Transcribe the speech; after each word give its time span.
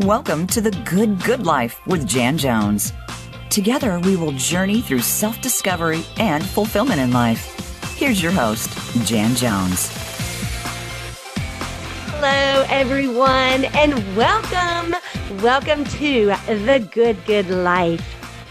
Welcome 0.00 0.46
to 0.48 0.60
the 0.60 0.72
Good 0.84 1.24
Good 1.24 1.46
Life 1.46 1.80
with 1.86 2.06
Jan 2.06 2.36
Jones. 2.36 2.92
Together, 3.48 3.98
we 4.00 4.14
will 4.14 4.32
journey 4.32 4.82
through 4.82 4.98
self 4.98 5.40
discovery 5.40 6.04
and 6.18 6.44
fulfillment 6.44 7.00
in 7.00 7.12
life. 7.12 7.94
Here's 7.96 8.22
your 8.22 8.30
host, 8.30 8.68
Jan 9.06 9.34
Jones. 9.34 9.88
Hello, 12.10 12.66
everyone, 12.68 13.64
and 13.74 13.94
welcome. 14.14 14.94
Welcome 15.42 15.84
to 15.84 16.26
the 16.46 16.86
Good 16.92 17.24
Good 17.24 17.48
Life. 17.48 18.04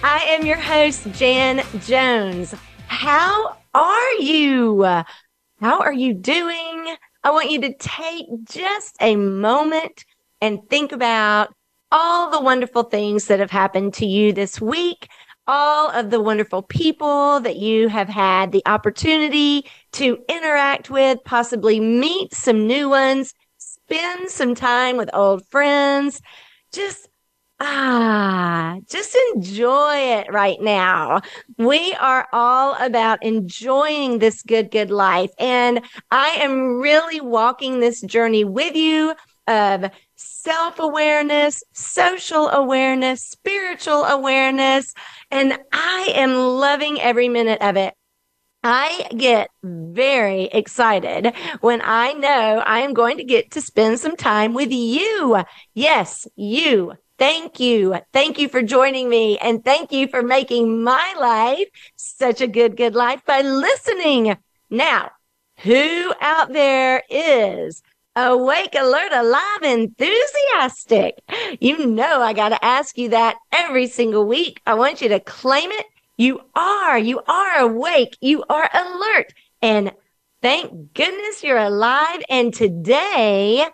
I 0.03 0.23
am 0.23 0.47
your 0.47 0.57
host, 0.57 1.11
Jan 1.11 1.63
Jones. 1.81 2.55
How 2.87 3.55
are 3.75 4.13
you? 4.13 4.81
How 4.81 5.79
are 5.79 5.93
you 5.93 6.15
doing? 6.15 6.95
I 7.23 7.29
want 7.29 7.51
you 7.51 7.61
to 7.61 7.73
take 7.75 8.25
just 8.45 8.95
a 8.99 9.15
moment 9.15 10.05
and 10.41 10.59
think 10.69 10.91
about 10.91 11.53
all 11.91 12.29
the 12.29 12.41
wonderful 12.41 12.83
things 12.83 13.25
that 13.27 13.39
have 13.39 13.51
happened 13.51 13.93
to 13.95 14.05
you 14.05 14.33
this 14.33 14.59
week, 14.59 15.07
all 15.47 15.89
of 15.91 16.09
the 16.09 16.21
wonderful 16.21 16.63
people 16.63 17.39
that 17.41 17.57
you 17.57 17.87
have 17.87 18.09
had 18.09 18.51
the 18.51 18.63
opportunity 18.65 19.65
to 19.93 20.17
interact 20.27 20.89
with, 20.89 21.19
possibly 21.25 21.79
meet 21.79 22.33
some 22.33 22.67
new 22.67 22.89
ones, 22.89 23.33
spend 23.57 24.29
some 24.29 24.55
time 24.55 24.97
with 24.97 25.09
old 25.13 25.47
friends. 25.47 26.21
Just 26.73 27.07
Ah, 27.61 28.75
just 28.89 29.17
enjoy 29.33 29.95
it 29.95 30.27
right 30.29 30.59
now. 30.59 31.21
We 31.57 31.93
are 31.93 32.27
all 32.33 32.75
about 32.81 33.23
enjoying 33.23 34.19
this 34.19 34.43
good, 34.43 34.71
good 34.71 34.91
life. 34.91 35.31
And 35.39 35.81
I 36.11 36.31
am 36.41 36.81
really 36.81 37.21
walking 37.21 37.79
this 37.79 38.01
journey 38.01 38.43
with 38.43 38.75
you 38.75 39.15
of 39.47 39.89
self 40.45 40.77
awareness, 40.77 41.63
social 41.73 42.49
awareness, 42.49 43.23
spiritual 43.23 44.03
awareness. 44.05 44.93
And 45.31 45.57
I 45.73 46.13
am 46.13 46.35
loving 46.35 47.01
every 47.01 47.29
minute 47.29 47.61
of 47.61 47.77
it. 47.77 47.95
I 48.63 49.07
get 49.15 49.49
very 49.63 50.43
excited 50.43 51.33
when 51.61 51.81
I 51.83 52.13
know 52.13 52.63
I 52.65 52.79
am 52.79 52.93
going 52.93 53.17
to 53.17 53.23
get 53.23 53.51
to 53.51 53.61
spend 53.61 53.99
some 53.99 54.15
time 54.15 54.53
with 54.53 54.71
you. 54.71 55.43
Yes, 55.73 56.27
you 56.35 56.93
Thank 57.17 57.61
you. 57.61 57.95
Thank 58.11 58.39
you 58.39 58.49
for 58.49 58.61
joining 58.61 59.07
me 59.07 59.37
and 59.37 59.63
thank 59.63 59.93
you 59.93 60.09
for 60.09 60.21
making 60.21 60.83
my 60.83 61.13
life 61.17 61.69
such 61.95 62.41
a 62.41 62.47
good, 62.47 62.75
good 62.75 62.93
life 62.93 63.21
by 63.25 63.39
listening. 63.39 64.35
Now, 64.69 65.11
who 65.59 66.13
out 66.19 66.51
there 66.51 67.03
is 67.09 67.81
awake, 68.15 68.75
alert, 68.75 69.11
alive, 69.11 69.63
enthusiastic? 69.63 71.15
You 71.59 71.85
know, 71.85 72.21
I 72.21 72.33
got 72.33 72.49
to 72.49 72.63
ask 72.63 72.97
you 72.97 73.09
that 73.09 73.37
every 73.51 73.87
single 73.87 74.25
week. 74.25 74.61
I 74.65 74.73
want 74.73 75.01
you 75.01 75.09
to 75.09 75.19
claim 75.19 75.71
it. 75.71 75.85
You 76.17 76.41
are, 76.55 76.97
you 76.97 77.21
are 77.27 77.59
awake. 77.59 78.17
You 78.21 78.43
are 78.49 78.69
alert. 78.73 79.33
And 79.61 79.91
thank 80.41 80.93
goodness 80.93 81.43
you're 81.43 81.57
alive. 81.57 82.21
And 82.29 82.53
today 82.53 83.65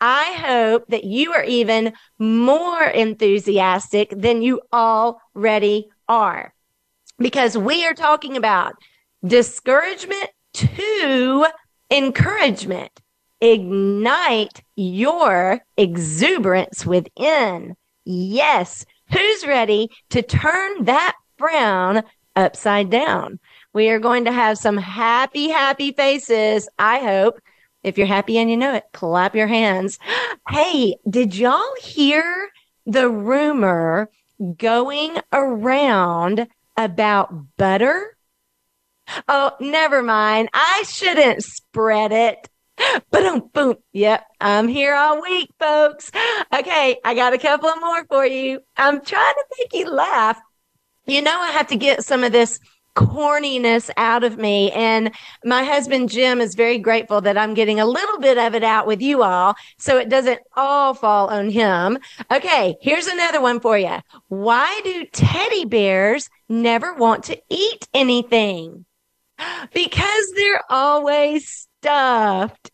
I 0.00 0.32
hope 0.32 0.86
that 0.88 1.04
you 1.04 1.32
are 1.32 1.44
even 1.44 1.92
more 2.18 2.84
enthusiastic 2.84 4.10
than 4.10 4.42
you 4.42 4.60
already 4.72 5.88
are 6.08 6.54
because 7.18 7.58
we 7.58 7.84
are 7.84 7.94
talking 7.94 8.36
about 8.36 8.74
discouragement 9.26 10.30
to 10.54 11.46
encouragement. 11.90 13.00
Ignite 13.40 14.62
your 14.76 15.60
exuberance 15.76 16.84
within. 16.84 17.76
Yes. 18.04 18.84
Who's 19.12 19.46
ready 19.46 19.90
to 20.10 20.22
turn 20.22 20.84
that 20.84 21.16
frown 21.36 22.02
upside 22.34 22.90
down? 22.90 23.38
We 23.72 23.90
are 23.90 24.00
going 24.00 24.24
to 24.24 24.32
have 24.32 24.58
some 24.58 24.76
happy, 24.76 25.48
happy 25.48 25.92
faces. 25.92 26.68
I 26.78 26.98
hope 26.98 27.40
if 27.82 27.96
you're 27.96 28.06
happy 28.06 28.38
and 28.38 28.50
you 28.50 28.56
know 28.56 28.74
it, 28.74 28.84
clap 28.92 29.34
your 29.34 29.46
hands. 29.46 29.98
Hey, 30.48 30.96
did 31.08 31.36
y'all 31.36 31.74
hear 31.78 32.48
the 32.86 33.10
rumor 33.10 34.08
going 34.56 35.18
around 35.30 36.48
about 36.74 37.56
butter? 37.58 38.16
Oh, 39.28 39.52
never 39.60 40.02
mind. 40.02 40.48
I 40.54 40.84
shouldn't 40.88 41.42
spread 41.42 42.12
it. 42.12 42.48
Boom, 43.10 43.50
boom. 43.52 43.76
Yep, 43.92 44.24
I'm 44.40 44.68
here 44.68 44.94
all 44.94 45.20
week, 45.22 45.50
folks. 45.58 46.10
Okay, 46.52 46.98
I 47.04 47.14
got 47.14 47.32
a 47.32 47.38
couple 47.38 47.74
more 47.76 48.04
for 48.06 48.26
you. 48.26 48.60
I'm 48.76 49.04
trying 49.04 49.34
to 49.34 49.44
make 49.58 49.72
you 49.72 49.90
laugh. 49.90 50.40
You 51.06 51.22
know, 51.22 51.38
I 51.38 51.50
have 51.50 51.68
to 51.68 51.76
get 51.76 52.04
some 52.04 52.24
of 52.24 52.32
this 52.32 52.60
corniness 52.94 53.90
out 53.96 54.24
of 54.24 54.38
me. 54.38 54.72
And 54.72 55.12
my 55.44 55.62
husband, 55.62 56.08
Jim, 56.10 56.40
is 56.40 56.56
very 56.56 56.78
grateful 56.78 57.20
that 57.20 57.38
I'm 57.38 57.54
getting 57.54 57.78
a 57.78 57.86
little 57.86 58.18
bit 58.18 58.38
of 58.38 58.54
it 58.54 58.64
out 58.64 58.86
with 58.86 59.00
you 59.00 59.22
all 59.22 59.54
so 59.78 59.98
it 59.98 60.08
doesn't 60.08 60.40
all 60.56 60.94
fall 60.94 61.28
on 61.28 61.48
him. 61.48 61.98
Okay, 62.30 62.76
here's 62.80 63.06
another 63.06 63.40
one 63.40 63.60
for 63.60 63.78
you. 63.78 63.98
Why 64.26 64.80
do 64.82 65.06
teddy 65.12 65.64
bears 65.64 66.28
never 66.48 66.92
want 66.94 67.24
to 67.24 67.40
eat 67.48 67.88
anything? 67.94 68.84
Because 69.72 70.32
they're 70.34 70.64
always 70.68 71.67
stuffed. 71.80 72.70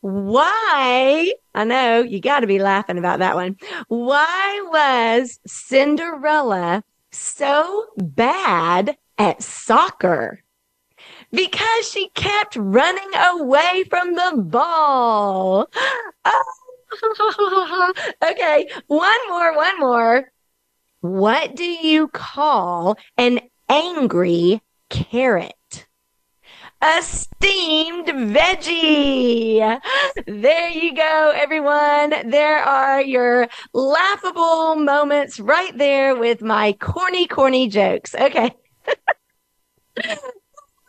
Why? 0.00 1.32
I 1.54 1.64
know 1.64 2.02
you 2.02 2.20
got 2.20 2.40
to 2.40 2.46
be 2.46 2.58
laughing 2.58 2.98
about 2.98 3.18
that 3.18 3.34
one. 3.34 3.56
Why 3.88 4.62
was 4.70 5.38
Cinderella 5.46 6.84
so 7.10 7.86
bad 7.96 8.96
at 9.18 9.42
soccer 9.42 10.42
because 11.30 11.88
she 11.88 12.10
kept 12.10 12.56
running 12.56 13.10
away 13.14 13.84
from 13.88 14.14
the 14.14 14.42
ball. 14.42 15.68
Okay, 18.22 18.70
one 18.86 19.28
more, 19.28 19.54
one 19.54 19.78
more. 19.80 20.32
What 21.00 21.54
do 21.54 21.64
you 21.64 22.08
call 22.08 22.96
an 23.18 23.40
angry 23.68 24.62
carrot? 24.88 25.86
a 26.80 27.02
veggie. 28.06 29.80
There 30.26 30.68
you 30.68 30.94
go, 30.94 31.32
everyone. 31.34 32.30
There 32.30 32.58
are 32.58 33.02
your 33.02 33.48
laughable 33.72 34.76
moments 34.76 35.40
right 35.40 35.76
there 35.76 36.14
with 36.14 36.42
my 36.42 36.72
corny, 36.74 37.26
corny 37.26 37.68
jokes. 37.68 38.14
Okay. 38.14 38.54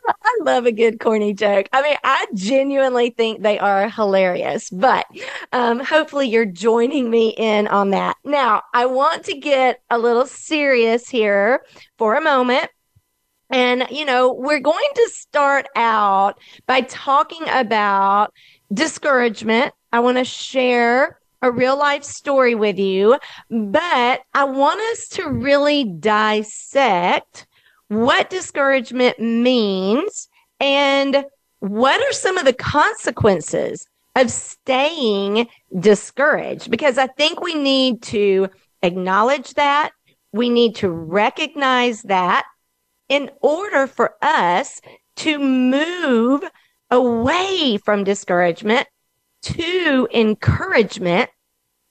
I 0.08 0.38
love 0.42 0.64
a 0.64 0.72
good 0.72 1.00
corny 1.00 1.34
joke. 1.34 1.68
I 1.72 1.82
mean, 1.82 1.96
I 2.02 2.26
genuinely 2.32 3.10
think 3.10 3.42
they 3.42 3.58
are 3.58 3.90
hilarious, 3.90 4.70
but 4.70 5.06
um, 5.52 5.80
hopefully 5.80 6.28
you're 6.28 6.46
joining 6.46 7.10
me 7.10 7.34
in 7.36 7.66
on 7.68 7.90
that. 7.90 8.16
Now, 8.24 8.62
I 8.72 8.86
want 8.86 9.24
to 9.26 9.36
get 9.36 9.82
a 9.90 9.98
little 9.98 10.26
serious 10.26 11.08
here 11.08 11.60
for 11.98 12.14
a 12.14 12.22
moment. 12.22 12.70
And, 13.50 13.86
you 13.90 14.04
know, 14.04 14.32
we're 14.32 14.60
going 14.60 14.88
to 14.94 15.10
start 15.12 15.66
out 15.74 16.38
by 16.66 16.82
talking 16.82 17.46
about 17.48 18.32
discouragement. 18.72 19.72
I 19.92 20.00
want 20.00 20.18
to 20.18 20.24
share 20.24 21.18
a 21.40 21.50
real 21.50 21.78
life 21.78 22.04
story 22.04 22.54
with 22.54 22.78
you, 22.78 23.18
but 23.48 24.20
I 24.34 24.44
want 24.44 24.80
us 24.92 25.08
to 25.10 25.28
really 25.28 25.84
dissect 25.84 27.46
what 27.88 28.28
discouragement 28.28 29.18
means 29.18 30.28
and 30.60 31.24
what 31.60 32.00
are 32.00 32.12
some 32.12 32.38
of 32.38 32.44
the 32.44 32.52
consequences 32.52 33.86
of 34.14 34.30
staying 34.30 35.48
discouraged? 35.78 36.70
Because 36.70 36.98
I 36.98 37.06
think 37.06 37.40
we 37.40 37.54
need 37.54 38.02
to 38.02 38.48
acknowledge 38.82 39.54
that. 39.54 39.90
We 40.32 40.50
need 40.50 40.76
to 40.76 40.90
recognize 40.90 42.02
that 42.02 42.44
in 43.08 43.30
order 43.40 43.86
for 43.86 44.14
us 44.22 44.80
to 45.16 45.38
move 45.38 46.42
away 46.90 47.78
from 47.84 48.04
discouragement 48.04 48.86
to 49.42 50.08
encouragement 50.12 51.30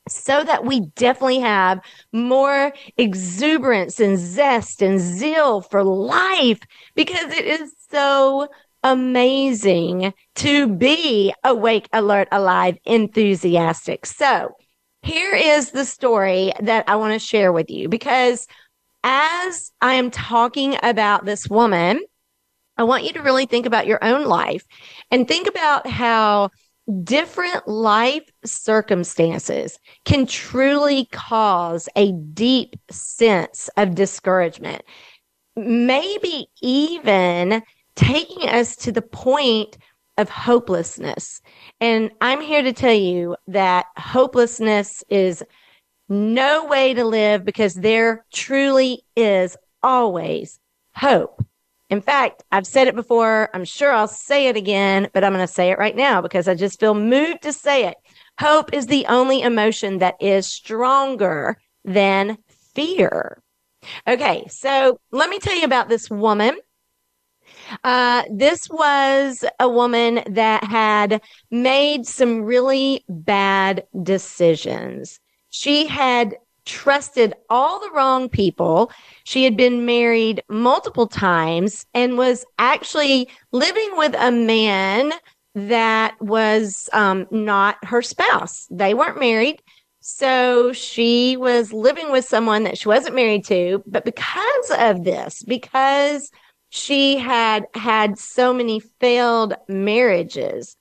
so 0.09 0.43
that 0.43 0.65
we 0.65 0.81
definitely 0.95 1.39
have 1.39 1.79
more 2.13 2.73
exuberance 2.97 3.99
and 3.99 4.17
zest 4.17 4.81
and 4.81 4.99
zeal 4.99 5.61
for 5.61 5.83
life 5.83 6.59
because 6.95 7.31
it 7.33 7.45
is 7.45 7.73
so 7.89 8.47
amazing 8.83 10.13
to 10.35 10.67
be 10.67 11.33
awake, 11.43 11.89
alert, 11.91 12.27
alive, 12.31 12.77
enthusiastic. 12.85 14.05
So 14.05 14.51
here 15.01 15.35
is 15.35 15.71
the 15.71 15.85
story 15.85 16.51
that 16.61 16.87
I 16.87 16.95
want 16.95 17.13
to 17.13 17.19
share 17.19 17.51
with 17.51 17.69
you 17.69 17.89
because 17.89 18.47
as 19.03 19.71
I 19.81 19.95
am 19.95 20.11
talking 20.11 20.77
about 20.83 21.25
this 21.25 21.47
woman, 21.47 22.01
I 22.77 22.83
want 22.83 23.03
you 23.03 23.13
to 23.13 23.21
really 23.21 23.45
think 23.45 23.65
about 23.65 23.87
your 23.87 24.03
own 24.03 24.25
life 24.25 24.65
and 25.11 25.27
think 25.27 25.47
about 25.47 25.87
how 25.87 26.51
different 27.03 27.67
life 27.67 28.29
circumstances 28.45 29.77
can 30.05 30.25
truly 30.25 31.05
cause 31.11 31.89
a 31.95 32.11
deep 32.11 32.75
sense 32.89 33.69
of 33.77 33.95
discouragement, 33.95 34.83
maybe 35.55 36.47
even 36.61 37.61
taking 37.95 38.47
us 38.47 38.75
to 38.77 38.91
the 38.91 39.01
point 39.01 39.77
of 40.17 40.29
hopelessness. 40.29 41.41
And 41.81 42.11
I'm 42.21 42.41
here 42.41 42.61
to 42.61 42.73
tell 42.73 42.93
you 42.93 43.35
that 43.47 43.87
hopelessness 43.97 45.03
is 45.09 45.43
no 46.09 46.65
way 46.65 46.93
to 46.93 47.03
live 47.03 47.45
because 47.45 47.73
there 47.73 48.25
truly 48.33 49.03
is 49.15 49.57
always 49.83 50.59
hope. 50.95 51.43
In 51.89 52.01
fact, 52.01 52.43
I've 52.51 52.67
said 52.67 52.87
it 52.87 52.95
before. 52.95 53.49
I'm 53.53 53.63
sure 53.63 53.91
I'll 53.91 54.09
say 54.09 54.47
it 54.47 54.57
again, 54.57 55.09
but 55.13 55.23
I'm 55.23 55.33
going 55.33 55.45
to 55.45 55.51
say 55.51 55.71
it 55.71 55.77
right 55.77 55.95
now 55.95 56.21
because 56.21 56.47
I 56.47 56.55
just 56.55 56.79
feel 56.79 56.93
moved 56.93 57.43
to 57.43 57.53
say 57.53 57.85
it. 57.87 57.95
Hope 58.39 58.73
is 58.73 58.87
the 58.87 59.05
only 59.07 59.41
emotion 59.41 59.99
that 59.99 60.15
is 60.19 60.47
stronger 60.47 61.57
than 61.85 62.37
fear. 62.75 63.41
Okay, 64.05 64.45
so 64.49 64.99
let 65.11 65.29
me 65.29 65.39
tell 65.39 65.55
you 65.55 65.63
about 65.63 65.87
this 65.87 66.09
woman. 66.09 66.57
Uh, 67.83 68.23
this 68.29 68.69
was 68.69 69.45
a 69.59 69.69
woman 69.69 70.21
that 70.29 70.63
had 70.63 71.21
made 71.51 72.05
some 72.05 72.43
really 72.43 73.05
bad 73.07 73.85
decisions. 74.03 75.19
She 75.59 75.87
had 75.87 76.37
trusted 76.65 77.33
all 77.49 77.79
the 77.79 77.89
wrong 77.89 78.29
people. 78.29 78.91
She 79.23 79.43
had 79.43 79.57
been 79.57 79.87
married 79.87 80.43
multiple 80.49 81.07
times 81.07 81.83
and 81.95 82.15
was 82.15 82.45
actually 82.59 83.27
living 83.51 83.89
with 83.93 84.13
a 84.19 84.31
man 84.31 85.13
that 85.55 86.13
was 86.21 86.87
um, 86.93 87.25
not 87.31 87.83
her 87.83 88.03
spouse. 88.03 88.67
They 88.69 88.93
weren't 88.93 89.19
married. 89.19 89.59
So 89.99 90.73
she 90.73 91.37
was 91.37 91.73
living 91.73 92.11
with 92.11 92.25
someone 92.25 92.63
that 92.65 92.77
she 92.77 92.87
wasn't 92.87 93.15
married 93.15 93.45
to. 93.45 93.81
But 93.87 94.05
because 94.05 94.71
of 94.77 95.05
this, 95.05 95.41
because 95.41 96.29
she 96.69 97.17
had 97.17 97.65
had 97.73 98.19
so 98.19 98.53
many 98.53 98.79
failed 98.99 99.55
marriages, 99.67 100.77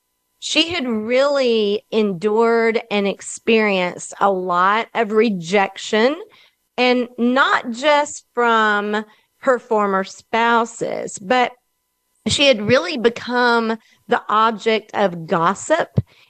she 0.47 0.69
had 0.69 0.87
really 0.87 1.85
endured 1.91 2.81
and 2.89 3.05
experienced 3.05 4.13
a 4.21 4.31
lot 4.31 4.87
of 4.93 5.11
rejection 5.11 6.15
and 6.77 7.09
not 7.17 7.69
just 7.71 8.25
from 8.33 9.03
her 9.39 9.59
former 9.59 10.05
spouses, 10.05 11.19
but 11.19 11.51
she 12.29 12.47
had 12.47 12.61
really 12.61 12.97
become 12.97 13.77
the 14.07 14.23
object 14.29 14.89
of 14.93 15.27
gossip 15.27 15.89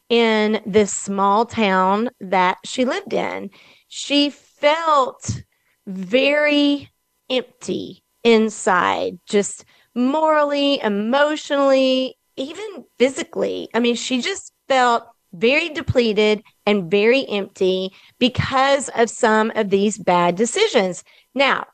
in 0.09 0.63
this 0.65 0.91
small 0.91 1.45
town 1.45 2.09
that 2.19 2.57
she 2.65 2.85
lived 2.85 3.13
in. 3.13 3.51
She 3.87 4.31
felt 4.31 5.43
very 5.85 6.89
empty 7.29 8.03
inside, 8.23 9.19
just 9.27 9.63
morally, 9.93 10.81
emotionally, 10.81 12.16
even 12.37 12.85
physically. 12.97 13.67
I 13.73 13.79
mean, 13.79 13.95
she 13.95 14.21
just 14.21 14.53
felt 14.67 15.03
very 15.33 15.69
depleted 15.69 16.41
and 16.65 16.89
very 16.89 17.27
empty 17.27 17.91
because 18.19 18.89
of 18.95 19.09
some 19.09 19.51
of 19.55 19.69
these 19.69 19.97
bad 19.97 20.35
decisions. 20.35 21.03
Now, 21.35 21.65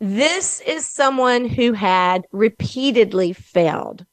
this 0.00 0.60
is 0.60 0.88
someone 0.88 1.44
who 1.44 1.72
had 1.74 2.22
repeatedly 2.32 3.32
failed, 3.32 4.04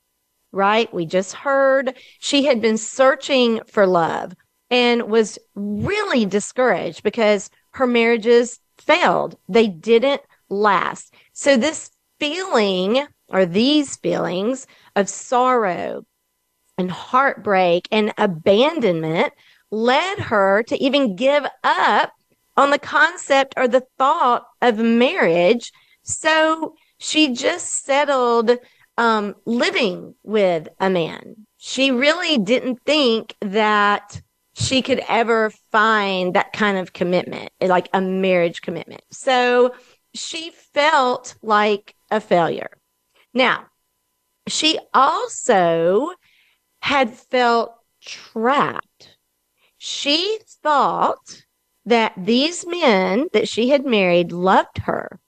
right? 0.52 0.94
We 0.94 1.06
just 1.06 1.34
heard 1.34 1.96
she 2.20 2.46
had 2.46 2.62
been 2.62 2.78
searching 2.78 3.62
for 3.66 3.88
love 3.88 4.34
and 4.70 5.10
was 5.10 5.40
really 5.56 6.26
discouraged 6.26 7.02
because 7.04 7.50
her 7.72 7.88
marriages 7.88 8.60
failed. 8.78 9.38
They 9.48 9.68
didn't 9.68 10.22
last. 10.50 11.14
So 11.34 11.58
this 11.58 11.90
feeling 12.20 13.08
or 13.30 13.46
these 13.46 13.96
feelings 13.98 14.68
of 14.96 15.10
sorrow 15.10 16.06
and 16.78 16.90
heartbreak 16.90 17.88
and 17.92 18.14
abandonment 18.18 19.34
led 19.72 20.20
her 20.20 20.64
to 20.64 20.82
even 20.84 21.16
give 21.16 21.46
up 21.64 22.12
on 22.58 22.72
the 22.72 22.80
concept 22.80 23.54
or 23.58 23.68
the 23.68 23.86
thought 23.98 24.46
of 24.62 24.80
marriage. 24.80 25.72
So 26.04 26.76
she 26.98 27.34
just 27.34 27.86
settled 27.86 28.52
um, 28.98 29.36
living 29.46 30.16
with 30.24 30.68
a 30.80 30.90
man. 30.90 31.48
She 31.58 31.92
really 31.92 32.38
didn't 32.38 32.82
think 32.86 33.36
that 33.42 34.22
she 34.54 34.82
could 34.82 35.02
ever 35.08 35.52
find 35.72 36.34
that 36.34 36.52
kind 36.52 36.78
of 36.78 36.92
commitment, 36.92 37.50
like 37.62 37.88
a 37.94 38.02
marriage 38.02 38.62
commitment. 38.62 39.02
So 39.12 39.74
she 40.14 40.52
felt 40.74 41.36
like 41.42 41.96
a 42.12 42.20
failure. 42.20 42.72
Now, 43.34 43.68
she 44.48 44.80
also 44.94 46.12
had 46.82 47.14
felt 47.14 47.74
trapped. 48.02 49.18
She 49.78 50.40
thought 50.64 51.44
that 51.86 52.14
these 52.18 52.66
men 52.66 53.28
that 53.34 53.48
she 53.48 53.70
had 53.70 53.86
married 53.86 54.32
loved 54.32 54.80
her. 54.80 55.20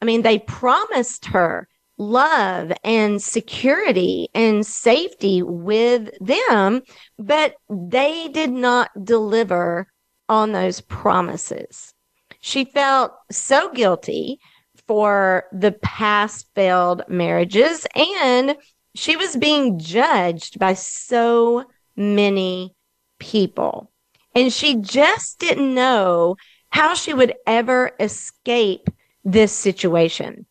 I 0.00 0.04
mean, 0.04 0.22
they 0.22 0.38
promised 0.38 1.26
her 1.26 1.68
love 1.96 2.72
and 2.82 3.22
security 3.22 4.28
and 4.34 4.66
safety 4.66 5.42
with 5.42 6.10
them, 6.20 6.82
but 7.18 7.54
they 7.70 8.28
did 8.28 8.50
not 8.50 8.90
deliver 9.04 9.86
on 10.28 10.52
those 10.52 10.80
promises. 10.80 11.94
She 12.40 12.64
felt 12.64 13.12
so 13.30 13.72
guilty 13.72 14.40
for 14.86 15.44
the 15.52 15.72
past 15.72 16.46
failed 16.54 17.02
marriages 17.08 17.86
and 17.94 18.56
she 18.94 19.16
was 19.16 19.36
being 19.36 19.78
judged 19.78 20.58
by 20.58 20.74
so 20.74 21.64
many 21.96 22.74
people. 23.18 23.90
And 24.34 24.52
she 24.52 24.76
just 24.76 25.38
didn't 25.38 25.74
know 25.74 26.36
how 26.70 26.94
she 26.94 27.14
would 27.14 27.34
ever 27.46 27.92
escape 28.00 28.88
this 29.24 29.52
situation. 29.52 30.46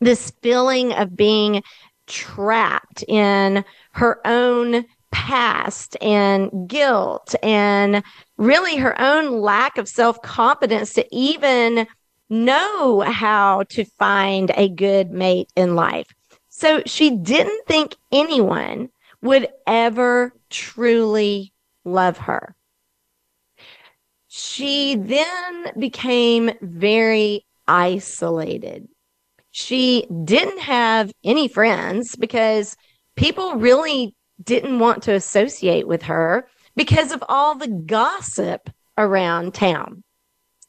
This 0.00 0.32
feeling 0.42 0.92
of 0.92 1.16
being 1.16 1.62
trapped 2.06 3.02
in 3.08 3.64
her 3.92 4.20
own 4.26 4.84
past 5.10 5.96
and 6.00 6.68
guilt 6.68 7.34
and 7.42 8.02
really 8.36 8.76
her 8.76 9.00
own 9.00 9.40
lack 9.40 9.78
of 9.78 9.88
self 9.88 10.20
confidence 10.22 10.92
to 10.94 11.06
even 11.10 11.86
know 12.28 13.00
how 13.00 13.64
to 13.70 13.84
find 13.98 14.50
a 14.54 14.68
good 14.68 15.10
mate 15.10 15.50
in 15.56 15.74
life. 15.74 16.06
So 16.48 16.82
she 16.86 17.10
didn't 17.10 17.66
think 17.66 17.94
anyone 18.10 18.90
would 19.22 19.48
ever 19.66 20.32
truly 20.50 21.52
love 21.84 22.18
her. 22.18 22.54
She 24.28 24.96
then 24.96 25.72
became 25.78 26.50
very 26.60 27.46
isolated. 27.66 28.88
She 29.50 30.06
didn't 30.24 30.60
have 30.60 31.12
any 31.24 31.48
friends 31.48 32.16
because 32.16 32.76
people 33.16 33.54
really 33.54 34.14
didn't 34.42 34.78
want 34.78 35.02
to 35.04 35.14
associate 35.14 35.88
with 35.88 36.02
her 36.02 36.46
because 36.74 37.10
of 37.10 37.24
all 37.28 37.54
the 37.54 37.68
gossip 37.68 38.68
around 38.98 39.54
town. 39.54 40.02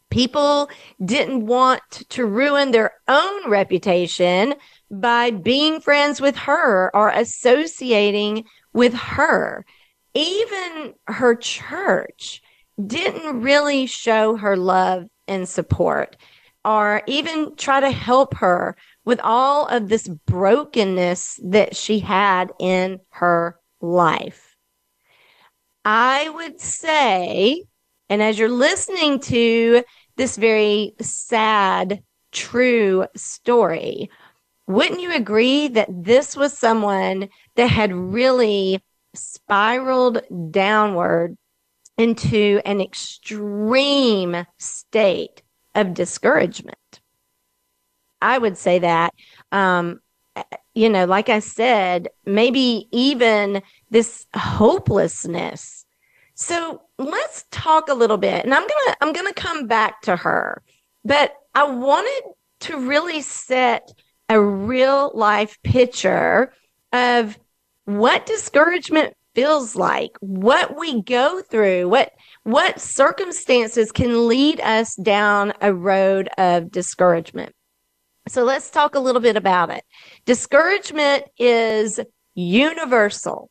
People 0.09 0.69
didn't 1.03 1.45
want 1.45 1.81
to 2.09 2.25
ruin 2.25 2.71
their 2.71 2.93
own 3.07 3.49
reputation 3.49 4.55
by 4.89 5.31
being 5.31 5.81
friends 5.81 6.21
with 6.21 6.35
her 6.37 6.95
or 6.95 7.09
associating 7.09 8.45
with 8.73 8.93
her. 8.93 9.65
Even 10.13 10.93
her 11.07 11.35
church 11.35 12.41
didn't 12.85 13.41
really 13.41 13.85
show 13.85 14.37
her 14.37 14.55
love 14.55 15.05
and 15.27 15.47
support 15.47 16.15
or 16.63 17.01
even 17.07 17.55
try 17.55 17.79
to 17.79 17.91
help 17.91 18.35
her 18.35 18.75
with 19.05 19.19
all 19.23 19.67
of 19.67 19.87
this 19.87 20.07
brokenness 20.25 21.39
that 21.43 21.75
she 21.75 21.99
had 21.99 22.51
in 22.59 22.99
her 23.09 23.57
life. 23.81 24.55
I 25.85 26.27
would 26.27 26.59
say, 26.59 27.63
and 28.09 28.21
as 28.21 28.39
you're 28.39 28.49
listening 28.49 29.19
to 29.21 29.83
this 30.15 30.37
very 30.37 30.93
sad, 31.01 32.03
true 32.31 33.05
story, 33.15 34.09
wouldn't 34.67 35.01
you 35.01 35.13
agree 35.13 35.67
that 35.69 35.89
this 35.89 36.35
was 36.35 36.57
someone 36.57 37.29
that 37.55 37.67
had 37.69 37.93
really 37.93 38.83
spiraled 39.15 40.21
downward 40.51 41.37
into 41.97 42.61
an 42.65 42.81
extreme 42.81 44.45
state 44.57 45.41
of 45.75 45.93
discouragement? 45.93 47.01
I 48.21 48.37
would 48.37 48.57
say 48.57 48.79
that, 48.79 49.13
um, 49.51 49.99
you 50.73 50.89
know, 50.89 51.05
like 51.05 51.29
I 51.29 51.39
said, 51.39 52.09
maybe 52.25 52.87
even 52.91 53.61
this 53.89 54.25
hopelessness 54.35 55.85
So 56.35 56.81
let's 56.97 57.45
talk 57.51 57.89
a 57.89 57.93
little 57.93 58.17
bit. 58.17 58.43
And 58.43 58.53
I'm 58.53 58.67
to, 58.87 58.97
I'm 59.01 59.13
to 59.13 59.33
come 59.33 59.67
back 59.67 60.01
to 60.03 60.15
her, 60.15 60.61
but 61.03 61.33
I 61.53 61.63
wanted 61.65 62.31
to 62.61 62.87
really 62.87 63.21
set 63.21 63.91
a 64.29 64.41
real 64.41 65.11
life 65.13 65.57
picture 65.63 66.53
of 66.91 67.37
what 67.85 68.25
discouragement 68.25 69.13
feels 69.35 69.75
like, 69.75 70.11
what 70.19 70.77
we 70.77 71.01
go 71.03 71.41
through, 71.41 71.87
what 71.87 72.11
what 72.43 72.81
circumstances 72.81 73.91
can 73.91 74.27
lead 74.27 74.59
us 74.61 74.95
down 74.95 75.53
a 75.61 75.73
road 75.73 76.29
of 76.37 76.71
discouragement. 76.71 77.53
So 78.27 78.43
let's 78.43 78.69
talk 78.69 78.95
a 78.95 78.99
little 78.99 79.21
bit 79.21 79.37
about 79.37 79.69
it. 79.69 79.83
Discouragement 80.25 81.25
is 81.37 81.99
universal. 82.35 83.49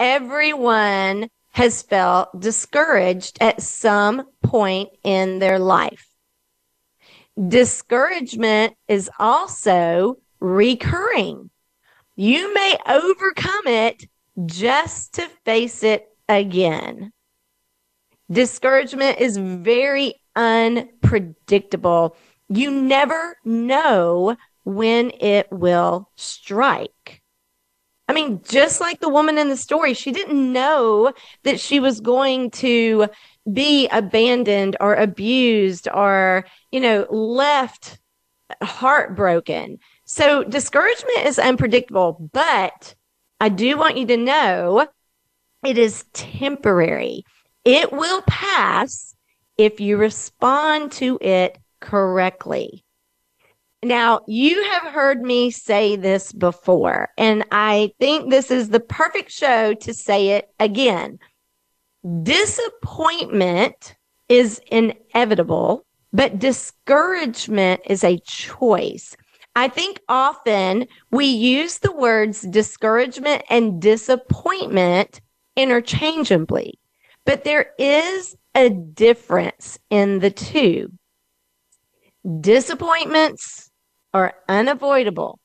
Everyone 0.00 1.28
has 1.52 1.82
felt 1.82 2.38
discouraged 2.40 3.38
at 3.40 3.62
some 3.62 4.24
point 4.42 4.90
in 5.04 5.38
their 5.38 5.58
life. 5.58 6.08
Discouragement 7.48 8.74
is 8.88 9.10
also 9.18 10.16
recurring. 10.40 11.50
You 12.16 12.52
may 12.52 12.76
overcome 12.86 13.66
it 13.66 14.04
just 14.44 15.14
to 15.14 15.28
face 15.44 15.82
it 15.82 16.06
again. 16.28 17.12
Discouragement 18.30 19.18
is 19.18 19.36
very 19.36 20.14
unpredictable. 20.36 22.16
You 22.48 22.70
never 22.70 23.36
know 23.44 24.36
when 24.64 25.10
it 25.20 25.48
will 25.50 26.10
strike. 26.16 27.21
I 28.12 28.14
mean, 28.14 28.42
just 28.46 28.78
like 28.78 29.00
the 29.00 29.08
woman 29.08 29.38
in 29.38 29.48
the 29.48 29.56
story, 29.56 29.94
she 29.94 30.12
didn't 30.12 30.52
know 30.52 31.14
that 31.44 31.58
she 31.58 31.80
was 31.80 32.02
going 32.02 32.50
to 32.50 33.06
be 33.50 33.88
abandoned 33.88 34.76
or 34.80 34.94
abused 34.94 35.88
or, 35.88 36.44
you 36.70 36.80
know, 36.80 37.06
left 37.08 37.98
heartbroken. 38.62 39.78
So 40.04 40.44
discouragement 40.44 41.24
is 41.24 41.38
unpredictable, 41.38 42.28
but 42.34 42.94
I 43.40 43.48
do 43.48 43.78
want 43.78 43.96
you 43.96 44.04
to 44.08 44.18
know 44.18 44.86
it 45.64 45.78
is 45.78 46.04
temporary. 46.12 47.24
It 47.64 47.92
will 47.92 48.20
pass 48.26 49.14
if 49.56 49.80
you 49.80 49.96
respond 49.96 50.92
to 50.92 51.16
it 51.22 51.56
correctly. 51.80 52.84
Now, 53.84 54.20
you 54.28 54.62
have 54.70 54.92
heard 54.92 55.22
me 55.22 55.50
say 55.50 55.96
this 55.96 56.32
before, 56.32 57.08
and 57.18 57.44
I 57.50 57.92
think 57.98 58.30
this 58.30 58.52
is 58.52 58.68
the 58.68 58.78
perfect 58.78 59.32
show 59.32 59.74
to 59.74 59.92
say 59.92 60.30
it 60.30 60.48
again. 60.60 61.18
Disappointment 62.22 63.96
is 64.28 64.60
inevitable, 64.70 65.84
but 66.12 66.38
discouragement 66.38 67.80
is 67.86 68.04
a 68.04 68.20
choice. 68.20 69.16
I 69.56 69.66
think 69.66 69.98
often 70.08 70.86
we 71.10 71.26
use 71.26 71.78
the 71.78 71.92
words 71.92 72.42
discouragement 72.42 73.42
and 73.50 73.82
disappointment 73.82 75.20
interchangeably, 75.56 76.78
but 77.26 77.42
there 77.42 77.72
is 77.80 78.36
a 78.54 78.70
difference 78.70 79.80
in 79.90 80.20
the 80.20 80.30
two. 80.30 80.92
Disappointments 82.40 83.71
are 84.14 84.34
unavoidable 84.48 85.38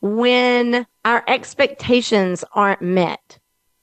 when 0.00 0.86
our 1.04 1.24
expectations 1.28 2.44
aren't 2.54 2.82
met. 2.82 3.38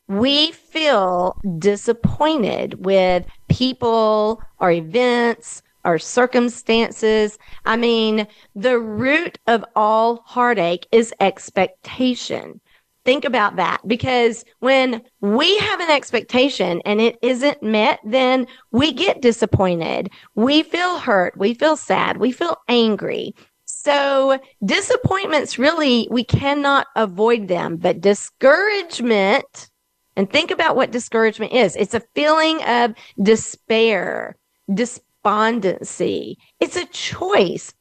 We 0.08 0.52
feel 0.52 1.40
disappointed 1.60 2.86
with 2.86 3.26
people 3.48 4.42
or 4.60 4.72
events 4.72 5.62
or 5.86 5.98
circumstances. 5.98 7.38
I 7.66 7.78
mean, 7.78 8.28
the 8.56 8.80
root 8.80 9.38
of 9.48 9.64
all 9.76 10.24
heartache 10.26 10.88
is 10.92 11.14
expectation. 11.20 12.60
Think 13.06 13.24
about 13.24 13.56
that 13.56 13.82
because 13.88 14.44
when 14.60 15.02
we 15.22 15.58
have 15.60 15.80
an 15.80 15.90
expectation 15.90 16.82
and 16.86 17.00
it 17.00 17.18
isn't 17.22 17.64
met, 17.64 18.00
then 18.04 18.46
we 18.72 18.92
get 18.92 19.22
disappointed. 19.22 20.10
We 20.36 20.64
feel 20.64 21.00
hurt. 21.00 21.38
We 21.38 21.54
feel 21.54 21.78
sad. 21.78 22.18
We 22.18 22.32
feel 22.32 22.58
angry. 22.68 23.34
So 23.82 24.38
disappointments 24.66 25.58
really, 25.58 26.10
we 26.12 26.26
cannot 26.26 26.88
avoid 26.98 27.48
them, 27.48 27.78
but 27.78 28.02
discouragement, 28.02 29.70
and 30.18 30.30
think 30.30 30.52
about 30.52 30.76
what 30.76 30.92
discouragement 30.92 31.54
is. 31.54 31.78
It's 31.78 31.94
a 31.94 32.04
feeling 32.14 32.62
of 32.64 32.94
despair, 33.24 34.36
despondency. 34.74 36.38
It's 36.60 36.76
a 36.76 36.88
choice. 36.88 37.74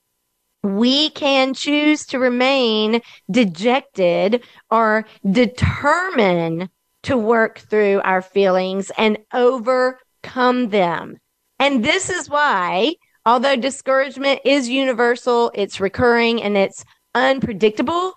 We 0.62 1.10
can 1.10 1.52
choose 1.52 2.06
to 2.06 2.20
remain 2.20 3.00
dejected 3.28 4.44
or 4.70 5.04
determine 5.28 6.70
to 7.02 7.16
work 7.16 7.58
through 7.58 8.02
our 8.04 8.22
feelings 8.22 8.92
and 8.96 9.18
overcome 9.32 10.68
them. 10.68 11.16
And 11.58 11.84
this 11.84 12.08
is 12.08 12.30
why 12.30 12.94
Although 13.28 13.56
discouragement 13.56 14.40
is 14.46 14.70
universal, 14.70 15.52
it's 15.54 15.80
recurring 15.80 16.42
and 16.42 16.56
it's 16.56 16.82
unpredictable, 17.14 18.14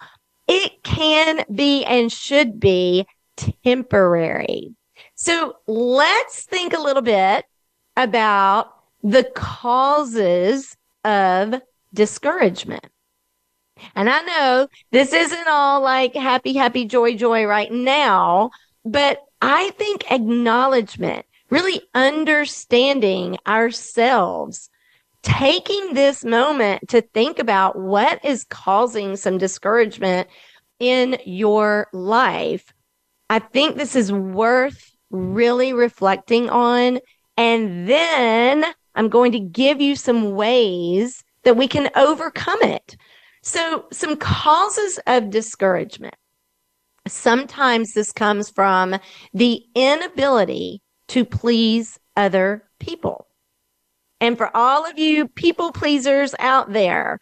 it 0.48 0.84
can 0.84 1.44
be 1.54 1.84
and 1.84 2.10
should 2.10 2.62
be 2.62 3.06
temporary. 3.62 4.74
So 5.16 5.58
let's 5.68 6.46
think 6.46 6.72
a 6.72 6.80
little 6.80 7.02
bit 7.02 7.44
about 7.98 8.74
the 9.04 9.26
causes 9.36 10.78
of 11.04 11.56
discouragement. 11.94 12.88
And 13.94 14.10
I 14.10 14.22
know 14.22 14.68
this 14.94 15.12
isn't 15.12 15.48
all 15.50 15.82
like 15.82 16.16
happy, 16.16 16.54
happy, 16.54 16.86
joy, 16.86 17.18
joy 17.18 17.44
right 17.44 17.70
now, 17.70 18.52
but 18.86 19.20
I 19.42 19.72
think 19.72 20.10
acknowledgement, 20.10 21.26
really 21.50 21.82
understanding 21.94 23.36
ourselves 23.46 24.70
taking 25.24 25.94
this 25.94 26.24
moment 26.24 26.90
to 26.90 27.02
think 27.02 27.40
about 27.40 27.78
what 27.78 28.24
is 28.24 28.44
causing 28.46 29.16
some 29.16 29.38
discouragement 29.38 30.28
in 30.80 31.18
your 31.26 31.88
life, 31.94 32.74
I 33.30 33.40
think 33.40 33.78
this 33.78 33.96
is 33.96 34.12
worth 34.12 34.92
really 35.12 35.74
reflecting 35.74 36.50
on. 36.50 37.00
And 37.38 37.88
then 37.88 38.66
I'm 38.96 39.10
going 39.10 39.32
to 39.34 39.40
give 39.40 39.80
you 39.80 39.96
some 39.96 40.32
ways 40.32 41.24
that 41.44 41.58
we 41.58 41.68
can 41.68 41.90
overcome 41.96 42.62
it. 42.62 42.98
So 43.44 43.86
some 43.92 44.18
causes 44.18 45.00
of 45.08 45.30
discouragement. 45.30 46.16
Sometimes 47.08 47.94
this 47.94 48.12
comes 48.12 48.50
from 48.50 48.98
the 49.34 49.64
inability 49.74 50.82
to 51.08 51.26
please 51.26 52.00
other 52.16 52.70
people. 52.80 53.28
And 54.22 54.38
for 54.38 54.56
all 54.56 54.86
of 54.86 55.00
you 55.00 55.28
people 55.28 55.72
pleasers 55.72 56.36
out 56.40 56.72
there, 56.72 57.20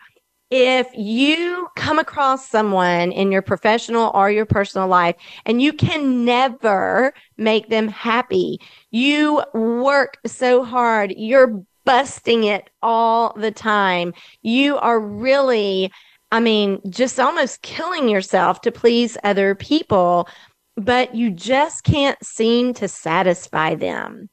if 0.52 0.88
you 0.96 1.68
come 1.76 1.98
across 1.98 2.50
someone 2.50 3.12
in 3.12 3.32
your 3.32 3.42
professional 3.42 4.12
or 4.14 4.30
your 4.30 4.46
personal 4.46 4.88
life 4.88 5.16
and 5.46 5.62
you 5.62 5.72
can 5.72 6.26
never 6.26 7.14
make 7.38 7.70
them 7.70 7.88
happy, 7.88 8.60
you 8.92 9.42
work 9.54 10.18
so 10.26 10.64
hard, 10.64 11.14
you're 11.16 11.64
busting 11.86 12.44
it 12.44 12.70
all 12.82 13.34
the 13.38 13.52
time. 13.52 14.14
You 14.42 14.78
are 14.78 15.00
really, 15.00 15.92
I 16.32 16.40
mean, 16.40 16.82
just 16.90 17.20
almost 17.20 17.62
killing 17.62 18.10
yourself 18.10 18.60
to 18.62 18.72
please 18.72 19.18
other 19.24 19.56
people, 19.56 20.28
but 20.76 21.16
you 21.16 21.30
just 21.32 21.84
can't 21.84 22.22
seem 22.26 22.74
to 22.76 22.88
satisfy 22.88 23.76
them 23.76 24.30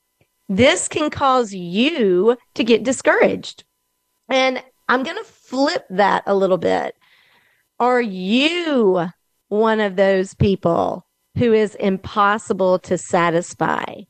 this 0.48 0.88
can 0.88 1.10
cause 1.10 1.52
you 1.52 2.36
to 2.54 2.64
get 2.64 2.84
discouraged. 2.84 3.64
And 4.28 4.62
I'm 4.88 5.02
going 5.02 5.16
to 5.16 5.24
flip 5.24 5.84
that 5.90 6.22
a 6.26 6.34
little 6.34 6.58
bit. 6.58 6.94
Are 7.78 8.00
you 8.00 9.08
one 9.48 9.80
of 9.80 9.96
those 9.96 10.34
people 10.34 11.06
who 11.36 11.52
is 11.52 11.74
impossible 11.74 12.78
to 12.80 12.96
satisfy? 12.96 14.02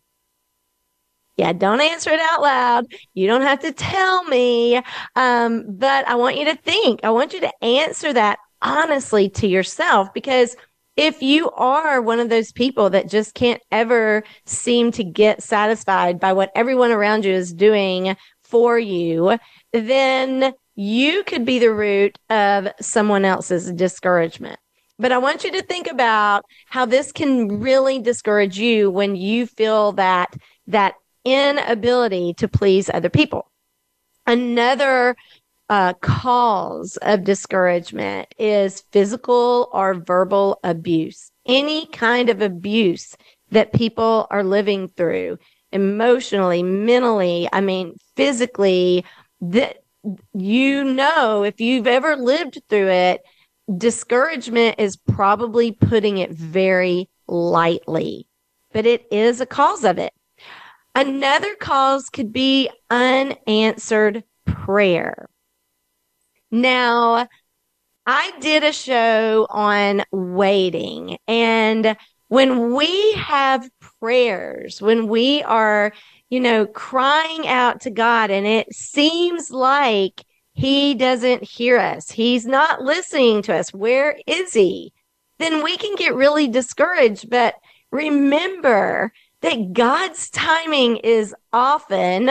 Yeah, 1.36 1.52
don't 1.52 1.80
answer 1.80 2.10
it 2.10 2.20
out 2.20 2.40
loud. 2.40 2.86
You 3.12 3.26
don't 3.26 3.42
have 3.42 3.60
to 3.60 3.72
tell 3.72 4.24
me. 4.24 4.80
Um, 5.16 5.64
but 5.68 6.08
I 6.08 6.14
want 6.14 6.38
you 6.38 6.46
to 6.46 6.56
think. 6.56 7.00
I 7.02 7.10
want 7.10 7.34
you 7.34 7.40
to 7.40 7.64
answer 7.64 8.12
that 8.12 8.38
honestly 8.62 9.28
to 9.30 9.46
yourself 9.46 10.12
because 10.14 10.56
if 10.96 11.22
you 11.22 11.50
are 11.50 12.00
one 12.00 12.20
of 12.20 12.30
those 12.30 12.52
people 12.52 12.90
that 12.90 13.08
just 13.08 13.34
can't 13.34 13.62
ever 13.70 14.24
seem 14.46 14.90
to 14.92 15.04
get 15.04 15.42
satisfied 15.42 16.18
by 16.18 16.32
what 16.32 16.50
everyone 16.54 16.90
around 16.90 17.24
you 17.24 17.32
is 17.32 17.52
doing 17.52 18.16
for 18.42 18.78
you, 18.78 19.38
then 19.72 20.54
you 20.74 21.22
could 21.24 21.44
be 21.44 21.58
the 21.58 21.72
root 21.72 22.18
of 22.30 22.68
someone 22.80 23.24
else's 23.24 23.70
discouragement. 23.72 24.58
But 24.98 25.12
I 25.12 25.18
want 25.18 25.44
you 25.44 25.52
to 25.52 25.62
think 25.62 25.88
about 25.90 26.44
how 26.66 26.86
this 26.86 27.12
can 27.12 27.60
really 27.60 28.00
discourage 28.00 28.58
you 28.58 28.90
when 28.90 29.14
you 29.14 29.46
feel 29.46 29.92
that 29.92 30.34
that 30.68 30.94
inability 31.24 32.34
to 32.34 32.48
please 32.48 32.88
other 32.88 33.10
people. 33.10 33.50
Another 34.26 35.14
uh, 35.68 35.94
cause 35.94 36.96
of 37.02 37.24
discouragement 37.24 38.28
is 38.38 38.84
physical 38.92 39.68
or 39.72 39.94
verbal 39.94 40.60
abuse. 40.62 41.30
Any 41.46 41.86
kind 41.86 42.28
of 42.28 42.42
abuse 42.42 43.16
that 43.50 43.72
people 43.72 44.26
are 44.30 44.44
living 44.44 44.88
through 44.88 45.38
emotionally, 45.72 46.62
mentally, 46.62 47.48
I 47.52 47.60
mean, 47.60 47.96
physically, 48.16 49.04
that 49.40 49.78
you 50.34 50.84
know, 50.84 51.42
if 51.42 51.60
you've 51.60 51.88
ever 51.88 52.16
lived 52.16 52.62
through 52.68 52.88
it, 52.88 53.22
discouragement 53.76 54.76
is 54.78 54.96
probably 54.96 55.72
putting 55.72 56.18
it 56.18 56.30
very 56.30 57.08
lightly, 57.26 58.28
but 58.72 58.86
it 58.86 59.06
is 59.10 59.40
a 59.40 59.46
cause 59.46 59.84
of 59.84 59.98
it. 59.98 60.12
Another 60.94 61.54
cause 61.56 62.08
could 62.08 62.32
be 62.32 62.70
unanswered 62.88 64.22
prayer. 64.44 65.28
Now, 66.50 67.28
I 68.06 68.32
did 68.40 68.62
a 68.62 68.72
show 68.72 69.46
on 69.50 70.04
waiting 70.12 71.18
and 71.26 71.96
when 72.28 72.74
we 72.74 73.12
have 73.12 73.68
prayers, 74.00 74.82
when 74.82 75.08
we 75.08 75.42
are, 75.44 75.92
you 76.28 76.40
know, 76.40 76.66
crying 76.66 77.46
out 77.46 77.80
to 77.82 77.90
God 77.90 78.30
and 78.30 78.46
it 78.46 78.72
seems 78.72 79.50
like 79.50 80.24
he 80.52 80.94
doesn't 80.94 81.44
hear 81.44 81.78
us, 81.78 82.10
he's 82.10 82.46
not 82.46 82.82
listening 82.82 83.42
to 83.42 83.54
us, 83.54 83.72
where 83.72 84.18
is 84.26 84.52
he? 84.54 84.92
Then 85.38 85.62
we 85.62 85.76
can 85.76 85.94
get 85.96 86.14
really 86.14 86.48
discouraged. 86.48 87.30
But 87.30 87.54
remember 87.92 89.12
that 89.42 89.72
God's 89.72 90.30
timing 90.30 90.96
is 90.98 91.34
often, 91.52 92.30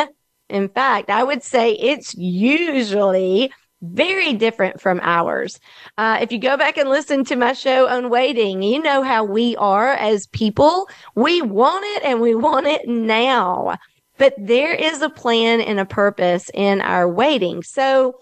in 0.50 0.70
fact, 0.70 1.10
I 1.10 1.24
would 1.24 1.44
say 1.44 1.74
it's 1.74 2.16
usually 2.16 3.54
very 3.94 4.34
different 4.34 4.82
from 4.82 5.00
ours. 5.02 5.60
Uh, 5.98 6.20
if 6.22 6.32
you 6.32 6.40
go 6.40 6.58
back 6.58 6.78
and 6.78 6.90
listen 6.90 7.24
to 7.26 7.36
my 7.36 7.54
show 7.54 7.88
on 7.88 8.10
waiting, 8.10 8.62
you 8.62 8.82
know 8.82 9.04
how 9.04 9.24
we 9.24 9.56
are 9.58 9.94
as 9.94 10.28
people. 10.28 10.88
We 11.16 11.42
want 11.42 11.86
it 11.86 12.04
and 12.04 12.22
we 12.22 12.36
want 12.36 12.68
it 12.68 12.88
now. 12.88 13.78
But 14.18 14.34
there 14.38 14.74
is 14.74 15.02
a 15.02 15.10
plan 15.10 15.62
and 15.62 15.80
a 15.80 15.86
purpose 15.86 16.50
in 16.54 16.82
our 16.82 17.08
waiting. 17.08 17.64
So 17.64 18.16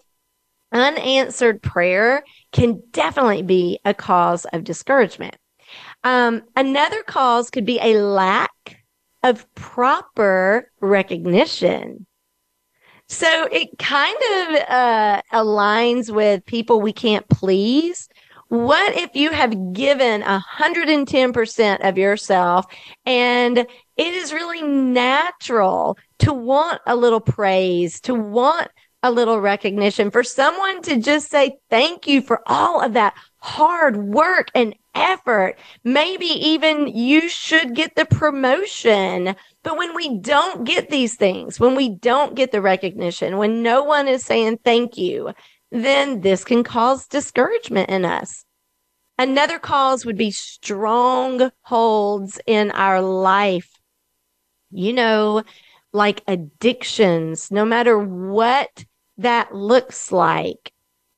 unanswered 0.72 1.62
prayer 1.62 2.24
can 2.52 2.82
definitely 2.92 3.44
be 3.44 3.80
a 3.86 3.94
cause 3.94 4.46
of 4.54 4.64
discouragement. 4.64 5.36
Um, 6.04 6.44
another 6.56 7.04
cause 7.04 7.50
could 7.50 7.66
be 7.66 7.80
a 7.82 8.02
lack 8.02 8.84
of 9.24 9.46
proper 9.56 10.70
recognition. 10.82 12.06
So 13.14 13.48
it 13.52 13.78
kind 13.78 14.18
of 14.18 14.56
uh, 14.70 15.22
aligns 15.32 16.12
with 16.12 16.44
people 16.48 16.82
we 16.82 16.94
can't 16.94 17.30
please. 17.30 18.10
What 18.48 18.98
if 18.98 19.16
you 19.16 19.30
have 19.30 19.74
given 19.74 20.24
110% 20.24 21.88
of 21.88 21.98
yourself 22.00 22.66
and 23.06 23.60
it 23.60 23.68
is 23.98 24.34
really 24.34 24.64
natural 24.64 25.96
to 26.20 26.34
want 26.34 26.82
a 26.88 26.96
little 26.96 27.20
praise, 27.20 28.00
to 28.02 28.16
want 28.16 28.70
a 29.04 29.12
little 29.12 29.40
recognition, 29.40 30.10
for 30.10 30.24
someone 30.24 30.82
to 30.82 30.98
just 30.98 31.30
say 31.30 31.58
thank 31.70 32.08
you 32.08 32.20
for 32.20 32.42
all 32.48 32.82
of 32.82 32.94
that 32.94 33.14
hard 33.38 33.96
work 33.96 34.48
and 34.56 34.74
effort. 34.96 35.58
Maybe 35.84 36.26
even 36.26 36.88
you 36.88 37.30
should 37.30 37.76
get 37.76 37.96
the 37.96 38.06
promotion. 38.06 39.36
But 39.64 39.78
when 39.78 39.96
we 39.96 40.20
don't 40.20 40.64
get 40.66 40.90
these 40.90 41.16
things, 41.16 41.60
when 41.60 41.76
we 41.76 41.90
don't 41.90 42.36
get 42.36 42.52
the 42.52 42.62
recognition, 42.62 43.38
when 43.38 43.64
no 43.64 43.84
one 43.84 44.08
is 44.08 44.26
saying 44.26 44.60
thank 44.64 44.98
you, 44.98 45.34
then 45.72 46.22
this 46.22 46.44
can 46.44 46.64
cause 46.64 47.08
discouragement 47.08 47.90
in 47.90 48.06
us. 48.06 48.46
Another 49.18 49.60
cause 49.60 50.06
would 50.06 50.18
be 50.18 50.32
strongholds 50.32 51.52
in 52.46 52.72
our 52.72 53.02
life. 53.02 53.70
You 54.72 54.94
know, 54.94 55.44
like 55.94 56.24
addictions, 56.28 57.52
no 57.52 57.64
matter 57.64 57.98
what 57.98 58.86
that 59.18 59.54
looks 59.54 60.12
like. 60.12 60.73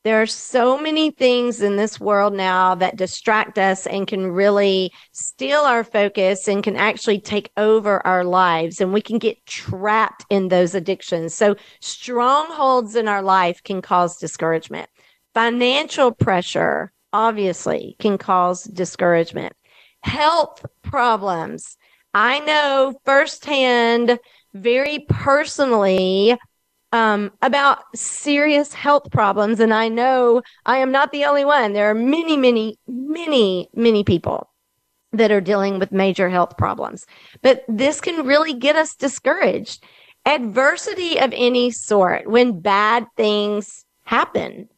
There 0.06 0.22
are 0.22 0.28
so 0.28 0.78
many 0.78 1.10
things 1.10 1.64
in 1.64 1.78
this 1.78 2.00
world 2.00 2.36
now 2.36 2.76
that 2.76 2.96
distract 2.96 3.58
us 3.58 3.88
and 3.88 4.06
can 4.06 4.28
really 4.28 4.92
steal 5.14 5.62
our 5.62 5.84
focus 5.84 6.48
and 6.48 6.64
can 6.64 6.76
actually 6.76 7.20
take 7.20 7.50
over 7.58 8.06
our 8.06 8.24
lives. 8.24 8.80
And 8.80 8.94
we 8.94 9.02
can 9.02 9.18
get 9.18 9.44
trapped 9.48 10.24
in 10.30 10.50
those 10.50 10.76
addictions. 10.76 11.34
So 11.34 11.56
strongholds 11.82 12.96
in 12.96 13.08
our 13.08 13.24
life 13.24 13.64
can 13.64 13.82
cause 13.82 14.18
discouragement. 14.18 14.88
Financial 15.34 16.12
pressure, 16.12 16.92
obviously, 17.12 17.96
can 17.98 18.20
cause 18.20 18.66
discouragement. 18.66 19.54
Health 20.04 20.64
problems. 20.84 21.78
I 22.14 22.42
know 22.42 22.94
firsthand, 23.06 24.20
very 24.54 25.04
personally, 25.10 26.38
um, 26.96 27.32
about 27.42 27.80
serious 27.94 28.74
health 28.74 29.12
problems. 29.12 29.60
And 29.60 29.74
I 29.74 29.90
know 29.90 30.42
I 30.66 30.78
am 30.78 30.94
not 30.94 31.12
the 31.12 31.26
only 31.26 31.44
one. 31.44 31.74
There 31.74 31.90
are 31.90 31.94
many, 31.94 32.38
many, 32.38 32.80
many, 32.88 33.70
many 33.76 34.06
people 34.06 34.50
that 35.12 35.30
are 35.30 35.42
dealing 35.42 35.78
with 35.78 35.92
major 35.92 36.30
health 36.30 36.58
problems. 36.58 37.06
But 37.42 37.66
this 37.68 38.00
can 38.00 38.26
really 38.26 38.54
get 38.54 38.78
us 38.78 38.96
discouraged. 38.96 39.84
Adversity 40.26 41.20
of 41.20 41.34
any 41.36 41.70
sort, 41.70 42.28
when 42.28 42.62
bad 42.62 43.08
things 43.18 43.84
happen, 44.06 44.70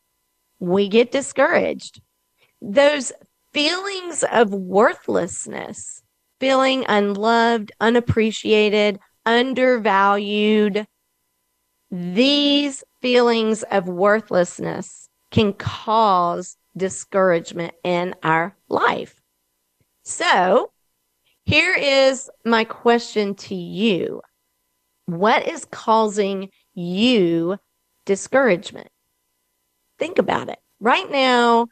we 0.59 0.89
get 0.89 1.11
discouraged. 1.11 2.01
Those 2.61 3.11
feelings 3.53 4.23
of 4.31 4.51
worthlessness, 4.51 6.01
feeling 6.39 6.83
unloved, 6.89 7.71
unappreciated, 7.79 8.99
undervalued, 9.23 10.87
these 11.91 12.83
feelings 13.01 13.63
of 13.63 13.87
worthlessness 13.87 15.09
can 15.31 15.53
cause 15.53 16.57
discouragement 16.75 17.73
in 17.83 18.15
our 18.23 18.55
life. 18.69 19.21
So 20.03 20.71
here 21.45 21.73
is 21.73 22.29
my 22.45 22.63
question 22.63 23.35
to 23.35 23.55
you. 23.55 24.21
What 25.05 25.47
is 25.47 25.65
causing 25.65 26.49
you 26.73 27.57
discouragement? 28.05 28.89
Think 29.97 30.19
about 30.19 30.49
it 30.49 30.59
right 30.79 31.09
now. 31.09 31.67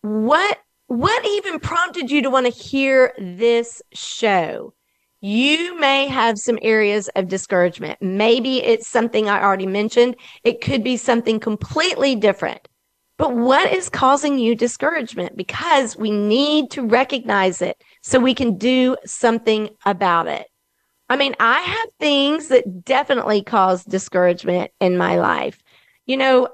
What, 0.00 0.58
what 0.86 1.26
even 1.26 1.60
prompted 1.60 2.10
you 2.10 2.22
to 2.22 2.30
want 2.30 2.46
to 2.46 2.52
hear 2.52 3.12
this 3.18 3.82
show? 3.92 4.74
You 5.22 5.78
may 5.78 6.08
have 6.08 6.36
some 6.36 6.58
areas 6.62 7.08
of 7.14 7.28
discouragement. 7.28 7.96
Maybe 8.02 8.62
it's 8.62 8.88
something 8.88 9.28
I 9.28 9.42
already 9.42 9.66
mentioned. 9.66 10.16
It 10.42 10.60
could 10.60 10.82
be 10.82 10.96
something 10.96 11.38
completely 11.38 12.16
different. 12.16 12.66
But 13.18 13.36
what 13.36 13.72
is 13.72 13.88
causing 13.88 14.40
you 14.40 14.56
discouragement? 14.56 15.36
Because 15.36 15.96
we 15.96 16.10
need 16.10 16.72
to 16.72 16.82
recognize 16.82 17.62
it 17.62 17.80
so 18.02 18.18
we 18.18 18.34
can 18.34 18.58
do 18.58 18.96
something 19.06 19.70
about 19.86 20.26
it. 20.26 20.48
I 21.08 21.16
mean, 21.16 21.36
I 21.38 21.60
have 21.60 21.88
things 22.00 22.48
that 22.48 22.84
definitely 22.84 23.44
cause 23.44 23.84
discouragement 23.84 24.72
in 24.80 24.96
my 24.96 25.20
life. 25.20 25.56
You 26.04 26.16
know, 26.16 26.48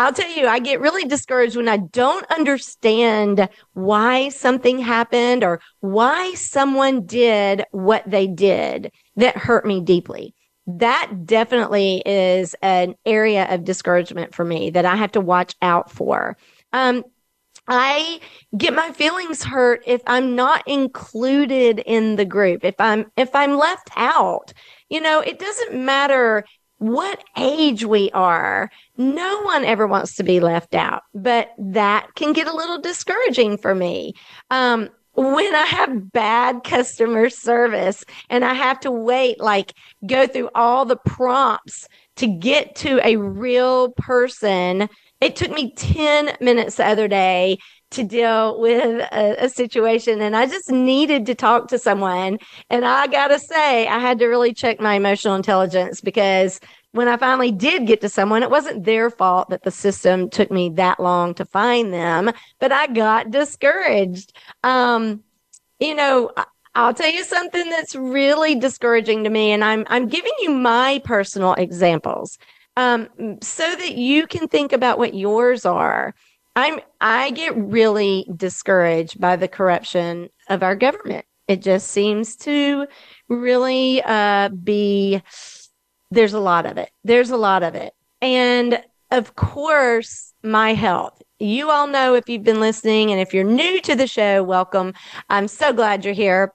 I'll 0.00 0.14
tell 0.14 0.30
you, 0.30 0.46
I 0.46 0.60
get 0.60 0.80
really 0.80 1.04
discouraged 1.04 1.56
when 1.56 1.68
I 1.68 1.76
don't 1.76 2.24
understand 2.30 3.50
why 3.74 4.30
something 4.30 4.78
happened 4.78 5.44
or 5.44 5.60
why 5.80 6.32
someone 6.32 7.04
did 7.04 7.64
what 7.72 8.04
they 8.06 8.26
did 8.26 8.92
that 9.16 9.36
hurt 9.36 9.66
me 9.66 9.82
deeply. 9.82 10.34
That 10.66 11.26
definitely 11.26 12.02
is 12.06 12.56
an 12.62 12.94
area 13.04 13.46
of 13.52 13.64
discouragement 13.64 14.34
for 14.34 14.42
me 14.42 14.70
that 14.70 14.86
I 14.86 14.96
have 14.96 15.12
to 15.12 15.20
watch 15.20 15.54
out 15.60 15.90
for. 15.90 16.38
Um, 16.72 17.04
I 17.68 18.20
get 18.56 18.72
my 18.72 18.92
feelings 18.92 19.44
hurt 19.44 19.82
if 19.86 20.00
I'm 20.06 20.34
not 20.34 20.66
included 20.66 21.78
in 21.78 22.16
the 22.16 22.24
group. 22.24 22.64
If 22.64 22.76
I'm, 22.78 23.12
if 23.18 23.34
I'm 23.34 23.58
left 23.58 23.90
out, 23.96 24.54
you 24.88 25.02
know, 25.02 25.20
it 25.20 25.38
doesn't 25.38 25.74
matter 25.74 26.46
what 26.80 27.22
age 27.36 27.84
we 27.84 28.10
are. 28.12 28.70
No 28.96 29.42
one 29.42 29.64
ever 29.66 29.86
wants 29.86 30.16
to 30.16 30.22
be 30.22 30.40
left 30.40 30.74
out, 30.74 31.02
but 31.14 31.50
that 31.58 32.14
can 32.14 32.32
get 32.32 32.46
a 32.46 32.56
little 32.56 32.80
discouraging 32.80 33.58
for 33.58 33.74
me. 33.74 34.14
Um, 34.50 34.88
when 35.14 35.54
I 35.54 35.66
have 35.66 36.10
bad 36.10 36.64
customer 36.64 37.28
service 37.28 38.02
and 38.30 38.46
I 38.46 38.54
have 38.54 38.80
to 38.80 38.90
wait, 38.90 39.40
like 39.40 39.74
go 40.06 40.26
through 40.26 40.48
all 40.54 40.86
the 40.86 40.96
prompts 40.96 41.86
to 42.16 42.26
get 42.26 42.74
to 42.76 43.06
a 43.06 43.16
real 43.16 43.90
person. 43.92 44.88
It 45.20 45.36
took 45.36 45.50
me 45.50 45.74
10 45.74 46.36
minutes 46.40 46.76
the 46.76 46.86
other 46.86 47.08
day 47.08 47.58
to 47.90 48.04
deal 48.04 48.60
with 48.60 49.00
a, 49.12 49.44
a, 49.44 49.48
situation 49.48 50.20
and 50.20 50.36
I 50.36 50.46
just 50.46 50.70
needed 50.70 51.26
to 51.26 51.34
talk 51.34 51.68
to 51.68 51.78
someone. 51.78 52.38
And 52.70 52.84
I 52.84 53.08
got 53.08 53.28
to 53.28 53.38
say, 53.38 53.88
I 53.88 53.98
had 53.98 54.18
to 54.20 54.26
really 54.26 54.54
check 54.54 54.80
my 54.80 54.94
emotional 54.94 55.34
intelligence 55.34 56.00
because 56.00 56.60
when 56.92 57.08
I 57.08 57.16
finally 57.16 57.52
did 57.52 57.86
get 57.86 58.00
to 58.02 58.08
someone, 58.08 58.42
it 58.42 58.50
wasn't 58.50 58.84
their 58.84 59.10
fault 59.10 59.50
that 59.50 59.62
the 59.62 59.70
system 59.70 60.28
took 60.28 60.50
me 60.50 60.70
that 60.70 61.00
long 61.00 61.34
to 61.34 61.44
find 61.44 61.92
them, 61.92 62.30
but 62.58 62.72
I 62.72 62.88
got 62.88 63.30
discouraged. 63.30 64.32
Um, 64.64 65.22
you 65.78 65.94
know, 65.94 66.32
I'll 66.74 66.94
tell 66.94 67.10
you 67.10 67.24
something 67.24 67.68
that's 67.70 67.94
really 67.94 68.54
discouraging 68.54 69.24
to 69.24 69.30
me, 69.30 69.52
and 69.52 69.64
I'm 69.64 69.84
I'm 69.88 70.08
giving 70.08 70.32
you 70.40 70.50
my 70.50 71.00
personal 71.04 71.54
examples, 71.54 72.38
um, 72.76 73.08
so 73.40 73.74
that 73.76 73.94
you 73.94 74.26
can 74.26 74.48
think 74.48 74.72
about 74.72 74.98
what 74.98 75.14
yours 75.14 75.64
are. 75.64 76.14
I'm 76.60 76.80
I 77.00 77.30
get 77.30 77.56
really 77.56 78.26
discouraged 78.36 79.18
by 79.18 79.36
the 79.36 79.48
corruption 79.48 80.28
of 80.48 80.62
our 80.62 80.76
government. 80.76 81.24
It 81.48 81.62
just 81.62 81.88
seems 81.88 82.36
to 82.36 82.86
really 83.28 84.02
uh, 84.02 84.50
be 84.50 85.22
there's 86.10 86.34
a 86.34 86.40
lot 86.40 86.66
of 86.66 86.76
it. 86.76 86.90
There's 87.02 87.30
a 87.30 87.36
lot 87.36 87.62
of 87.62 87.74
it. 87.74 87.94
And 88.20 88.82
of 89.10 89.36
course, 89.36 90.34
my 90.42 90.74
health. 90.74 91.22
You 91.38 91.70
all 91.70 91.86
know 91.86 92.14
if 92.14 92.28
you've 92.28 92.44
been 92.44 92.60
listening 92.60 93.10
and 93.10 93.20
if 93.20 93.32
you're 93.32 93.42
new 93.42 93.80
to 93.80 93.96
the 93.96 94.06
show, 94.06 94.42
welcome. 94.42 94.92
I'm 95.30 95.48
so 95.48 95.72
glad 95.72 96.04
you're 96.04 96.12
here. 96.12 96.52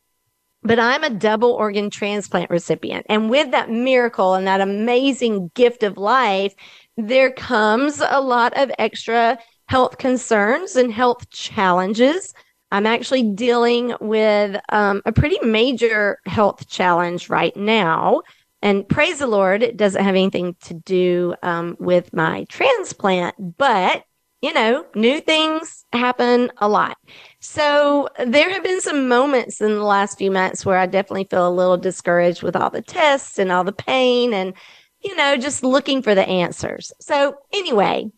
But 0.62 0.80
I'm 0.80 1.04
a 1.04 1.10
double 1.10 1.52
organ 1.52 1.90
transplant 1.90 2.50
recipient. 2.50 3.06
And 3.10 3.30
with 3.30 3.52
that 3.52 3.70
miracle 3.70 4.36
and 4.36 4.46
that 4.48 4.62
amazing 4.62 5.52
gift 5.56 5.84
of 5.84 5.98
life, 5.98 6.54
there 6.98 7.32
comes 7.32 8.02
a 8.08 8.22
lot 8.22 8.56
of 8.58 8.72
extra 8.78 9.38
health 9.68 9.98
concerns 9.98 10.76
and 10.76 10.92
health 10.92 11.30
challenges. 11.30 12.34
I'm 12.72 12.86
actually 12.86 13.24
dealing 13.24 13.96
with 14.02 14.60
um, 14.70 15.02
a 15.06 15.12
pretty 15.12 15.40
major 15.46 16.20
health 16.26 16.68
challenge 16.68 17.30
right 17.30 17.56
now. 17.56 18.22
And 18.62 18.88
praise 18.88 19.20
the 19.20 19.28
Lord, 19.28 19.62
it 19.62 19.78
doesn't 19.78 20.04
have 20.04 20.16
anything 20.16 20.56
to 20.64 20.74
do 20.74 21.36
um, 21.44 21.78
with 21.80 22.14
my 22.14 22.46
transplant, 22.50 23.58
but 23.58 24.04
you 24.42 24.54
know, 24.54 24.86
new 24.94 25.22
things 25.22 25.86
happen 25.92 26.52
a 26.58 26.68
lot. 26.68 26.98
So 27.40 28.10
there 28.28 28.50
have 28.52 28.64
been 28.64 28.80
some 28.80 29.08
moments 29.08 29.60
in 29.60 29.74
the 29.74 29.84
last 29.84 30.20
few 30.20 30.30
months 30.30 30.64
where 30.64 30.78
I 30.78 30.86
definitely 30.86 31.28
feel 31.32 31.48
a 31.48 31.50
little 31.50 31.78
discouraged 31.78 32.44
with 32.44 32.56
all 32.56 32.70
the 32.70 32.84
tests 32.84 33.40
and 33.40 33.52
all 33.52 33.64
the 33.64 33.72
pain 33.72 34.36
and, 34.36 34.54
you 35.00 35.16
know, 35.16 35.36
just 35.36 35.64
looking 35.64 36.04
for 36.04 36.14
the 36.14 36.28
answers. 36.28 36.92
So 37.02 37.38
anyway, 37.54 38.12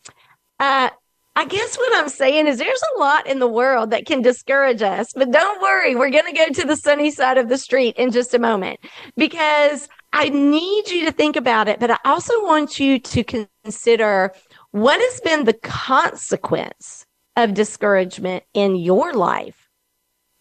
uh, 0.60 0.90
I 1.38 1.44
guess 1.44 1.76
what 1.76 1.94
I'm 1.94 2.08
saying 2.08 2.48
is 2.48 2.58
there's 2.58 2.82
a 2.96 2.98
lot 2.98 3.28
in 3.28 3.38
the 3.38 3.46
world 3.46 3.92
that 3.92 4.06
can 4.06 4.22
discourage 4.22 4.82
us, 4.82 5.12
but 5.14 5.30
don't 5.30 5.62
worry. 5.62 5.94
We're 5.94 6.10
going 6.10 6.26
to 6.26 6.32
go 6.32 6.48
to 6.48 6.66
the 6.66 6.74
sunny 6.74 7.12
side 7.12 7.38
of 7.38 7.48
the 7.48 7.56
street 7.56 7.94
in 7.94 8.10
just 8.10 8.34
a 8.34 8.40
moment 8.40 8.80
because 9.16 9.88
I 10.12 10.30
need 10.30 10.90
you 10.90 11.04
to 11.04 11.12
think 11.12 11.36
about 11.36 11.68
it, 11.68 11.78
but 11.78 11.92
I 11.92 11.98
also 12.04 12.42
want 12.42 12.80
you 12.80 12.98
to 12.98 13.22
consider 13.22 14.34
what 14.72 15.00
has 15.00 15.20
been 15.20 15.44
the 15.44 15.52
consequence 15.52 17.06
of 17.36 17.54
discouragement 17.54 18.42
in 18.52 18.74
your 18.74 19.12
life. 19.14 19.68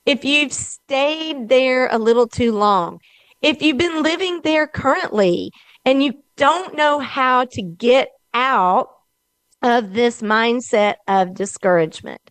If 0.07 0.25
you've 0.25 0.51
stayed 0.51 1.47
there 1.47 1.89
a 1.91 1.99
little 1.99 2.27
too 2.27 2.53
long, 2.53 3.01
if 3.43 3.61
you've 3.61 3.77
been 3.77 4.01
living 4.01 4.41
there 4.43 4.65
currently 4.65 5.51
and 5.85 6.01
you 6.01 6.23
don't 6.37 6.75
know 6.75 6.97
how 6.97 7.45
to 7.45 7.61
get 7.61 8.09
out 8.33 8.96
of 9.61 9.93
this 9.93 10.21
mindset 10.21 10.95
of 11.07 11.33
discouragement, 11.33 12.21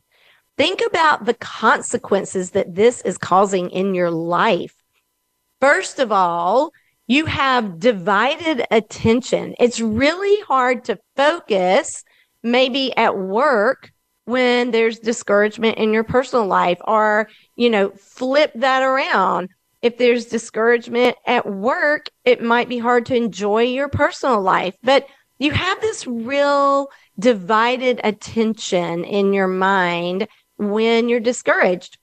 think 0.57 0.81
about 0.87 1.25
the 1.25 1.35
consequences 1.35 2.51
that 2.53 2.75
this 2.75 3.01
is 3.03 3.19
causing 3.19 3.71
in 3.71 3.95
your 3.95 4.11
life. 4.11 4.75
First 5.61 5.99
of 5.99 6.13
all, 6.13 6.73
you 7.07 7.27
have 7.27 7.79
divided 7.79 8.65
attention. 8.71 9.55
It's 9.61 9.81
really 9.81 10.41
hard 10.43 10.85
to 10.85 10.99
focus 11.17 12.05
maybe 12.43 12.97
at 12.97 13.17
work 13.17 13.91
when 14.25 14.73
there's 14.73 14.99
discouragement 14.99 15.79
in 15.79 15.93
your 15.93 16.05
personal 16.05 16.47
life 16.47 16.79
or, 16.85 17.29
you 17.55 17.71
know, 17.71 17.91
flip 17.91 18.53
that 18.57 18.83
around. 18.83 19.49
If 19.83 19.99
there's 19.99 20.27
discouragement 20.27 21.17
at 21.27 21.49
work, 21.49 22.07
it 22.25 22.43
might 22.43 22.69
be 22.69 22.79
hard 22.79 23.07
to 23.07 23.17
enjoy 23.17 23.63
your 23.63 23.89
personal 23.89 24.41
life, 24.41 24.75
but 24.83 25.07
you 25.39 25.53
have 25.53 25.81
this 25.81 26.07
real 26.07 26.89
divided 27.19 28.01
attention 28.05 29.05
in 29.05 29.33
your 29.33 29.49
mind 29.49 30.29
when 30.57 31.09
you're 31.09 31.21
discouraged. 31.21 31.99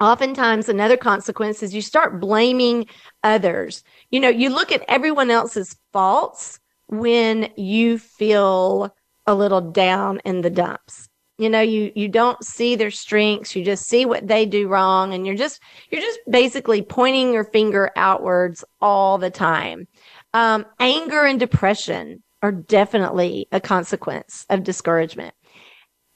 Oftentimes, 0.00 0.68
another 0.68 0.96
consequence 0.96 1.62
is 1.62 1.74
you 1.74 1.82
start 1.82 2.20
blaming 2.20 2.86
others 3.24 3.82
you 4.10 4.20
know, 4.20 4.28
you 4.28 4.48
look 4.50 4.72
at 4.72 4.84
everyone 4.88 5.30
else's 5.30 5.76
faults 5.92 6.58
when 6.86 7.50
you 7.56 7.98
feel 7.98 8.94
a 9.26 9.34
little 9.34 9.60
down 9.60 10.20
in 10.24 10.40
the 10.40 10.50
dumps. 10.50 11.08
You 11.36 11.50
know, 11.50 11.60
you, 11.60 11.92
you 11.94 12.08
don't 12.08 12.42
see 12.42 12.74
their 12.74 12.90
strengths. 12.90 13.54
You 13.54 13.64
just 13.64 13.86
see 13.86 14.06
what 14.06 14.26
they 14.26 14.44
do 14.44 14.66
wrong. 14.66 15.14
And 15.14 15.26
you're 15.26 15.36
just, 15.36 15.60
you're 15.90 16.00
just 16.00 16.18
basically 16.28 16.82
pointing 16.82 17.32
your 17.32 17.44
finger 17.44 17.90
outwards 17.94 18.64
all 18.80 19.18
the 19.18 19.30
time. 19.30 19.86
Um, 20.34 20.66
anger 20.80 21.24
and 21.24 21.38
depression 21.38 22.22
are 22.42 22.52
definitely 22.52 23.48
a 23.52 23.60
consequence 23.60 24.46
of 24.48 24.62
discouragement. 24.62 25.34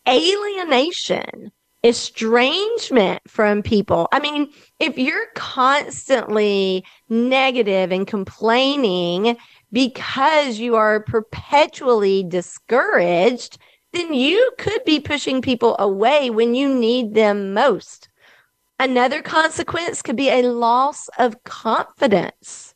Alienation 0.08 1.52
estrangement 1.82 3.20
from 3.26 3.62
people. 3.62 4.08
I 4.12 4.20
mean, 4.20 4.52
if 4.78 4.98
you're 4.98 5.26
constantly 5.34 6.84
negative 7.08 7.90
and 7.90 8.06
complaining 8.06 9.36
because 9.72 10.58
you 10.58 10.76
are 10.76 11.00
perpetually 11.00 12.22
discouraged, 12.22 13.58
then 13.92 14.14
you 14.14 14.52
could 14.58 14.84
be 14.84 15.00
pushing 15.00 15.42
people 15.42 15.76
away 15.78 16.30
when 16.30 16.54
you 16.54 16.72
need 16.72 17.14
them 17.14 17.52
most. 17.52 18.08
Another 18.78 19.22
consequence 19.22 20.02
could 20.02 20.16
be 20.16 20.28
a 20.28 20.42
loss 20.42 21.08
of 21.18 21.42
confidence. 21.44 22.74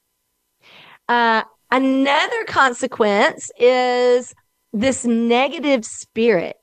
Uh, 1.08 1.42
another 1.76 2.44
consequence 2.44 3.50
is 3.58 4.34
this 4.72 5.04
negative 5.04 5.84
spirit 5.84 6.56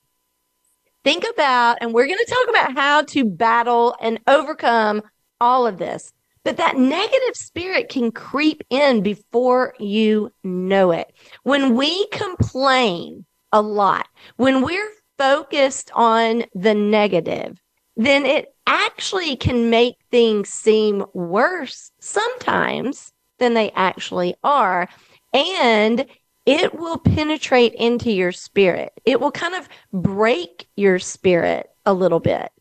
think 1.04 1.26
about, 1.34 1.78
and 1.82 1.94
we're 1.94 2.08
going 2.08 2.18
to 2.18 2.34
talk 2.34 2.50
about 2.50 2.74
how 2.74 3.04
to 3.04 3.26
battle 3.26 3.96
and 4.02 4.20
overcome 4.28 5.02
all 5.40 5.68
of 5.68 5.78
this. 5.78 6.14
But 6.44 6.58
that 6.58 6.78
negative 6.78 7.36
spirit 7.36 7.90
can 7.90 8.12
creep 8.12 8.64
in 8.70 9.02
before 9.02 9.76
you 9.80 10.32
know 10.44 10.92
it. 10.92 11.14
When 11.44 11.76
we 11.76 12.08
complain 12.08 13.26
a 13.52 13.62
lot, 13.62 14.08
when 14.36 14.62
we're 14.62 14.90
focused 15.18 15.90
on 15.94 16.44
the 16.54 16.74
negative, 16.74 17.62
then 17.96 18.26
it 18.26 18.54
actually 18.68 19.36
can 19.38 19.70
make 19.70 19.96
things 20.12 20.50
seem 20.50 21.06
worse 21.14 21.92
sometimes 22.02 23.13
than 23.40 23.54
they 23.54 23.72
actually 23.72 24.36
are. 24.44 24.88
And 25.34 26.06
it 26.46 26.76
will 26.76 26.98
penetrate 26.98 27.74
into 27.76 28.12
your 28.12 28.32
spirit. 28.32 28.92
It 29.06 29.20
will 29.20 29.32
kind 29.32 29.56
of 29.56 29.70
break 29.92 30.68
your 30.76 31.00
spirit 31.00 31.70
a 31.86 31.94
little 31.94 32.20
bit. 32.20 32.52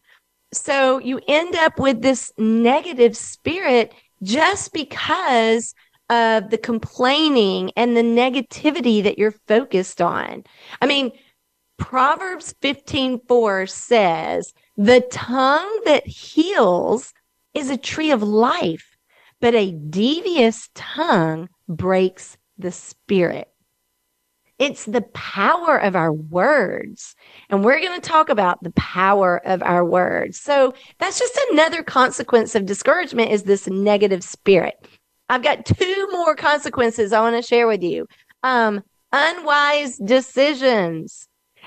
So 0.53 0.99
you 0.99 1.21
end 1.29 1.57
up 1.57 1.79
with 1.79 2.03
this 2.03 2.33
negative 2.39 3.17
spirit 3.17 3.93
just 4.23 4.73
because 4.73 5.75
of 6.11 6.51
the 6.51 6.59
complaining 6.59 7.73
and 7.77 7.97
the 7.97 8.03
negativity 8.03 9.03
that 9.03 9.19
you're 9.19 9.35
focused 9.49 10.01
on. 10.01 10.45
I 10.81 10.87
mean, 10.87 11.13
Proverbs 11.79 12.55
15:4 12.61 13.67
says, 13.67 14.53
"The 14.77 15.01
tongue 15.11 15.81
that 15.87 16.07
heals 16.07 17.13
is 17.55 17.71
a 17.71 17.77
tree 17.77 18.11
of 18.11 18.23
life, 18.23 18.92
but 19.43 19.55
a 19.55 19.73
devious 19.73 20.71
tongue 20.75 21.51
breaks 21.69 22.39
the 22.57 22.73
spirit." 22.73 23.53
It's 24.59 24.85
the 24.85 25.03
power 25.03 25.77
of 25.77 25.97
our 25.97 26.13
words. 26.13 27.17
And 27.51 27.65
we're 27.65 27.81
going 27.81 28.01
to 28.01 28.09
talk 28.09 28.29
about 28.29 28.63
the 28.63 28.71
power 28.73 29.45
of 29.45 29.61
our 29.61 29.85
words. 29.85 30.39
So 30.39 30.73
that's 30.99 31.19
just 31.19 31.37
another 31.51 31.83
consequence 31.83 32.55
of 32.55 32.65
discouragement 32.65 33.33
is 33.33 33.43
this 33.43 33.67
negative 33.67 34.23
spirit. 34.23 34.75
I've 35.29 35.43
got 35.43 35.67
two 35.67 36.09
more 36.13 36.37
consequences 36.37 37.13
I 37.13 37.21
want 37.23 37.35
to 37.35 37.43
share 37.43 37.67
with 37.67 37.83
you. 37.83 38.07
Um, 38.45 38.85
unwise 39.11 39.97
decisions. 39.97 41.27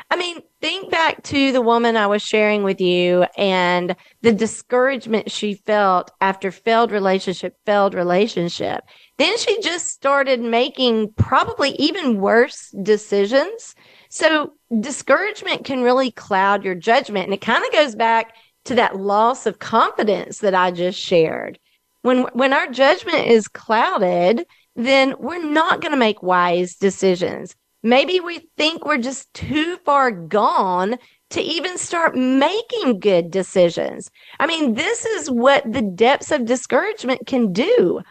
I 0.09 0.15
mean, 0.15 0.39
think 0.65 0.89
back 0.89 1.21
to 1.21 1.51
the 1.51 1.61
woman 1.61 1.95
I 1.95 2.07
was 2.07 2.23
sharing 2.23 2.63
with 2.63 2.81
you 2.81 3.27
and 3.37 3.95
the 4.23 4.31
discouragement 4.31 5.29
she 5.29 5.53
felt 5.53 6.09
after 6.21 6.49
failed 6.49 6.91
relationship, 6.91 7.55
failed 7.67 7.93
relationship. 7.93 8.83
Then 9.19 9.37
she 9.37 9.61
just 9.61 9.89
started 9.89 10.41
making 10.41 11.13
probably 11.17 11.73
even 11.73 12.19
worse 12.19 12.71
decisions 12.81 13.75
So 14.09 14.53
discouragement 14.79 15.65
can 15.65 15.83
really 15.83 16.09
cloud 16.09 16.63
your 16.63 16.73
judgment. 16.73 17.25
And 17.25 17.33
it 17.33 17.41
kind 17.41 17.63
of 17.63 17.71
goes 17.71 17.93
back 17.93 18.33
to 18.63 18.73
that 18.75 18.95
loss 18.95 19.45
of 19.45 19.59
confidence 19.59 20.39
that 20.39 20.55
I 20.55 20.71
just 20.71 20.97
shared. 20.97 21.59
When, 22.01 22.23
when 22.33 22.53
our 22.53 22.67
judgment 22.71 23.27
is 23.27 23.47
clouded, 23.47 24.47
then 24.75 25.15
we're 25.19 25.45
not 25.45 25.81
going 25.81 25.91
to 25.91 25.97
make 25.97 26.23
wise 26.23 26.75
decisions. 26.75 27.55
Maybe 27.85 28.19
we 28.19 28.49
think 28.57 28.83
we're 28.83 28.97
just 28.97 29.31
too 29.35 29.77
far 29.85 30.09
gone 30.09 30.97
to 31.29 31.39
even 31.39 31.77
start 31.77 32.15
making 32.15 32.99
good 32.99 33.29
decisions. 33.29 34.09
I 34.39 34.47
mean, 34.47 34.73
this 34.73 35.05
is 35.05 35.29
what 35.29 35.71
the 35.71 35.83
depths 35.83 36.31
of 36.31 36.45
discouragement 36.45 37.27
can 37.27 37.53
do. 37.53 38.01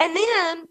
And 0.00 0.16
then 0.16 0.64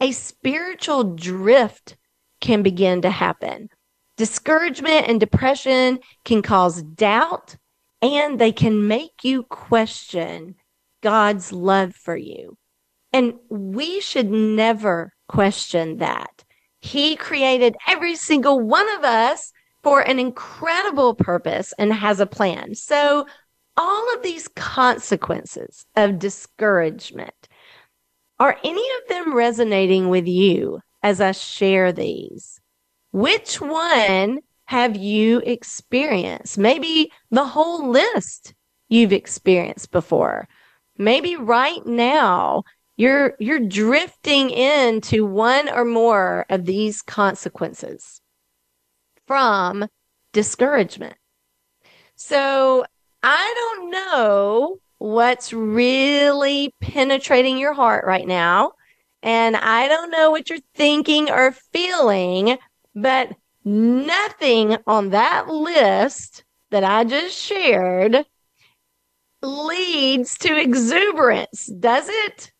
a 0.00 0.12
spiritual 0.12 1.02
drift 1.14 1.96
can 2.40 2.62
begin 2.62 3.02
to 3.02 3.10
happen. 3.10 3.68
Discouragement 4.16 5.08
and 5.08 5.18
depression 5.18 5.98
can 6.24 6.40
cause 6.40 6.84
doubt 6.84 7.56
and 8.00 8.38
they 8.38 8.52
can 8.52 8.86
make 8.86 9.24
you 9.24 9.42
question 9.42 10.54
God's 11.02 11.52
love 11.52 11.96
for 11.96 12.16
you. 12.16 12.56
And 13.12 13.34
we 13.50 14.00
should 14.00 14.30
never 14.30 15.14
question 15.26 15.96
that. 15.96 16.41
He 16.82 17.14
created 17.16 17.76
every 17.86 18.16
single 18.16 18.60
one 18.60 18.92
of 18.98 19.04
us 19.04 19.52
for 19.84 20.00
an 20.00 20.18
incredible 20.18 21.14
purpose 21.14 21.72
and 21.78 21.92
has 21.92 22.20
a 22.20 22.26
plan. 22.26 22.74
So 22.74 23.26
all 23.76 24.14
of 24.14 24.22
these 24.22 24.48
consequences 24.48 25.86
of 25.96 26.18
discouragement, 26.18 27.48
are 28.38 28.58
any 28.64 28.82
of 28.82 29.08
them 29.08 29.34
resonating 29.34 30.08
with 30.08 30.26
you 30.26 30.80
as 31.04 31.20
I 31.20 31.30
share 31.30 31.92
these? 31.92 32.60
Which 33.12 33.60
one 33.60 34.40
have 34.64 34.96
you 34.96 35.38
experienced? 35.38 36.58
Maybe 36.58 37.12
the 37.30 37.44
whole 37.44 37.88
list 37.90 38.54
you've 38.88 39.12
experienced 39.12 39.92
before. 39.92 40.48
Maybe 40.98 41.36
right 41.36 41.86
now 41.86 42.64
you're, 43.02 43.34
you're 43.40 43.58
drifting 43.58 44.50
into 44.50 45.26
one 45.26 45.68
or 45.68 45.84
more 45.84 46.46
of 46.48 46.64
these 46.64 47.02
consequences 47.02 48.20
from 49.26 49.88
discouragement. 50.32 51.16
So 52.14 52.84
I 53.24 53.54
don't 53.56 53.90
know 53.90 54.76
what's 54.98 55.52
really 55.52 56.72
penetrating 56.80 57.58
your 57.58 57.74
heart 57.74 58.04
right 58.06 58.26
now. 58.26 58.72
And 59.20 59.56
I 59.56 59.88
don't 59.88 60.12
know 60.12 60.30
what 60.30 60.48
you're 60.48 60.60
thinking 60.76 61.28
or 61.28 61.50
feeling, 61.72 62.56
but 62.94 63.34
nothing 63.64 64.76
on 64.86 65.10
that 65.10 65.48
list 65.48 66.44
that 66.70 66.84
I 66.84 67.02
just 67.02 67.36
shared 67.36 68.24
leads 69.42 70.38
to 70.38 70.56
exuberance, 70.56 71.66
does 71.66 72.06
it? 72.08 72.52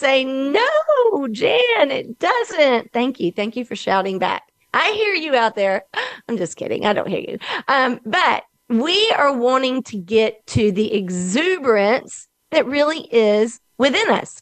Say, 0.00 0.24
no, 0.24 1.28
Jan, 1.30 1.90
it 1.90 2.18
doesn't. 2.18 2.90
Thank 2.90 3.20
you. 3.20 3.30
Thank 3.32 3.54
you 3.54 3.66
for 3.66 3.76
shouting 3.76 4.18
back. 4.18 4.44
I 4.72 4.92
hear 4.92 5.12
you 5.12 5.34
out 5.34 5.56
there. 5.56 5.84
I'm 6.26 6.38
just 6.38 6.56
kidding. 6.56 6.86
I 6.86 6.94
don't 6.94 7.06
hear 7.06 7.20
you. 7.20 7.38
Um, 7.68 8.00
but 8.06 8.44
we 8.70 9.12
are 9.18 9.36
wanting 9.36 9.82
to 9.82 9.98
get 9.98 10.46
to 10.46 10.72
the 10.72 10.94
exuberance 10.94 12.28
that 12.50 12.64
really 12.64 13.00
is 13.14 13.60
within 13.76 14.08
us. 14.08 14.40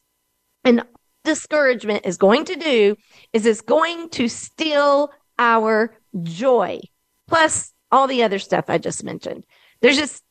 And 0.62 0.84
discouragement 1.24 2.06
is 2.06 2.18
going 2.18 2.44
to 2.44 2.54
do 2.54 2.94
is 3.32 3.44
it's 3.44 3.60
going 3.60 4.10
to 4.10 4.28
steal 4.28 5.10
our 5.40 5.92
joy, 6.22 6.78
plus 7.26 7.72
all 7.90 8.06
the 8.06 8.22
other 8.22 8.38
stuff 8.38 8.66
I 8.68 8.78
just 8.78 9.02
mentioned. 9.02 9.42
There's 9.80 9.98
just 9.98 10.22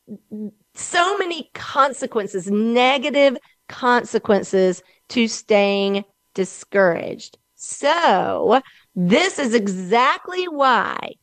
so 0.72 1.18
many 1.18 1.50
consequences, 1.52 2.50
negative 2.50 3.36
consequences 3.68 4.82
to 5.10 5.28
staying 5.28 6.04
discouraged. 6.34 7.38
So 7.54 8.60
this 8.94 9.38
is 9.38 9.54
exactly 9.54 10.46
why 10.46 11.14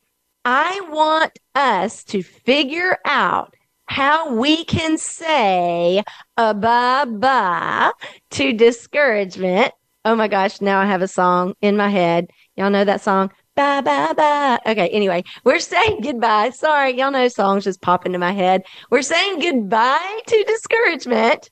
I 0.44 0.82
want 0.90 1.38
us 1.56 2.04
to 2.06 2.22
figure 2.22 2.98
out 3.06 3.56
how 3.88 4.36
we 4.36 4.66
can 4.66 4.98
say 4.98 6.04
a 6.38 6.54
bye 6.54 7.06
bye 7.06 7.92
to 8.32 8.54
discouragement. 8.54 9.72
Oh 10.04 10.16
my 10.16 10.28
gosh, 10.28 10.62
now 10.62 10.82
I 10.82 10.86
have 10.86 11.02
a 11.02 11.08
song 11.08 11.54
in 11.62 11.78
my 11.78 11.90
head. 11.90 12.28
Y'all 12.56 12.70
know 12.70 12.86
that 12.86 13.02
song? 13.02 13.32
Bye, 13.56 13.82
bye, 13.82 14.14
bye. 14.14 14.60
Okay. 14.66 14.90
Anyway, 14.90 15.24
we're 15.46 15.60
saying 15.60 16.02
goodbye. 16.02 16.50
Sorry. 16.50 16.98
Y'all 16.98 17.12
know 17.12 17.28
songs 17.30 17.64
just 17.64 17.82
pop 17.82 18.06
into 18.06 18.20
my 18.20 18.34
head. 18.34 18.64
We're 18.92 19.02
saying 19.02 19.40
goodbye 19.40 20.20
to 20.28 20.44
discouragement. 20.44 21.50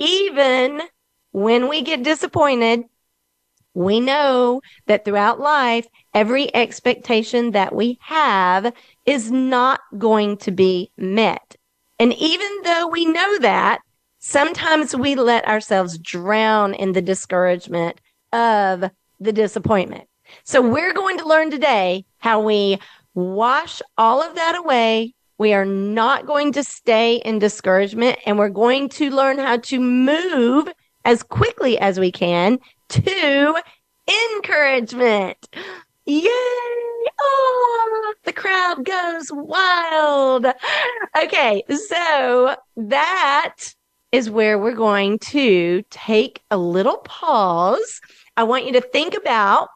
Even 0.00 0.82
when 1.34 1.68
we 1.68 1.82
get 1.82 2.04
disappointed, 2.04 2.84
we 3.74 3.98
know 3.98 4.60
that 4.86 5.04
throughout 5.04 5.40
life, 5.40 5.84
every 6.14 6.54
expectation 6.54 7.50
that 7.50 7.74
we 7.74 7.98
have 8.02 8.72
is 9.04 9.32
not 9.32 9.80
going 9.98 10.36
to 10.36 10.52
be 10.52 10.92
met. 10.96 11.56
And 11.98 12.12
even 12.12 12.48
though 12.62 12.86
we 12.86 13.04
know 13.04 13.38
that, 13.40 13.80
sometimes 14.20 14.94
we 14.94 15.16
let 15.16 15.44
ourselves 15.48 15.98
drown 15.98 16.72
in 16.72 16.92
the 16.92 17.02
discouragement 17.02 18.00
of 18.32 18.84
the 19.18 19.32
disappointment. 19.32 20.04
So 20.44 20.62
we're 20.62 20.92
going 20.92 21.18
to 21.18 21.26
learn 21.26 21.50
today 21.50 22.04
how 22.18 22.42
we 22.42 22.78
wash 23.14 23.82
all 23.98 24.22
of 24.22 24.36
that 24.36 24.54
away. 24.54 25.14
We 25.38 25.52
are 25.52 25.66
not 25.66 26.26
going 26.26 26.52
to 26.52 26.62
stay 26.62 27.16
in 27.16 27.40
discouragement 27.40 28.20
and 28.24 28.38
we're 28.38 28.50
going 28.50 28.88
to 28.90 29.10
learn 29.10 29.38
how 29.38 29.56
to 29.56 29.80
move 29.80 30.68
as 31.04 31.22
quickly 31.22 31.78
as 31.78 32.00
we 32.00 32.10
can 32.10 32.58
to 32.90 33.56
encouragement. 34.36 35.48
Yay! 36.06 36.30
Oh, 37.20 38.14
the 38.24 38.32
crowd 38.32 38.84
goes 38.84 39.30
wild. 39.30 40.46
Okay, 41.22 41.62
so 41.88 42.56
that 42.76 43.56
is 44.12 44.30
where 44.30 44.58
we're 44.58 44.74
going 44.74 45.18
to 45.18 45.82
take 45.90 46.42
a 46.50 46.56
little 46.56 46.98
pause. 46.98 48.00
I 48.36 48.44
want 48.44 48.66
you 48.66 48.72
to 48.74 48.80
think 48.80 49.16
about 49.16 49.68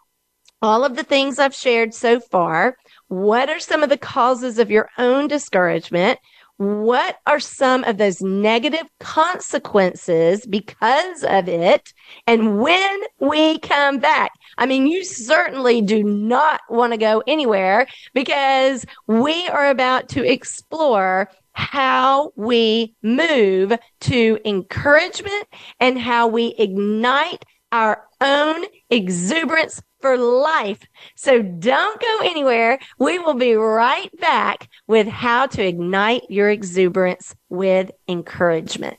all 0.61 0.85
of 0.85 0.97
the 0.97 1.05
things 1.05 1.39
I've 1.39 1.55
shared 1.55 1.95
so 1.95 2.21
far. 2.21 2.77
What 3.09 3.49
are 3.49 3.61
some 3.61 3.83
of 3.83 3.89
the 3.89 3.97
causes 3.97 4.59
of 4.59 4.71
your 4.71 4.91
own 4.99 5.29
discouragement? 5.29 6.19
What 6.59 7.19
are 7.25 7.39
some 7.39 7.85
of 7.85 7.99
those 7.99 8.21
negative 8.21 8.87
consequences 8.99 10.45
because 10.45 11.23
of 11.23 11.49
it? 11.49 11.93
And 12.27 12.61
when 12.61 13.01
we 13.21 13.61
come 13.61 13.99
back, 13.99 14.33
I 14.59 14.67
mean, 14.67 14.89
you 14.89 15.05
certainly 15.05 15.81
do 15.81 16.03
not 16.03 16.61
want 16.69 16.93
to 16.93 16.97
go 16.99 17.23
anywhere 17.29 17.87
because 18.13 18.85
we 19.07 19.47
are 19.49 19.71
about 19.71 20.09
to 20.11 20.25
explore 20.25 21.31
how 21.53 22.33
we 22.35 22.95
move 23.03 23.79
to 24.01 24.39
encouragement 24.45 25.47
and 25.79 25.97
how 25.97 26.27
we 26.27 26.57
ignite 26.59 27.45
our 27.71 28.05
own 28.21 28.65
exuberance 28.91 29.81
for 30.01 30.17
life. 30.17 30.81
So 31.15 31.43
don't 31.43 32.01
go 32.01 32.19
anywhere. 32.23 32.79
We 32.99 33.19
will 33.19 33.35
be 33.35 33.55
right 33.55 34.11
back 34.21 34.69
with 34.87 35.07
how 35.07 35.47
to 35.47 35.67
ignite 35.67 36.23
your 36.29 36.51
exuberance 36.51 37.35
with 37.49 37.91
encouragement. 38.09 38.99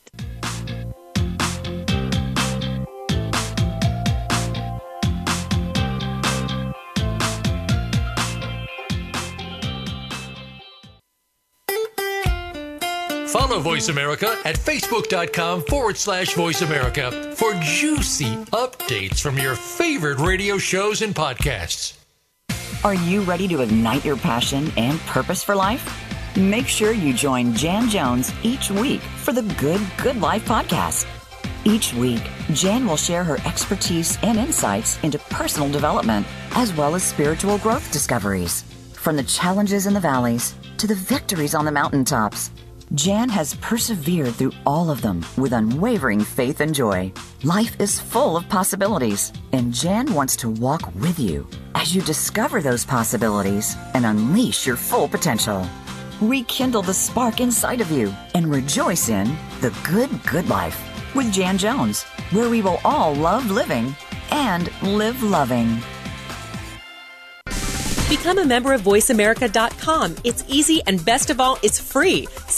Follow 13.32 13.60
Voice 13.60 13.89
America 13.89 14.39
at 14.44 14.56
facebook.com 14.56 15.62
forward 15.63 15.98
slash 15.98 16.34
voice 16.34 16.63
America 16.63 17.12
for 17.36 17.54
juicy 17.62 18.36
updates 18.54 19.22
from 19.22 19.38
your 19.38 19.54
favorite 19.54 20.18
radio 20.18 20.58
shows 20.58 21.04
and 21.04 21.13
podcasts. 21.13 21.96
Are 22.84 22.96
you 22.96 23.22
ready 23.22 23.48
to 23.50 23.62
ignite 23.62 24.04
your 24.04 24.18
passion 24.18 24.72
and 24.78 25.00
purpose 25.02 25.44
for 25.44 25.54
life? 25.54 25.88
Make 26.36 26.68
sure 26.68 26.92
you 26.92 27.13
join 27.13 27.54
Jan 27.54 27.88
Jones 27.88 28.34
each 28.42 28.72
week 28.72 29.02
for 29.02 29.32
the 29.32 29.44
Good 29.60 29.82
Good 30.02 30.20
Life 30.20 30.46
podcast. 30.46 31.06
Each 31.65 31.94
week, 31.94 32.24
Jan 32.54 32.88
will 32.88 32.98
share 32.98 33.24
her 33.24 33.38
expertise 33.46 34.18
and 34.24 34.39
insights 34.39 34.98
into 35.04 35.20
personal 35.20 35.70
development 35.70 36.26
as 36.52 36.74
well 36.74 36.96
as 36.96 37.04
spiritual 37.04 37.60
growth 37.60 37.92
discoveries. 37.92 38.63
From 38.94 39.15
the 39.15 39.24
challenges 39.24 39.86
in 39.86 39.94
the 39.94 40.00
valleys 40.00 40.56
to 40.78 40.88
the 40.88 40.96
victories 40.96 41.54
on 41.54 41.65
the 41.65 41.72
mountaintops. 41.72 42.50
Jan 42.95 43.30
has 43.30 43.54
persevered 43.56 44.34
through 44.34 44.54
all 44.65 44.89
of 44.89 45.04
them 45.04 45.23
with 45.38 45.54
unwavering 45.54 46.21
faith 46.21 46.60
and 46.60 46.73
joy. 46.73 47.13
Life 47.43 47.80
is 47.80 47.99
full 47.99 48.36
of 48.36 48.49
possibilities, 48.49 49.32
and 49.54 49.71
Jan 49.71 50.12
wants 50.12 50.36
to 50.38 50.49
walk 50.49 50.91
with 50.95 51.19
you 51.19 51.47
as 51.75 51.95
you 51.95 52.02
discover 52.02 52.62
those 52.63 52.84
possibilities 52.84 53.78
and 53.93 54.08
unleash 54.08 54.65
your 54.65 54.75
full 54.75 55.08
potential. 55.08 55.67
Rekindle 56.19 56.82
the 56.82 56.93
spark 56.93 57.39
inside 57.39 57.80
of 57.80 57.91
you 57.91 58.12
and 58.34 58.49
rejoice 58.52 59.08
in 59.08 59.38
the 59.62 59.73
good, 59.88 60.10
good 60.23 60.49
life 60.49 60.82
with 61.13 61.32
Jan 61.32 61.60
Jones, 61.60 62.04
where 62.32 62.49
we 62.49 62.63
will 62.63 62.80
all 62.84 63.13
love 63.13 63.52
living 63.52 63.95
and 64.32 64.71
live 64.82 65.21
loving. 65.21 65.80
Become 68.10 68.39
a 68.39 68.45
member 68.45 68.73
of 68.73 68.82
VoiceAmerica.com. 68.82 70.15
It's 70.23 70.43
easy 70.47 70.82
and 70.88 71.06
best 71.06 71.30
of 71.30 71.39
all, 71.39 71.60
it's 71.62 71.80
free. 71.80 72.28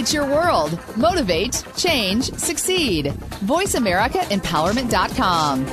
It's 0.00 0.14
your 0.14 0.24
world. 0.24 0.78
Motivate, 0.96 1.62
change, 1.76 2.32
succeed. 2.32 3.12
VoiceAmericaEmpowerment.com. 3.44 5.66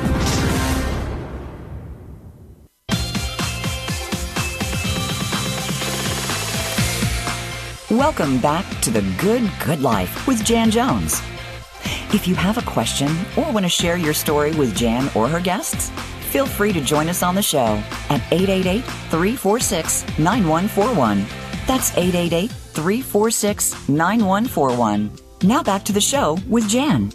Welcome 7.98 8.42
back 8.42 8.66
to 8.82 8.92
the 8.92 9.02
Good 9.18 9.50
Good 9.64 9.82
Life 9.82 10.28
with 10.28 10.44
Jan 10.44 10.72
Jones. 10.72 11.22
If 12.14 12.28
you 12.28 12.36
have 12.36 12.58
a 12.58 12.62
question 12.64 13.08
or 13.38 13.50
want 13.54 13.64
to 13.64 13.70
share 13.70 13.96
your 13.96 14.14
story 14.14 14.52
with 14.52 14.76
Jan 14.76 15.10
or 15.16 15.30
her 15.30 15.40
guests, 15.40 15.90
feel 16.32 16.46
free 16.46 16.74
to 16.74 16.82
join 16.82 17.08
us 17.08 17.24
on 17.24 17.34
the 17.34 17.42
show 17.42 17.82
at 18.10 18.22
888 18.34 18.84
346 18.84 20.20
9141. 20.20 21.26
That's 21.66 21.96
888 21.96 22.52
346 22.78 23.90
9141. 23.90 25.12
Now 25.42 25.64
back 25.64 25.84
to 25.86 25.92
the 25.92 26.00
show 26.00 26.38
with 26.48 26.70
Jan. 26.70 27.12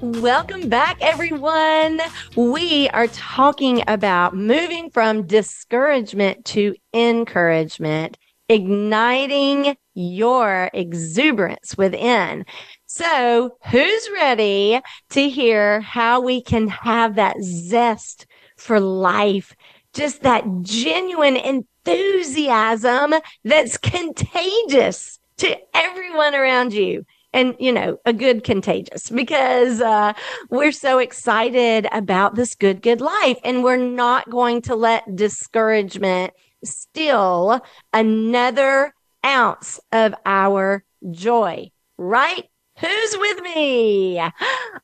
Welcome 0.00 0.68
back, 0.68 0.98
everyone. 1.00 2.00
We 2.34 2.88
are 2.88 3.06
talking 3.06 3.84
about 3.86 4.34
moving 4.34 4.90
from 4.90 5.28
discouragement 5.28 6.44
to 6.46 6.74
encouragement, 6.92 8.18
igniting 8.48 9.76
your 9.94 10.68
exuberance 10.74 11.76
within. 11.78 12.44
So, 12.86 13.56
who's 13.70 14.08
ready 14.14 14.80
to 15.10 15.28
hear 15.28 15.80
how 15.80 16.22
we 16.22 16.42
can 16.42 16.66
have 16.66 17.14
that 17.16 17.36
zest 17.40 18.26
for 18.56 18.80
life? 18.80 19.54
Just 19.94 20.22
that 20.22 20.44
genuine 20.62 21.64
enthusiasm 21.88 23.14
that's 23.44 23.76
contagious 23.78 25.18
to 25.38 25.56
everyone 25.74 26.34
around 26.34 26.72
you. 26.72 27.04
And 27.34 27.54
you 27.60 27.72
know 27.72 27.98
a 28.06 28.14
good 28.14 28.42
contagious 28.42 29.10
because 29.10 29.82
uh, 29.82 30.14
we're 30.48 30.72
so 30.72 30.98
excited 30.98 31.86
about 31.92 32.34
this 32.34 32.54
good 32.54 32.80
good 32.80 33.02
life. 33.02 33.38
And 33.44 33.62
we're 33.62 33.76
not 33.76 34.30
going 34.30 34.62
to 34.62 34.74
let 34.74 35.14
discouragement 35.14 36.32
steal 36.64 37.60
another 37.92 38.94
ounce 39.26 39.78
of 39.92 40.14
our 40.24 40.84
joy. 41.10 41.70
Right? 41.98 42.48
Who's 42.80 43.16
with 43.18 43.42
me? 43.42 44.18
All 44.20 44.30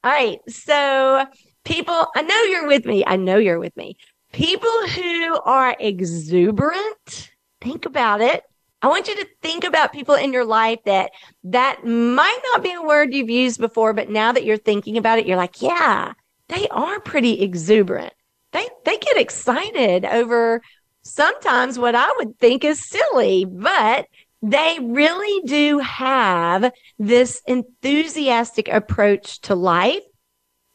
right. 0.04 0.38
So 0.48 1.24
people 1.64 2.06
i 2.14 2.20
know 2.20 2.42
you're 2.42 2.66
with 2.66 2.84
me. 2.84 3.04
I 3.06 3.16
know 3.16 3.38
you're 3.38 3.58
with 3.58 3.74
me 3.74 3.96
people 4.34 4.88
who 4.88 5.40
are 5.44 5.76
exuberant 5.78 7.30
think 7.60 7.86
about 7.86 8.20
it 8.20 8.42
I 8.82 8.88
want 8.88 9.08
you 9.08 9.16
to 9.16 9.26
think 9.40 9.64
about 9.64 9.94
people 9.94 10.14
in 10.14 10.34
your 10.34 10.44
life 10.44 10.78
that 10.84 11.12
that 11.44 11.86
might 11.86 12.40
not 12.52 12.62
be 12.62 12.74
a 12.74 12.82
word 12.82 13.14
you've 13.14 13.30
used 13.30 13.58
before, 13.58 13.94
but 13.94 14.10
now 14.10 14.32
that 14.32 14.44
you're 14.44 14.58
thinking 14.58 14.98
about 14.98 15.18
it, 15.18 15.26
you're 15.26 15.38
like, 15.38 15.62
yeah, 15.62 16.12
they 16.50 16.68
are 16.68 17.00
pretty 17.00 17.40
exuberant. 17.40 18.12
They 18.52 18.68
they 18.84 18.98
get 18.98 19.16
excited 19.16 20.04
over 20.04 20.60
sometimes 21.00 21.78
what 21.78 21.94
I 21.94 22.12
would 22.18 22.38
think 22.38 22.62
is 22.62 22.86
silly, 22.86 23.46
but 23.46 24.06
they 24.42 24.78
really 24.82 25.46
do 25.46 25.78
have 25.78 26.70
this 26.98 27.40
enthusiastic 27.46 28.68
approach 28.68 29.40
to 29.42 29.54
life, 29.54 30.02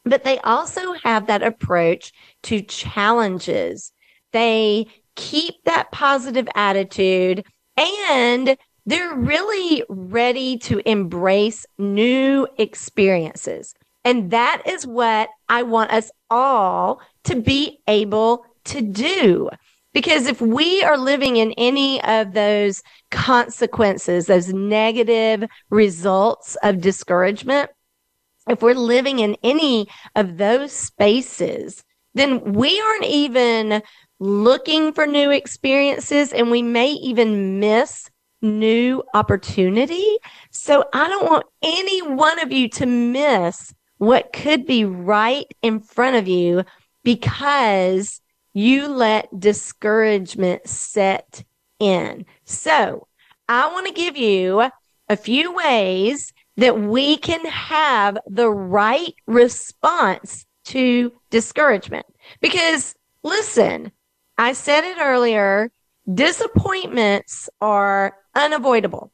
but 0.04 0.24
they 0.24 0.40
also 0.40 0.94
have 0.94 1.28
that 1.28 1.44
approach 1.44 2.12
to 2.44 2.62
challenges. 2.62 3.92
They 4.32 4.88
keep 5.16 5.56
that 5.66 5.92
positive 5.92 6.48
attitude 6.56 7.46
and 7.78 8.58
they're 8.86 9.16
really 9.16 9.84
ready 9.90 10.58
to 10.60 10.82
embrace 10.90 11.66
new 11.78 12.48
experiences. 12.58 13.74
And 14.04 14.32
that 14.32 14.64
is 14.66 14.88
what 14.88 15.30
I 15.48 15.64
want 15.64 15.92
us 15.92 16.10
all 16.30 17.02
to 17.26 17.42
be 17.42 17.80
able 17.88 18.46
to 18.66 18.82
do. 18.82 19.50
Because 19.94 20.28
if 20.28 20.40
we 20.40 20.84
are 20.84 20.98
living 20.98 21.38
in 21.38 21.52
any 21.54 22.02
of 22.04 22.34
those 22.34 22.82
consequences, 23.12 24.28
those 24.28 24.54
negative 24.54 25.44
results 25.70 26.56
of 26.64 26.80
discouragement, 26.80 27.70
if 28.48 28.62
we're 28.62 28.74
living 28.74 29.20
in 29.20 29.36
any 29.44 29.88
of 30.16 30.38
those 30.38 30.72
spaces, 30.72 31.84
then 32.14 32.54
we 32.54 32.80
aren't 32.80 33.06
even 33.06 33.82
looking 34.20 34.94
for 34.94 35.06
new 35.06 35.32
experiences 35.32 36.34
and 36.34 36.52
we 36.52 36.62
may 36.62 36.92
even 36.92 37.60
miss 37.60 38.10
new 38.42 39.04
opportunity. 39.14 40.18
So 40.52 40.86
I 40.94 41.08
don't 41.08 41.30
want 41.30 41.46
any 41.62 42.02
one 42.02 42.40
of 42.40 42.52
you 42.52 42.70
to 42.70 42.86
miss 42.86 43.74
what 43.98 44.34
could 44.34 44.66
be 44.66 44.86
right 44.86 45.46
in 45.62 45.82
front 45.82 46.16
of 46.16 46.28
you 46.28 46.64
because 47.04 48.22
you 48.54 48.88
let 48.88 49.28
discouragement 49.40 50.68
set 50.68 51.44
in. 51.80 52.26
So 52.46 53.08
I 53.48 53.72
want 53.72 53.88
to 53.88 53.94
give 53.94 54.18
you 54.18 54.70
a 55.10 55.18
few 55.18 55.54
ways 55.54 56.34
that 56.58 56.80
we 56.80 57.18
can 57.18 57.46
have 57.46 58.18
the 58.28 58.50
right 58.50 59.14
response 59.28 60.46
to 60.70 61.12
discouragement. 61.30 62.06
Because 62.42 62.96
listen, 63.24 63.92
I 64.38 64.54
said 64.54 64.84
it 64.84 64.98
earlier, 65.00 65.72
disappointments 66.12 67.50
are 67.62 68.16
unavoidable. 68.36 69.12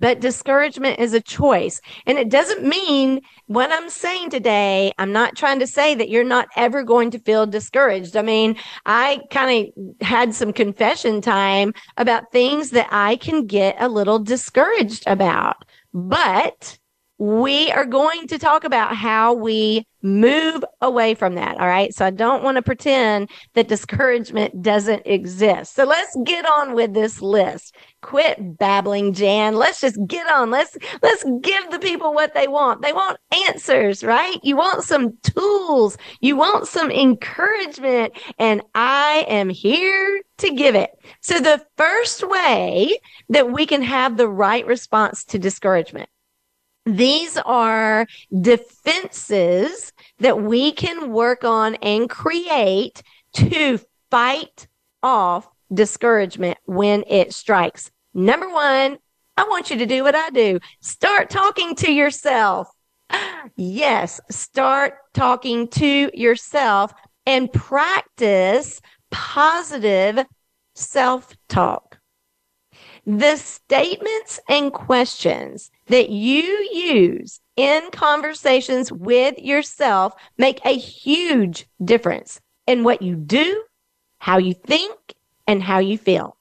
But 0.00 0.20
discouragement 0.20 1.00
is 1.00 1.12
a 1.12 1.20
choice. 1.20 1.80
And 2.06 2.18
it 2.18 2.28
doesn't 2.28 2.62
mean 2.62 3.20
what 3.46 3.72
I'm 3.72 3.90
saying 3.90 4.30
today. 4.30 4.92
I'm 4.96 5.12
not 5.12 5.36
trying 5.36 5.58
to 5.58 5.66
say 5.66 5.96
that 5.96 6.08
you're 6.08 6.22
not 6.22 6.46
ever 6.56 6.84
going 6.84 7.10
to 7.12 7.18
feel 7.18 7.46
discouraged. 7.46 8.16
I 8.16 8.22
mean, 8.22 8.56
I 8.86 9.20
kind 9.30 9.72
of 9.76 10.06
had 10.06 10.34
some 10.34 10.52
confession 10.52 11.20
time 11.20 11.74
about 11.96 12.30
things 12.30 12.70
that 12.70 12.86
I 12.92 13.16
can 13.16 13.46
get 13.46 13.74
a 13.80 13.88
little 13.88 14.20
discouraged 14.20 15.02
about. 15.08 15.64
But 15.92 16.78
we 17.18 17.70
are 17.72 17.84
going 17.84 18.28
to 18.28 18.38
talk 18.38 18.62
about 18.62 18.94
how 18.94 19.34
we 19.34 19.84
move 20.02 20.64
away 20.80 21.14
from 21.14 21.34
that. 21.34 21.58
All 21.58 21.66
right. 21.66 21.92
So 21.92 22.06
I 22.06 22.10
don't 22.10 22.44
want 22.44 22.54
to 22.54 22.62
pretend 22.62 23.28
that 23.54 23.66
discouragement 23.66 24.62
doesn't 24.62 25.02
exist. 25.04 25.74
So 25.74 25.84
let's 25.84 26.16
get 26.24 26.46
on 26.46 26.74
with 26.74 26.94
this 26.94 27.20
list. 27.20 27.74
Quit 28.02 28.56
babbling, 28.58 29.12
Jan. 29.12 29.56
Let's 29.56 29.80
just 29.80 29.98
get 30.06 30.30
on. 30.30 30.52
Let's, 30.52 30.76
let's 31.02 31.24
give 31.42 31.70
the 31.72 31.80
people 31.80 32.14
what 32.14 32.34
they 32.34 32.46
want. 32.46 32.82
They 32.82 32.92
want 32.92 33.18
answers, 33.48 34.04
right? 34.04 34.38
You 34.44 34.56
want 34.56 34.84
some 34.84 35.16
tools. 35.24 35.98
You 36.20 36.36
want 36.36 36.68
some 36.68 36.92
encouragement. 36.92 38.12
And 38.38 38.62
I 38.76 39.26
am 39.28 39.48
here 39.48 40.22
to 40.38 40.54
give 40.54 40.76
it. 40.76 40.90
So 41.20 41.40
the 41.40 41.60
first 41.76 42.26
way 42.28 42.96
that 43.30 43.50
we 43.50 43.66
can 43.66 43.82
have 43.82 44.16
the 44.16 44.28
right 44.28 44.64
response 44.64 45.24
to 45.24 45.40
discouragement 45.40 46.08
these 46.96 47.36
are 47.44 48.06
defenses 48.40 49.92
that 50.20 50.42
we 50.42 50.72
can 50.72 51.12
work 51.12 51.44
on 51.44 51.74
and 51.76 52.08
create 52.08 53.02
to 53.34 53.78
fight 54.10 54.66
off 55.02 55.48
discouragement 55.72 56.56
when 56.64 57.04
it 57.06 57.34
strikes. 57.34 57.90
Number 58.14 58.48
one, 58.48 58.98
I 59.36 59.44
want 59.44 59.70
you 59.70 59.76
to 59.78 59.86
do 59.86 60.02
what 60.02 60.14
I 60.14 60.30
do. 60.30 60.60
Start 60.80 61.30
talking 61.30 61.74
to 61.76 61.92
yourself. 61.92 62.68
Yes, 63.56 64.20
start 64.30 64.94
talking 65.14 65.68
to 65.68 66.10
yourself 66.12 66.92
and 67.24 67.50
practice 67.50 68.80
positive 69.10 70.24
self 70.74 71.34
talk. 71.48 71.98
The 73.06 73.36
statements 73.36 74.38
and 74.48 74.72
questions 74.72 75.70
that 75.88 76.10
you 76.10 76.42
use 76.72 77.40
in 77.56 77.90
conversations 77.90 78.92
with 78.92 79.38
yourself 79.38 80.14
make 80.36 80.60
a 80.64 80.76
huge 80.76 81.66
difference 81.84 82.40
in 82.66 82.84
what 82.84 83.02
you 83.02 83.16
do, 83.16 83.64
how 84.18 84.38
you 84.38 84.54
think, 84.54 84.96
and 85.46 85.62
how 85.62 85.78
you 85.78 85.98
feel. 85.98 86.36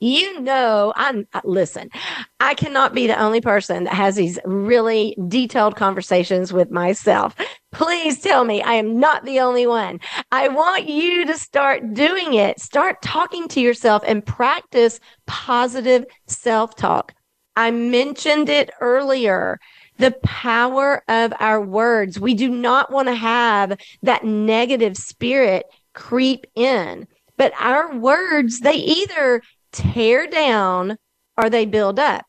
You 0.00 0.40
know, 0.40 0.92
I'm, 0.94 1.26
uh, 1.34 1.40
listen, 1.42 1.90
I 2.38 2.54
cannot 2.54 2.94
be 2.94 3.08
the 3.08 3.20
only 3.20 3.40
person 3.40 3.82
that 3.84 3.94
has 3.94 4.14
these 4.14 4.38
really 4.44 5.16
detailed 5.26 5.74
conversations 5.74 6.52
with 6.52 6.70
myself. 6.70 7.34
Please 7.72 8.20
tell 8.20 8.44
me 8.44 8.62
I 8.62 8.74
am 8.74 9.00
not 9.00 9.24
the 9.24 9.40
only 9.40 9.66
one. 9.66 9.98
I 10.30 10.48
want 10.48 10.88
you 10.88 11.26
to 11.26 11.36
start 11.36 11.94
doing 11.94 12.34
it. 12.34 12.60
Start 12.60 13.02
talking 13.02 13.48
to 13.48 13.60
yourself 13.60 14.04
and 14.06 14.24
practice 14.24 15.00
positive 15.26 16.04
self 16.28 16.76
talk. 16.76 17.12
I 17.58 17.72
mentioned 17.72 18.48
it 18.48 18.70
earlier. 18.80 19.58
The 19.96 20.12
power 20.22 21.02
of 21.08 21.32
our 21.40 21.60
words. 21.60 22.20
We 22.20 22.34
do 22.34 22.48
not 22.48 22.92
want 22.92 23.08
to 23.08 23.16
have 23.16 23.76
that 24.02 24.24
negative 24.24 24.96
spirit 24.96 25.66
creep 25.92 26.46
in, 26.54 27.08
but 27.36 27.52
our 27.58 27.96
words, 27.96 28.60
they 28.60 28.76
either 28.76 29.42
tear 29.72 30.28
down 30.28 30.98
or 31.36 31.50
they 31.50 31.66
build 31.66 31.98
up. 31.98 32.24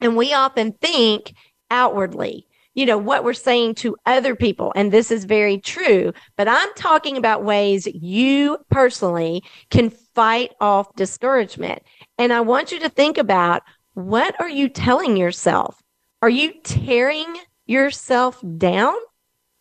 And 0.00 0.16
we 0.16 0.32
often 0.32 0.72
think 0.72 1.34
outwardly, 1.70 2.46
you 2.72 2.86
know, 2.86 2.96
what 2.96 3.24
we're 3.24 3.34
saying 3.34 3.74
to 3.76 3.96
other 4.06 4.34
people. 4.34 4.72
And 4.74 4.90
this 4.90 5.10
is 5.10 5.26
very 5.26 5.58
true, 5.58 6.14
but 6.38 6.48
I'm 6.48 6.72
talking 6.74 7.18
about 7.18 7.44
ways 7.44 7.86
you 7.86 8.56
personally 8.70 9.42
can 9.68 9.90
fight 9.90 10.52
off 10.58 10.96
discouragement. 10.96 11.82
And 12.16 12.32
I 12.32 12.40
want 12.40 12.72
you 12.72 12.80
to 12.80 12.88
think 12.88 13.18
about 13.18 13.62
what 13.98 14.40
are 14.40 14.48
you 14.48 14.68
telling 14.68 15.16
yourself? 15.16 15.82
Are 16.22 16.30
you 16.30 16.54
tearing 16.62 17.36
yourself 17.66 18.40
down 18.56 18.94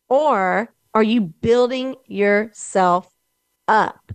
or 0.09 0.71
are 0.93 1.01
you 1.01 1.21
building 1.21 1.95
yourself 2.05 3.09
up? 3.67 4.11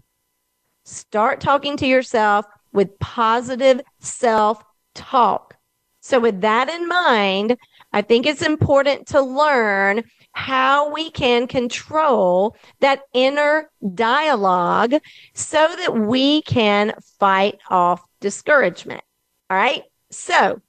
Start 0.84 1.40
talking 1.40 1.76
to 1.78 1.88
yourself 1.88 2.46
with 2.72 3.00
positive 3.00 3.80
self 3.98 4.62
talk. 4.94 5.56
So, 6.02 6.20
with 6.20 6.40
that 6.42 6.68
in 6.68 6.86
mind, 6.86 7.56
I 7.92 8.02
think 8.02 8.24
it's 8.24 8.42
important 8.42 9.08
to 9.08 9.20
learn 9.20 10.04
how 10.30 10.92
we 10.92 11.10
can 11.10 11.48
control 11.48 12.56
that 12.80 13.02
inner 13.12 13.70
dialogue 13.92 14.94
so 15.34 15.74
that 15.78 15.96
we 15.96 16.42
can 16.42 16.94
fight 17.18 17.58
off 17.68 18.04
discouragement. 18.20 19.02
All 19.50 19.56
right. 19.56 19.82
So, 20.12 20.60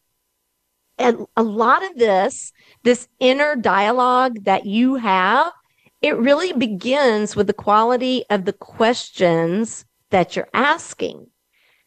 and 0.98 1.26
a 1.36 1.44
lot 1.44 1.84
of 1.84 1.96
this, 1.98 2.52
this 2.84 3.08
inner 3.20 3.56
dialogue 3.56 4.44
that 4.46 4.66
you 4.66 4.96
have, 4.96 5.52
it 6.02 6.18
really 6.18 6.54
begins 6.54 7.36
with 7.36 7.48
the 7.48 7.54
quality 7.54 8.24
of 8.30 8.46
the 8.46 8.54
questions 8.54 9.86
that 10.10 10.36
you're 10.36 10.50
asking. 10.54 11.28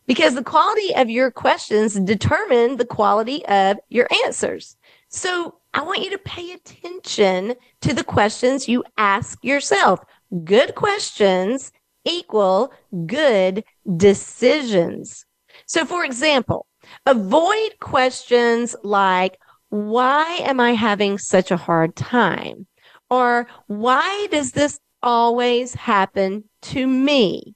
Because 0.07 0.34
the 0.34 0.44
quality 0.44 0.94
of 0.94 1.11
your 1.11 1.30
questions 1.30 1.94
determine 1.94 2.76
the 2.76 2.84
quality 2.84 3.44
of 3.46 3.78
your 3.88 4.07
answers. 4.24 4.76
So 5.09 5.59
I 5.74 5.82
want 5.82 6.02
you 6.02 6.11
to 6.11 6.18
pay 6.18 6.52
attention 6.52 7.54
to 7.80 7.92
the 7.92 8.04
questions 8.04 8.68
you 8.68 8.84
ask 8.96 9.42
yourself. 9.44 10.00
Good 10.44 10.74
questions 10.74 11.72
equal 12.04 12.72
good 13.07 13.64
decisions. 13.96 15.26
So 15.66 15.84
for 15.84 16.04
example, 16.04 16.66
Avoid 17.07 17.78
questions 17.80 18.76
like, 18.82 19.39
why 19.68 20.24
am 20.43 20.61
I 20.61 20.72
having 20.72 21.18
such 21.18 21.51
a 21.51 21.57
hard 21.57 21.97
time? 21.97 22.66
Or 23.11 23.47
why 23.66 24.28
does 24.30 24.53
this 24.53 24.78
always 25.03 25.74
happen 25.74 26.45
to 26.62 26.87
me? 26.87 27.55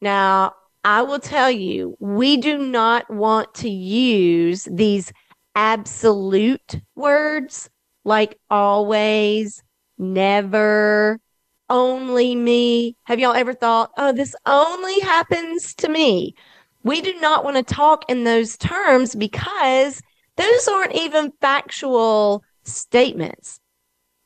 Now, 0.00 0.54
I 0.84 1.02
will 1.02 1.18
tell 1.18 1.50
you, 1.50 1.96
we 2.00 2.38
do 2.38 2.58
not 2.58 3.10
want 3.10 3.54
to 3.56 3.68
use 3.68 4.66
these 4.70 5.12
absolute 5.54 6.80
words 6.96 7.68
like 8.04 8.38
always, 8.48 9.62
never, 9.98 11.20
only 11.68 12.34
me. 12.34 12.96
Have 13.04 13.20
y'all 13.20 13.34
ever 13.34 13.52
thought, 13.52 13.90
oh, 13.98 14.12
this 14.12 14.34
only 14.46 15.00
happens 15.00 15.74
to 15.76 15.88
me? 15.88 16.34
We 16.82 17.00
do 17.00 17.14
not 17.20 17.44
want 17.44 17.56
to 17.56 17.74
talk 17.74 18.04
in 18.08 18.24
those 18.24 18.56
terms 18.56 19.14
because 19.14 20.02
those 20.36 20.68
aren't 20.68 20.94
even 20.94 21.32
factual 21.40 22.42
statements. 22.64 23.60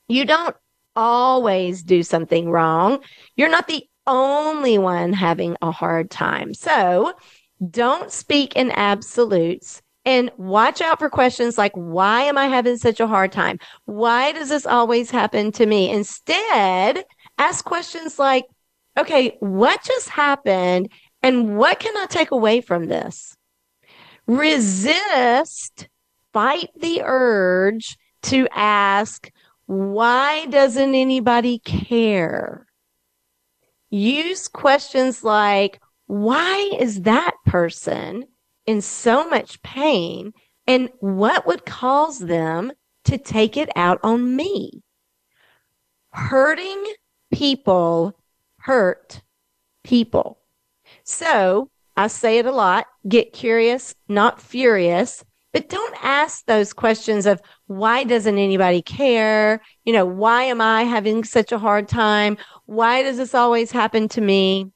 You 0.08 0.24
don't 0.24 0.54
always 0.94 1.82
do 1.82 2.02
something 2.02 2.50
wrong. 2.50 3.00
You're 3.36 3.48
not 3.48 3.66
the 3.66 3.84
only 4.06 4.78
one 4.78 5.12
having 5.12 5.56
a 5.62 5.70
hard 5.70 6.10
time. 6.10 6.54
So 6.54 7.14
don't 7.70 8.12
speak 8.12 8.54
in 8.54 8.70
absolutes 8.72 9.82
and 10.04 10.30
watch 10.36 10.80
out 10.80 10.98
for 10.98 11.08
questions 11.08 11.56
like, 11.56 11.72
why 11.74 12.22
am 12.22 12.36
I 12.36 12.46
having 12.46 12.76
such 12.76 13.00
a 13.00 13.06
hard 13.06 13.32
time? 13.32 13.58
Why 13.86 14.32
does 14.32 14.50
this 14.50 14.66
always 14.66 15.10
happen 15.10 15.50
to 15.52 15.66
me? 15.66 15.90
Instead, 15.90 17.04
ask 17.38 17.64
questions 17.64 18.18
like, 18.18 18.44
okay, 18.98 19.36
what 19.40 19.82
just 19.82 20.08
happened 20.10 20.90
and 21.24 21.56
what 21.56 21.80
can 21.80 21.96
I 21.96 22.04
take 22.04 22.32
away 22.32 22.60
from 22.60 22.88
this? 22.88 23.34
Resist, 24.26 25.88
fight 26.34 26.68
the 26.78 27.00
urge 27.02 27.96
to 28.24 28.46
ask, 28.52 29.30
why 29.64 30.44
doesn't 30.44 30.94
anybody 30.94 31.60
care? 31.60 32.66
Use 33.88 34.48
questions 34.48 35.24
like, 35.24 35.80
why 36.08 36.70
is 36.78 37.00
that 37.02 37.32
person 37.46 38.26
in 38.66 38.82
so 38.82 39.26
much 39.26 39.62
pain? 39.62 40.34
And 40.66 40.90
what 41.00 41.46
would 41.46 41.64
cause 41.64 42.18
them 42.18 42.70
to 43.06 43.16
take 43.16 43.56
it 43.56 43.70
out 43.76 43.98
on 44.02 44.36
me? 44.36 44.82
Hurting 46.10 46.84
people 47.32 48.14
hurt 48.58 49.22
people. 49.84 50.43
So 51.04 51.70
I 51.96 52.08
say 52.08 52.38
it 52.38 52.46
a 52.46 52.52
lot 52.52 52.86
get 53.08 53.32
curious, 53.32 53.94
not 54.08 54.40
furious. 54.40 55.24
But 55.52 55.68
don't 55.68 55.94
ask 56.02 56.44
those 56.46 56.72
questions 56.72 57.26
of 57.26 57.40
why 57.68 58.02
doesn't 58.02 58.38
anybody 58.38 58.82
care? 58.82 59.62
You 59.84 59.92
know, 59.92 60.04
why 60.04 60.42
am 60.42 60.60
I 60.60 60.82
having 60.82 61.22
such 61.22 61.52
a 61.52 61.60
hard 61.60 61.86
time? 61.86 62.36
Why 62.66 63.04
does 63.04 63.18
this 63.18 63.36
always 63.36 63.70
happen 63.70 64.08
to 64.08 64.20
me? 64.20 64.72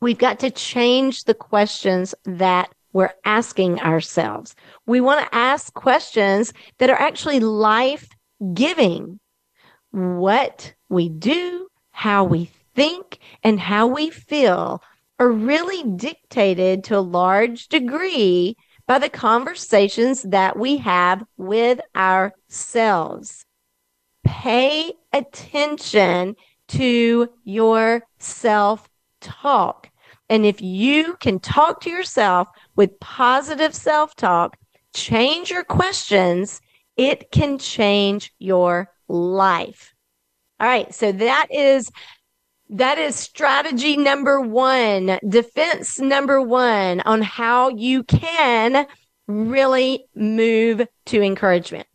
We've 0.00 0.16
got 0.16 0.38
to 0.38 0.50
change 0.50 1.24
the 1.24 1.34
questions 1.34 2.14
that 2.24 2.70
we're 2.94 3.12
asking 3.26 3.80
ourselves. 3.80 4.54
We 4.86 5.02
want 5.02 5.20
to 5.20 5.34
ask 5.34 5.74
questions 5.74 6.54
that 6.78 6.88
are 6.88 6.98
actually 6.98 7.40
life 7.40 8.08
giving. 8.54 9.20
What 9.90 10.72
we 10.88 11.10
do, 11.10 11.68
how 11.90 12.24
we 12.24 12.50
think, 12.74 13.18
and 13.42 13.60
how 13.60 13.86
we 13.86 14.08
feel 14.08 14.82
are 15.18 15.30
really 15.30 15.82
dictated 15.96 16.84
to 16.84 16.98
a 16.98 17.00
large 17.00 17.68
degree 17.68 18.56
by 18.86 18.98
the 18.98 19.08
conversations 19.08 20.22
that 20.22 20.58
we 20.58 20.76
have 20.78 21.24
with 21.36 21.80
ourselves. 21.94 23.44
Pay 24.24 24.92
attention 25.12 26.36
to 26.68 27.28
your 27.44 28.02
self 28.18 28.88
talk. 29.20 29.90
And 30.28 30.44
if 30.44 30.60
you 30.60 31.16
can 31.20 31.38
talk 31.38 31.80
to 31.82 31.90
yourself 31.90 32.48
with 32.74 32.98
positive 33.00 33.74
self 33.74 34.14
talk, 34.16 34.56
change 34.94 35.50
your 35.50 35.64
questions, 35.64 36.60
it 36.96 37.30
can 37.30 37.58
change 37.58 38.32
your 38.38 38.88
life. 39.08 39.94
All 40.58 40.66
right. 40.66 40.92
So 40.94 41.12
that 41.12 41.46
is 41.50 41.90
that 42.70 42.98
is 42.98 43.14
strategy 43.14 43.96
number 43.96 44.40
one, 44.40 45.18
defense 45.28 45.98
number 45.98 46.40
one 46.40 47.00
on 47.00 47.22
how 47.22 47.68
you 47.70 48.02
can 48.04 48.86
really 49.26 50.06
move 50.14 50.86
to 51.06 51.22
encouragement. 51.22 51.86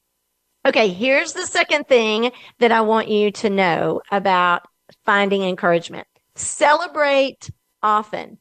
Okay, 0.66 0.90
here's 0.90 1.34
the 1.34 1.46
second 1.46 1.88
thing 1.88 2.32
that 2.60 2.72
I 2.72 2.82
want 2.82 3.08
you 3.08 3.32
to 3.32 3.50
know 3.50 4.02
about 4.12 4.62
finding 5.06 5.44
encouragement. 5.44 6.08
Celebrate 6.36 7.50
often. 7.82 8.38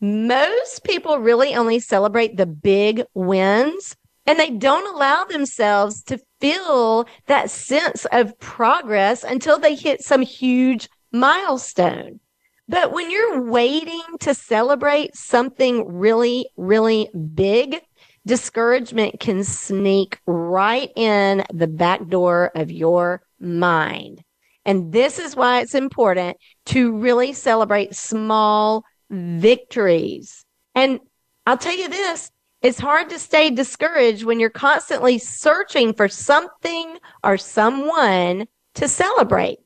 Most 0.00 0.84
people 0.84 1.18
really 1.18 1.54
only 1.54 1.80
celebrate 1.80 2.36
the 2.36 2.46
big 2.46 3.02
wins 3.14 3.96
and 4.26 4.38
they 4.38 4.50
don't 4.50 4.94
allow 4.94 5.24
themselves 5.24 6.02
to 6.04 6.20
feel 6.40 7.06
that 7.26 7.50
sense 7.50 8.04
of 8.12 8.38
progress 8.38 9.24
until 9.24 9.58
they 9.58 9.74
hit 9.74 10.02
some 10.02 10.22
huge 10.22 10.88
milestone. 11.12 12.20
But 12.68 12.92
when 12.92 13.10
you're 13.10 13.42
waiting 13.42 14.02
to 14.20 14.34
celebrate 14.34 15.16
something 15.16 15.86
really, 15.86 16.48
really 16.56 17.08
big, 17.34 17.80
discouragement 18.26 19.20
can 19.20 19.44
sneak 19.44 20.18
right 20.26 20.90
in 20.96 21.44
the 21.52 21.68
back 21.68 22.08
door 22.08 22.50
of 22.54 22.70
your 22.72 23.22
mind. 23.38 24.22
And 24.64 24.92
this 24.92 25.20
is 25.20 25.36
why 25.36 25.60
it's 25.60 25.76
important 25.76 26.36
to 26.66 26.96
really 26.96 27.32
celebrate 27.32 27.94
small 27.94 28.84
victories. 29.10 30.44
And 30.74 30.98
I'll 31.46 31.56
tell 31.56 31.76
you 31.76 31.88
this, 31.88 32.32
it's 32.62 32.80
hard 32.80 33.10
to 33.10 33.18
stay 33.20 33.50
discouraged 33.50 34.24
when 34.24 34.40
you're 34.40 34.50
constantly 34.50 35.18
searching 35.18 35.94
for 35.94 36.08
something 36.08 36.98
or 37.22 37.38
someone 37.38 38.48
to 38.74 38.88
celebrate. 38.88 39.58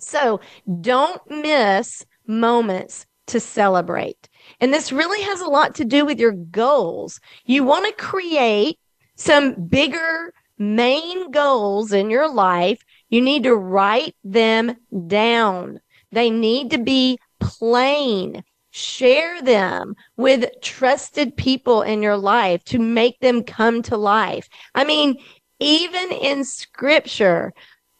So 0.00 0.40
don't 0.80 1.20
miss 1.28 2.04
moments 2.26 3.06
to 3.28 3.40
celebrate. 3.40 4.28
And 4.60 4.72
this 4.72 4.92
really 4.92 5.22
has 5.22 5.40
a 5.40 5.48
lot 5.48 5.74
to 5.76 5.84
do 5.84 6.04
with 6.04 6.18
your 6.18 6.32
goals. 6.32 7.20
You 7.44 7.64
want 7.64 7.86
to 7.86 8.04
create 8.04 8.78
some 9.16 9.54
bigger 9.66 10.32
main 10.58 11.30
goals 11.30 11.92
in 11.92 12.10
your 12.10 12.32
life. 12.32 12.82
You 13.08 13.20
need 13.20 13.44
to 13.44 13.54
write 13.54 14.14
them 14.24 14.76
down. 15.06 15.80
They 16.12 16.30
need 16.30 16.70
to 16.70 16.78
be 16.78 17.18
plain. 17.40 18.42
Share 18.70 19.42
them 19.42 19.94
with 20.16 20.48
trusted 20.62 21.36
people 21.36 21.82
in 21.82 22.02
your 22.02 22.16
life 22.16 22.62
to 22.64 22.78
make 22.78 23.18
them 23.20 23.42
come 23.42 23.82
to 23.82 23.96
life. 23.96 24.48
I 24.74 24.84
mean, 24.84 25.16
even 25.58 26.12
in 26.12 26.44
scripture, 26.44 27.52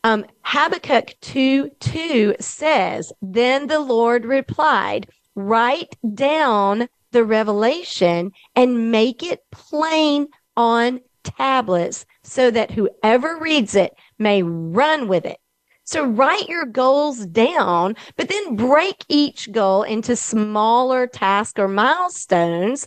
um, 0.09 0.24
Habakkuk 0.40 1.16
2 1.20 1.68
2 1.80 2.36
says, 2.40 3.12
Then 3.20 3.66
the 3.66 3.80
Lord 3.80 4.24
replied, 4.24 5.06
Write 5.34 5.96
down 6.14 6.88
the 7.12 7.24
revelation 7.24 8.32
and 8.56 8.90
make 8.90 9.22
it 9.22 9.40
plain 9.52 10.28
on 10.56 11.00
tablets 11.24 12.06
so 12.22 12.50
that 12.50 12.70
whoever 12.70 13.36
reads 13.38 13.74
it 13.74 13.92
may 14.18 14.42
run 14.42 15.09
with 15.09 15.26
it. 15.26 15.38
So 15.84 16.06
write 16.06 16.48
your 16.48 16.64
goals 16.64 17.26
down, 17.26 17.94
but 18.16 18.30
then 18.30 18.56
break 18.56 19.04
each 19.09 19.52
goal 19.52 19.82
into 19.82 20.16
smaller 20.16 21.06
tasks 21.06 21.59
or 21.61 21.68
milestones 21.68 22.86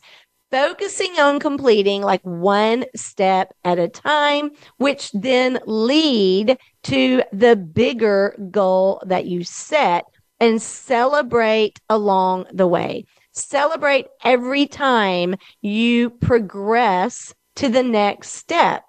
focusing 0.52 1.14
on 1.20 1.39
completing 1.39 2.02
like 2.02 2.22
one 2.24 2.86
step 2.95 3.54
at 3.64 3.80
a 3.80 3.88
time, 3.88 4.52
which 4.78 5.12
then 5.14 5.60
lead 5.66 6.58
to 6.84 7.24
the 7.32 7.56
bigger 7.56 8.36
goal 8.52 9.02
that 9.06 9.26
you 9.26 9.43
set 9.43 10.06
and 10.39 10.62
celebrate 10.62 11.80
along 11.89 12.45
the 12.52 12.68
way. 12.68 13.06
Celebrate 13.32 14.08
every 14.24 14.68
time 14.68 15.36
you 15.62 16.10
progress 16.10 17.34
to 17.56 17.70
the 17.70 17.84
next 17.84 18.32
step. 18.32 18.84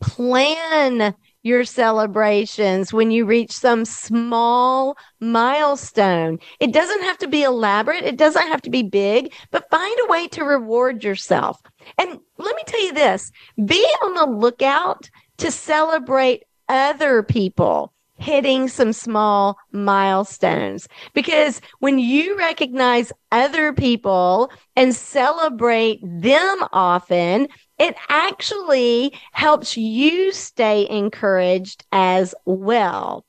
Plan 0.00 1.14
your 1.42 1.64
celebrations 1.64 2.92
when 2.92 3.10
you 3.10 3.24
reach 3.24 3.52
some 3.52 3.84
small 3.84 4.96
milestone. 5.20 6.38
It 6.58 6.72
doesn't 6.72 7.02
have 7.02 7.18
to 7.18 7.28
be 7.28 7.42
elaborate. 7.42 8.04
It 8.04 8.16
doesn't 8.16 8.48
have 8.48 8.62
to 8.62 8.70
be 8.70 8.82
big, 8.82 9.32
but 9.50 9.70
find 9.70 9.98
a 10.00 10.10
way 10.10 10.28
to 10.28 10.44
reward 10.44 11.02
yourself. 11.02 11.60
And 11.98 12.18
let 12.38 12.56
me 12.56 12.62
tell 12.66 12.84
you 12.84 12.92
this, 12.92 13.32
be 13.64 13.82
on 14.04 14.14
the 14.14 14.26
lookout 14.26 15.08
to 15.38 15.50
celebrate 15.50 16.44
other 16.68 17.22
people 17.22 17.92
hitting 18.20 18.68
some 18.68 18.92
small 18.92 19.56
milestones. 19.72 20.86
Because 21.14 21.60
when 21.78 21.98
you 21.98 22.36
recognize 22.38 23.12
other 23.32 23.72
people 23.72 24.50
and 24.76 24.94
celebrate 24.94 26.00
them 26.02 26.64
often, 26.72 27.48
it 27.80 27.96
actually 28.10 29.18
helps 29.32 29.76
you 29.76 30.32
stay 30.32 30.86
encouraged 30.90 31.84
as 31.90 32.34
well. 32.44 33.24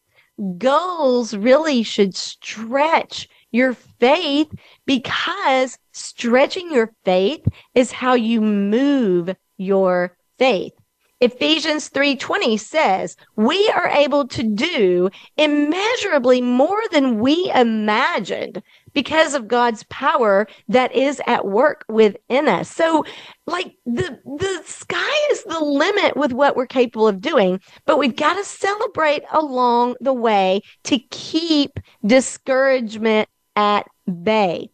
Goals 0.58 1.34
really 1.34 1.84
should 1.84 2.16
stretch 2.16 3.30
your 3.52 3.74
faith 3.74 4.52
because 4.86 5.78
stretching 5.94 6.70
your 6.72 6.92
faith 7.06 7.46
is 7.76 7.94
how 7.94 8.14
you 8.14 8.42
move 8.42 9.34
your 9.58 10.18
faith. 10.38 10.74
Ephesians 11.22 11.88
3:20 11.90 12.58
says, 12.58 13.16
"We 13.38 13.70
are 13.70 13.88
able 13.88 14.28
to 14.30 14.44
do 14.44 15.10
immeasurably 15.38 16.42
more 16.42 16.82
than 16.92 17.20
we 17.20 17.52
imagined 17.54 18.62
because 18.94 19.34
of 19.34 19.48
God's 19.48 19.84
power 19.84 20.48
that 20.68 20.94
is 20.94 21.22
at 21.28 21.48
work 21.48 21.86
within 21.88 22.48
us." 22.48 22.70
So, 22.70 23.06
like 23.48 23.76
the 23.86 24.20
the 24.26 24.62
sky 24.66 25.32
is 25.32 25.44
the 25.44 25.60
limit 25.60 26.18
with 26.18 26.34
what 26.34 26.56
we're 26.56 26.68
capable 26.68 27.08
of 27.08 27.22
doing, 27.22 27.60
but 27.86 27.98
we've 27.98 28.16
got 28.16 28.36
to 28.36 28.44
celebrate 28.44 29.24
along 29.32 29.96
the 30.02 30.14
way 30.14 30.62
to 30.86 31.00
keep 31.10 31.80
discouragement 32.06 33.30
at 33.56 33.88
bay. 34.24 34.70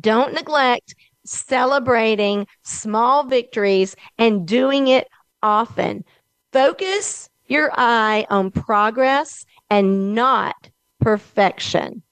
Don't 0.00 0.32
neglect 0.32 0.94
celebrating 1.24 2.46
small 2.62 3.24
victories 3.24 3.96
and 4.18 4.46
doing 4.46 4.88
it 4.88 5.08
often. 5.42 6.04
Focus 6.52 7.28
your 7.46 7.70
eye 7.76 8.26
on 8.30 8.50
progress 8.50 9.44
and 9.70 10.14
not 10.14 10.70
perfection. 11.00 12.02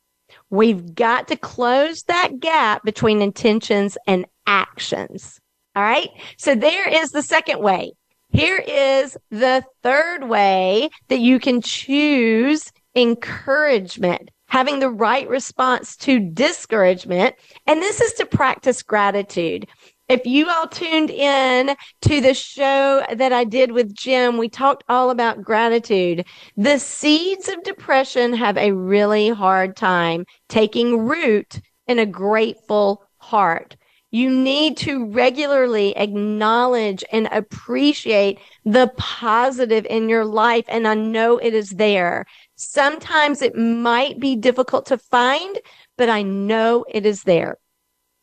We've 0.53 0.95
got 0.95 1.29
to 1.29 1.37
close 1.37 2.03
that 2.05 2.39
gap 2.39 2.85
between 2.85 3.23
intentions 3.23 3.97
and 4.07 4.27
actions. 4.47 5.41
All 5.75 5.83
right. 5.83 6.11
So 6.37 6.55
there 6.55 6.87
is 6.87 7.11
the 7.11 7.23
second 7.23 7.61
way. 7.61 7.95
Here 8.29 8.59
is 8.59 9.17
the 9.31 9.65
third 9.83 10.29
way 10.29 10.91
that 11.09 11.21
you 11.21 11.41
can 11.41 11.63
choose 11.63 12.71
encouragement, 12.95 14.31
having 14.47 14.81
the 14.81 14.91
right 14.91 15.27
response 15.27 15.97
to 15.97 16.21
discouragement. 16.21 17.35
And 17.67 17.81
this 17.81 18.03
is 18.03 18.13
to 18.15 18.27
practice 18.27 18.83
gratitude. 18.83 19.67
If 20.13 20.27
you 20.27 20.51
all 20.51 20.69
tuned 20.69 21.09
in 21.09 21.75
to 22.03 22.21
the 22.21 22.35
show 22.35 23.03
that 23.15 23.33
I 23.33 23.45
did 23.45 23.73
with 23.73 23.95
Jim, 23.95 24.37
we 24.37 24.47
talked 24.47 24.85
all 24.87 25.09
about 25.09 25.41
gratitude. 25.41 26.27
The 26.55 26.79
seeds 26.79 27.49
of 27.49 27.63
depression 27.63 28.35
have 28.35 28.59
a 28.59 28.73
really 28.73 29.31
hard 29.31 29.75
time 29.75 30.27
taking 30.51 31.07
root 31.07 31.63
in 31.87 31.99
a 31.99 32.05
grateful 32.05 33.09
heart. 33.17 33.79
You 34.11 34.29
need 34.29 34.77
to 34.79 35.07
regularly 35.07 35.97
acknowledge 35.97 37.03
and 37.11 37.27
appreciate 37.33 38.39
the 38.67 38.93
positive 38.99 39.87
in 39.89 40.11
your 40.11 40.27
life. 40.27 40.67
And 40.69 40.87
I 40.87 40.93
know 40.93 41.39
it 41.39 41.55
is 41.55 41.71
there. 41.71 42.27
Sometimes 42.57 43.41
it 43.41 43.57
might 43.57 44.21
be 44.21 44.37
difficult 44.37 44.85
to 44.87 44.99
find, 44.99 45.59
but 45.97 46.11
I 46.11 46.21
know 46.21 46.85
it 46.91 47.07
is 47.07 47.23
there. 47.23 47.57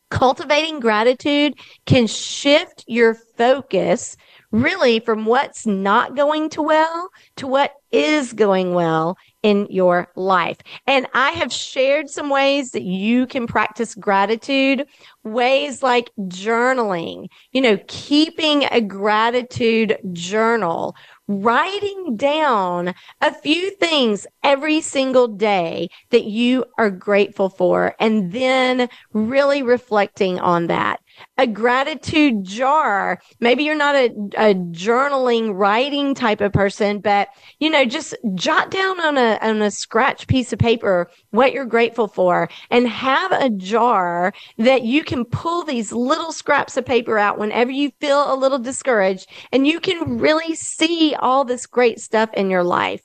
Cultivating 0.10 0.80
gratitude 0.80 1.54
can 1.86 2.08
shift 2.08 2.84
your 2.88 3.16
focus 3.38 4.18
really 4.52 5.00
from 5.00 5.26
what's 5.26 5.68
not 5.68 6.16
going 6.16 6.50
to 6.50 6.62
well 6.62 7.10
to 7.36 7.48
what 7.48 7.74
is 7.92 8.34
going 8.34 8.74
well 8.74 9.16
in 9.44 9.68
your 9.70 10.08
life. 10.16 10.58
And 10.88 11.08
I 11.14 11.32
have 11.32 11.54
shared 11.54 12.10
some 12.10 12.30
ways 12.30 12.72
that 12.72 12.84
you 12.84 13.28
can 13.28 13.48
practice 13.48 13.96
gratitude, 13.96 14.86
ways 15.24 15.82
like 15.84 16.10
journaling, 16.22 17.28
you 17.52 17.62
know, 17.62 17.78
keeping 17.88 18.66
a 18.66 18.82
gratitude 18.82 19.98
journal, 20.12 20.96
writing 21.30 22.18
down 22.18 22.94
a 23.22 23.34
few 23.34 23.70
things 23.72 24.28
every 24.44 24.82
single 24.82 25.28
day 25.28 25.90
that 26.10 26.26
you 26.26 26.66
are 26.80 26.90
grateful 26.90 27.50
for, 27.50 27.96
and 28.00 28.32
then 28.34 28.90
really 29.14 29.62
reflecting 29.64 30.40
on 30.40 30.68
that 30.68 31.00
a 31.38 31.48
gratitude 31.48 32.44
jar. 32.44 33.20
Maybe 33.40 33.64
you're 33.64 33.76
not 33.76 33.96
a, 33.96 34.06
a 34.38 34.54
journaling, 34.56 35.54
writing 35.54 36.14
type 36.14 36.42
of 36.42 36.54
person, 36.54 37.00
but 37.00 37.30
you 37.60 37.70
know, 37.70 37.86
just 37.86 38.16
jot 38.36 38.72
down 38.72 39.00
on 39.00 39.18
a, 39.18 39.38
on 39.42 39.62
a 39.62 39.72
scratch 39.72 40.28
piece 40.28 40.54
of 40.54 40.60
paper 40.60 41.10
what 41.32 41.54
you're 41.54 41.66
grateful 41.66 42.08
for 42.08 42.50
and 42.70 42.88
have 42.88 43.32
a 43.32 43.50
jar 43.50 44.34
that 44.58 44.84
you 44.84 45.04
can 45.04 45.26
pull 45.26 45.64
these 45.64 45.92
little 45.92 46.32
scraps 46.32 46.78
of 46.78 46.86
paper 46.86 47.18
out 47.18 47.38
whenever 47.38 47.72
you 47.72 47.92
feel 48.00 48.32
a 48.32 48.36
little 48.36 48.60
discouraged 48.60 49.28
and 49.52 49.68
you 49.68 49.80
can 49.80 50.18
really 50.18 50.56
see 50.56 51.16
all 51.16 51.46
this 51.46 51.66
great 51.66 52.00
stuff 52.00 52.30
in 52.34 52.50
your 52.50 52.64
life. 52.64 53.02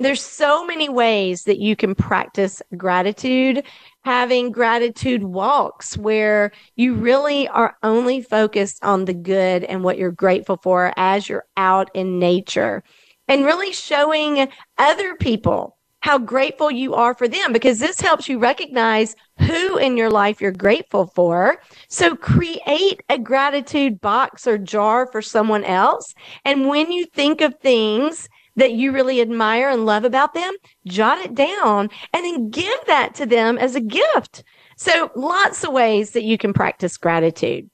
There's 0.00 0.22
so 0.22 0.64
many 0.64 0.88
ways 0.88 1.42
that 1.44 1.58
you 1.58 1.74
can 1.74 1.96
practice 1.96 2.62
gratitude 2.76 3.64
having 4.08 4.50
gratitude 4.50 5.22
walks 5.22 5.94
where 5.98 6.50
you 6.76 6.94
really 6.94 7.46
are 7.48 7.76
only 7.82 8.22
focused 8.22 8.82
on 8.82 9.04
the 9.04 9.12
good 9.12 9.64
and 9.64 9.84
what 9.84 9.98
you're 9.98 10.10
grateful 10.10 10.58
for 10.62 10.94
as 10.96 11.28
you're 11.28 11.44
out 11.58 11.90
in 11.92 12.18
nature 12.18 12.82
and 13.28 13.44
really 13.44 13.70
showing 13.70 14.48
other 14.78 15.14
people 15.16 15.76
how 16.00 16.16
grateful 16.16 16.70
you 16.70 16.94
are 16.94 17.12
for 17.12 17.28
them 17.28 17.52
because 17.52 17.80
this 17.80 18.00
helps 18.00 18.30
you 18.30 18.38
recognize 18.38 19.14
who 19.40 19.76
in 19.76 19.98
your 19.98 20.08
life 20.08 20.40
you're 20.40 20.52
grateful 20.52 21.08
for. 21.14 21.60
So 21.90 22.16
create 22.16 23.02
a 23.10 23.18
gratitude 23.18 24.00
box 24.00 24.46
or 24.46 24.56
jar 24.56 25.06
for 25.12 25.20
someone 25.20 25.64
else. 25.64 26.14
And 26.46 26.66
when 26.66 26.90
you 26.90 27.04
think 27.04 27.42
of 27.42 27.56
things 27.60 28.26
that 28.58 28.72
you 28.72 28.92
really 28.92 29.20
admire 29.20 29.70
and 29.70 29.86
love 29.86 30.04
about 30.04 30.34
them, 30.34 30.52
jot 30.86 31.18
it 31.18 31.34
down 31.34 31.88
and 32.12 32.24
then 32.24 32.50
give 32.50 32.78
that 32.86 33.14
to 33.14 33.26
them 33.26 33.56
as 33.56 33.74
a 33.74 33.80
gift. 33.80 34.44
So 34.76 35.10
lots 35.16 35.64
of 35.64 35.72
ways 35.72 36.10
that 36.10 36.24
you 36.24 36.36
can 36.36 36.52
practice 36.52 36.96
gratitude. 36.96 37.70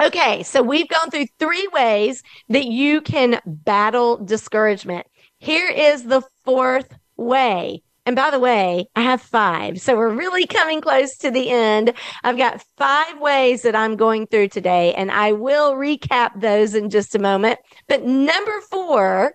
Okay. 0.00 0.42
So 0.42 0.62
we've 0.62 0.88
gone 0.88 1.10
through 1.10 1.26
three 1.38 1.68
ways 1.72 2.22
that 2.48 2.66
you 2.66 3.00
can 3.00 3.40
battle 3.44 4.16
discouragement. 4.18 5.06
Here 5.38 5.68
is 5.68 6.04
the 6.04 6.22
fourth 6.44 6.94
way. 7.16 7.82
And 8.06 8.16
by 8.16 8.30
the 8.30 8.38
way, 8.38 8.86
I 8.96 9.02
have 9.02 9.20
five. 9.20 9.80
So 9.80 9.96
we're 9.96 10.14
really 10.14 10.46
coming 10.46 10.80
close 10.80 11.16
to 11.18 11.30
the 11.30 11.50
end. 11.50 11.92
I've 12.24 12.38
got 12.38 12.64
five 12.76 13.20
ways 13.20 13.62
that 13.62 13.76
I'm 13.76 13.96
going 13.96 14.26
through 14.26 14.48
today 14.48 14.94
and 14.94 15.10
I 15.10 15.32
will 15.32 15.74
recap 15.74 16.40
those 16.40 16.74
in 16.74 16.90
just 16.90 17.14
a 17.14 17.18
moment. 17.18 17.58
But 17.88 18.04
number 18.04 18.60
four 18.70 19.34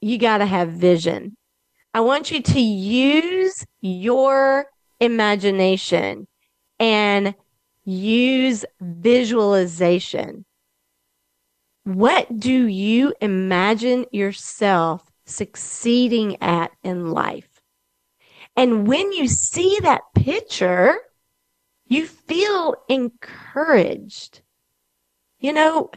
you 0.00 0.18
got 0.18 0.38
to 0.38 0.46
have 0.46 0.70
vision. 0.70 1.36
I 1.92 2.00
want 2.00 2.30
you 2.30 2.40
to 2.42 2.60
use 2.60 3.66
your 3.80 4.66
imagination 5.00 6.26
and 6.78 7.34
use 7.84 8.64
visualization. 8.80 10.44
What 11.84 12.38
do 12.38 12.66
you 12.66 13.14
imagine 13.20 14.06
yourself 14.12 15.10
succeeding 15.24 16.40
at 16.42 16.70
in 16.82 17.10
life? 17.10 17.60
And 18.56 18.86
when 18.86 19.12
you 19.12 19.28
see 19.28 19.78
that 19.82 20.02
picture, 20.14 20.96
you 21.86 22.06
feel 22.06 22.76
encouraged. 22.88 24.42
You 25.38 25.52
know, 25.52 25.90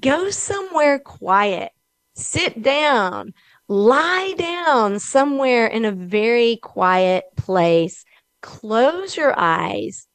go 0.00 0.30
somewhere 0.30 0.98
quiet, 0.98 1.70
sit 2.14 2.62
down, 2.62 3.34
lie 3.68 4.34
down 4.36 4.98
somewhere 4.98 5.66
in 5.66 5.84
a 5.84 5.92
very 5.92 6.58
quiet 6.62 7.24
place, 7.36 8.04
close 8.42 9.16
your 9.16 9.34
eyes 9.36 10.06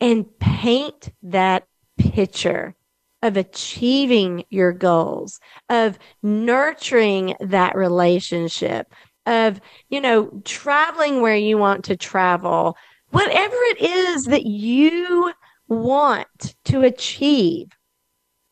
and 0.00 0.26
paint 0.38 1.10
that 1.22 1.64
picture 1.98 2.74
of 3.22 3.36
achieving 3.36 4.44
your 4.50 4.72
goals, 4.72 5.40
of 5.70 5.98
nurturing 6.22 7.34
that 7.40 7.74
relationship, 7.74 8.92
of, 9.26 9.60
you 9.88 10.00
know, 10.00 10.42
traveling 10.44 11.20
where 11.20 11.36
you 11.36 11.56
want 11.56 11.84
to 11.84 11.96
travel, 11.96 12.76
whatever 13.10 13.56
it 13.56 13.80
is 13.80 14.24
that 14.24 14.44
you 14.44 15.32
want 15.68 16.54
to 16.64 16.82
achieve. 16.82 17.68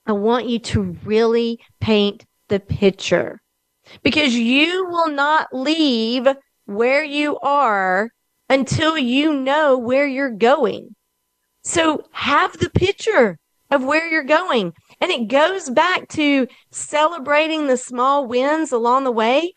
I 0.07 0.12
want 0.12 0.48
you 0.48 0.59
to 0.61 0.96
really 1.05 1.61
paint 1.80 2.24
the 2.48 2.61
picture 2.61 3.42
because 4.03 4.35
you 4.35 4.87
will 4.87 5.09
not 5.09 5.49
leave 5.53 6.26
where 6.66 7.05
you 7.05 7.39
are 7.41 8.11
until 8.49 8.99
you 8.99 9.35
know 9.35 9.78
where 9.78 10.07
you're 10.07 10.30
going. 10.30 10.95
So 11.64 12.05
have 12.12 12.59
the 12.59 12.70
picture 12.70 13.39
of 13.70 13.85
where 13.85 14.09
you're 14.09 14.24
going. 14.24 14.72
And 15.01 15.11
it 15.11 15.28
goes 15.28 15.70
back 15.70 16.09
to 16.11 16.47
celebrating 16.70 17.66
the 17.66 17.76
small 17.76 18.26
wins 18.26 18.72
along 18.72 19.05
the 19.05 19.11
way. 19.11 19.55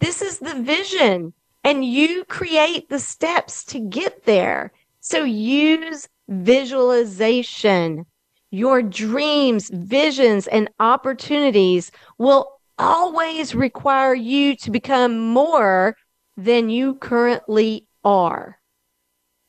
This 0.00 0.22
is 0.22 0.38
the 0.38 0.54
vision 0.54 1.34
and 1.62 1.84
you 1.84 2.24
create 2.24 2.88
the 2.88 2.98
steps 2.98 3.64
to 3.66 3.80
get 3.80 4.24
there. 4.24 4.72
So 5.00 5.24
use 5.24 6.08
visualization. 6.28 8.06
Your 8.50 8.82
dreams, 8.82 9.70
visions, 9.72 10.46
and 10.46 10.70
opportunities 10.80 11.92
will 12.18 12.59
always 12.80 13.54
require 13.54 14.14
you 14.14 14.56
to 14.56 14.70
become 14.70 15.18
more 15.18 15.96
than 16.36 16.70
you 16.70 16.94
currently 16.94 17.86
are. 18.02 18.58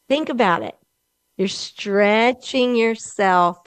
Think 0.09 0.29
about 0.29 0.63
it. 0.63 0.75
You're 1.37 1.47
stretching 1.47 2.75
yourself. 2.75 3.57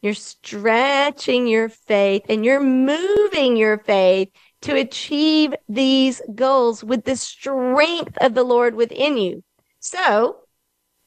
You're 0.00 0.14
stretching 0.14 1.46
your 1.46 1.68
faith 1.68 2.22
and 2.30 2.44
you're 2.44 2.62
moving 2.62 3.56
your 3.56 3.78
faith 3.78 4.30
to 4.62 4.74
achieve 4.74 5.54
these 5.68 6.22
goals 6.34 6.82
with 6.82 7.04
the 7.04 7.16
strength 7.16 8.16
of 8.20 8.34
the 8.34 8.42
Lord 8.42 8.74
within 8.74 9.18
you. 9.18 9.44
So 9.78 10.38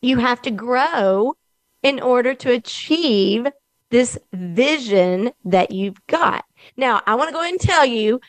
you 0.01 0.17
have 0.17 0.41
to 0.43 0.51
grow 0.51 1.33
in 1.81 1.99
order 1.99 2.35
to 2.35 2.51
achieve 2.51 3.47
this 3.89 4.17
vision 4.31 5.31
that 5.45 5.71
you've 5.71 6.05
got. 6.07 6.45
Now, 6.77 7.01
I 7.05 7.15
want 7.15 7.29
to 7.29 7.33
go 7.33 7.41
ahead 7.41 7.53
and 7.53 7.61
tell 7.61 7.85
you 7.85 8.19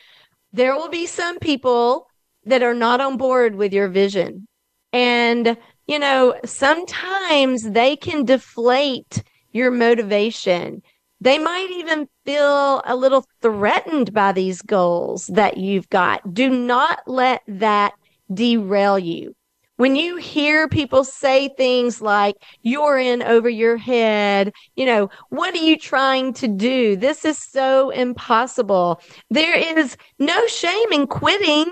there 0.53 0.75
will 0.75 0.89
be 0.89 1.05
some 1.05 1.39
people 1.39 2.07
that 2.45 2.63
are 2.63 2.73
not 2.73 3.01
on 3.01 3.17
board 3.17 3.55
with 3.55 3.73
your 3.73 3.87
vision. 3.87 4.47
And, 4.93 5.57
you 5.87 5.99
know, 5.99 6.35
sometimes 6.45 7.63
they 7.63 7.95
can 7.95 8.23
deflate 8.25 9.23
your 9.51 9.71
motivation. 9.71 10.81
They 11.21 11.39
might 11.39 11.69
even 11.71 12.07
feel 12.25 12.81
a 12.85 12.95
little 12.95 13.25
threatened 13.41 14.13
by 14.13 14.31
these 14.31 14.61
goals 14.61 15.27
that 15.27 15.57
you've 15.57 15.89
got. 15.89 16.33
Do 16.33 16.49
not 16.49 16.99
let 17.07 17.41
that 17.47 17.93
derail 18.33 18.99
you 18.99 19.35
when 19.77 19.95
you 19.95 20.15
hear 20.15 20.67
people 20.67 21.03
say 21.03 21.49
things 21.57 22.01
like, 22.01 22.35
you're 22.61 22.97
in 22.97 23.21
over 23.21 23.49
your 23.49 23.77
head, 23.77 24.53
you 24.75 24.85
know, 24.85 25.09
what 25.29 25.53
are 25.53 25.63
you 25.63 25.77
trying 25.77 26.33
to 26.33 26.47
do? 26.47 26.95
This 26.95 27.25
is 27.25 27.37
so 27.37 27.89
impossible. 27.89 29.01
There 29.29 29.57
is 29.57 29.97
no 30.17 30.47
shame 30.47 30.91
in 30.91 31.07
quitting. 31.07 31.71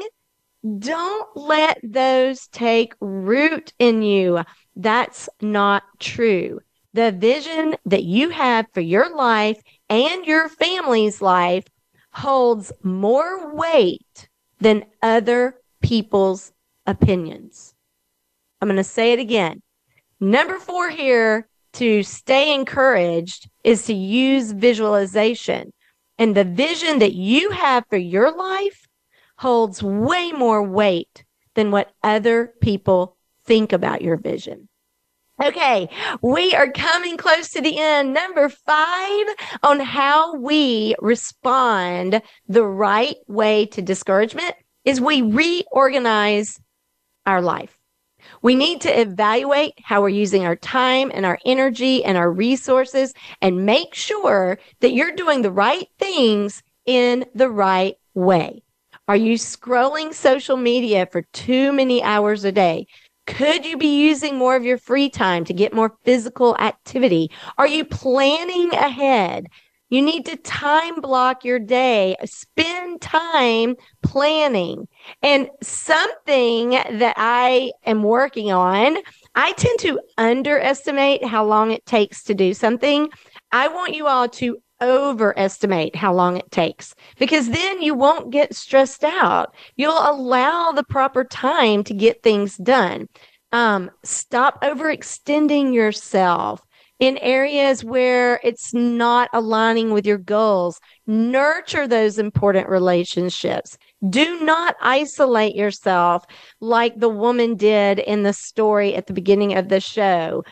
Don't 0.80 1.30
let 1.36 1.80
those 1.84 2.48
take 2.48 2.94
root 3.00 3.74
in 3.80 4.02
you. 4.02 4.44
That's 4.76 5.30
not 5.42 5.84
true. 6.00 6.60
The 6.94 7.12
vision 7.12 7.76
that 7.86 8.04
you 8.04 8.30
have 8.30 8.68
for 8.74 8.82
your 8.82 9.16
life 9.16 9.62
and 9.90 10.26
your 10.26 10.50
family's 10.50 11.22
life 11.22 11.66
holds 12.12 12.72
more 12.84 13.54
weight 13.56 14.30
than 14.60 14.86
other 15.02 15.56
people's 15.82 16.52
opinions. 16.86 17.73
I'm 18.64 18.70
going 18.70 18.78
to 18.78 18.84
say 18.86 19.12
it 19.12 19.20
again. 19.20 19.62
Number 20.22 20.58
four 20.58 20.90
here 20.90 21.50
to 21.74 22.02
stay 22.02 22.56
encouraged 22.56 23.50
is 23.66 23.86
to 23.88 23.94
use 23.94 24.54
visualization. 24.54 25.74
And 26.18 26.34
the 26.34 26.46
vision 26.46 27.00
that 27.00 27.14
you 27.14 27.50
have 27.50 27.84
for 27.90 27.98
your 27.98 28.34
life 28.34 28.88
holds 29.38 29.84
way 29.84 30.32
more 30.32 30.64
weight 30.64 31.26
than 31.56 31.72
what 31.72 31.92
other 32.04 32.54
people 32.62 33.18
think 33.44 33.74
about 33.74 34.02
your 34.02 34.16
vision. 34.16 34.70
Okay, 35.44 35.90
we 36.22 36.56
are 36.56 36.72
coming 36.72 37.18
close 37.18 37.50
to 37.50 37.60
the 37.60 37.78
end. 37.78 38.14
Number 38.14 38.48
five 38.48 39.26
on 39.62 39.82
how 39.82 40.36
we 40.36 40.96
respond 41.00 42.22
the 42.48 42.64
right 42.66 43.18
way 43.28 43.66
to 43.66 43.82
discouragement 43.82 44.56
is 44.86 45.02
we 45.02 45.22
reorganize 45.22 46.62
our 47.26 47.42
life. 47.42 47.78
We 48.44 48.56
need 48.56 48.82
to 48.82 49.02
evaluate 49.02 49.74
how 49.82 50.02
we're 50.02 50.10
using 50.10 50.46
our 50.46 50.58
time 50.58 51.12
and 51.14 51.26
our 51.26 51.40
energy 51.46 52.04
and 52.04 52.18
our 52.18 52.30
resources 52.30 53.14
and 53.42 53.66
make 53.66 53.96
sure 53.96 54.60
that 54.82 54.92
you're 54.92 55.16
doing 55.16 55.42
the 55.42 55.52
right 55.52 55.88
things 55.98 56.62
in 56.86 57.26
the 57.34 57.50
right 57.50 57.96
way. 58.14 58.62
Are 59.08 59.16
you 59.16 59.36
scrolling 59.36 60.14
social 60.14 60.58
media 60.58 61.08
for 61.10 61.22
too 61.34 61.72
many 61.72 62.04
hours 62.04 62.44
a 62.44 62.52
day? 62.52 62.86
Could 63.28 63.66
you 63.66 63.78
be 63.78 64.02
using 64.02 64.38
more 64.38 64.58
of 64.58 64.66
your 64.66 64.78
free 64.78 65.10
time 65.10 65.46
to 65.46 65.54
get 65.54 65.74
more 65.74 65.96
physical 66.04 66.58
activity? 66.58 67.32
Are 67.58 67.68
you 67.68 67.86
planning 67.86 68.74
ahead? 68.74 69.48
You 69.94 70.02
need 70.02 70.26
to 70.26 70.38
time 70.38 71.02
block 71.02 71.46
your 71.46 71.60
day, 71.60 72.16
spend 72.26 73.00
time 73.00 73.76
planning. 74.02 74.88
And 75.22 75.52
something 75.62 76.72
that 76.72 77.14
I 77.16 77.74
am 77.86 78.02
working 78.02 78.52
on, 78.52 78.98
I 79.36 79.52
tend 79.52 79.78
to 79.82 80.00
underestimate 80.18 81.24
how 81.24 81.46
long 81.46 81.70
it 81.70 81.86
takes 81.86 82.24
to 82.24 82.34
do 82.34 82.56
something. 82.56 83.08
I 83.52 83.68
want 83.68 83.94
you 83.94 84.08
all 84.08 84.28
to 84.30 84.58
overestimate 84.82 85.96
how 85.96 86.12
long 86.12 86.38
it 86.38 86.50
takes 86.50 86.96
because 87.20 87.52
then 87.52 87.84
you 87.84 87.94
won't 87.94 88.32
get 88.32 88.56
stressed 88.56 89.04
out. 89.04 89.54
You'll 89.76 89.92
allow 89.94 90.72
the 90.72 90.86
proper 90.86 91.24
time 91.24 91.84
to 91.84 91.94
get 91.94 92.24
things 92.24 92.58
done. 92.58 93.10
Um, 93.52 93.92
stop 94.04 94.60
overextending 94.64 95.72
yourself 95.72 96.64
in 97.00 97.18
areas 97.18 97.84
where 97.84 98.40
it's 98.44 98.74
not 98.74 99.30
aligning 99.34 99.92
with 99.92 100.06
your 100.06 100.18
goals. 100.18 100.80
Nurture 101.08 101.88
those 101.88 102.18
important 102.18 102.70
relationships. 102.70 103.78
Do 104.10 104.40
not 104.42 104.76
isolate 104.82 105.56
yourself 105.56 106.26
like 106.62 107.00
the 107.00 107.10
woman 107.10 107.56
did 107.56 108.00
in 108.00 108.24
the 108.24 108.34
story 108.34 108.96
at 108.96 109.08
the 109.08 109.14
beginning 109.14 109.56
of 109.56 109.70
the 109.70 109.80
show 109.80 110.44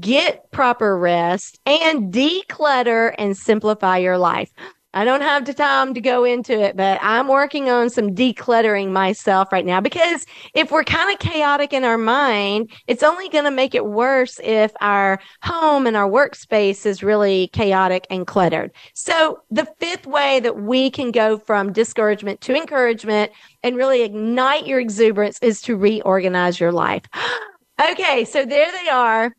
get 0.00 0.50
proper 0.50 0.98
rest, 0.98 1.58
and 1.64 2.12
declutter 2.12 3.14
and 3.18 3.36
simplify 3.36 3.98
your 3.98 4.18
life. 4.18 4.50
I 4.98 5.04
don't 5.04 5.20
have 5.20 5.44
the 5.44 5.54
time 5.54 5.94
to 5.94 6.00
go 6.00 6.24
into 6.24 6.60
it, 6.60 6.76
but 6.76 6.98
I'm 7.00 7.28
working 7.28 7.70
on 7.70 7.88
some 7.88 8.16
decluttering 8.16 8.90
myself 8.90 9.52
right 9.52 9.64
now 9.64 9.80
because 9.80 10.26
if 10.54 10.72
we're 10.72 10.82
kind 10.82 11.12
of 11.12 11.20
chaotic 11.20 11.72
in 11.72 11.84
our 11.84 11.96
mind, 11.96 12.72
it's 12.88 13.04
only 13.04 13.28
going 13.28 13.44
to 13.44 13.52
make 13.52 13.76
it 13.76 13.86
worse 13.86 14.40
if 14.42 14.72
our 14.80 15.20
home 15.44 15.86
and 15.86 15.96
our 15.96 16.10
workspace 16.10 16.84
is 16.84 17.04
really 17.04 17.46
chaotic 17.52 18.08
and 18.10 18.26
cluttered. 18.26 18.72
So 18.92 19.38
the 19.52 19.72
fifth 19.78 20.08
way 20.08 20.40
that 20.40 20.62
we 20.62 20.90
can 20.90 21.12
go 21.12 21.38
from 21.38 21.72
discouragement 21.72 22.40
to 22.40 22.56
encouragement 22.56 23.30
and 23.62 23.76
really 23.76 24.02
ignite 24.02 24.66
your 24.66 24.80
exuberance 24.80 25.38
is 25.40 25.62
to 25.62 25.76
reorganize 25.76 26.58
your 26.58 26.72
life. 26.72 27.04
okay. 27.92 28.24
So 28.24 28.44
there 28.44 28.72
they 28.72 28.88
are 28.88 29.32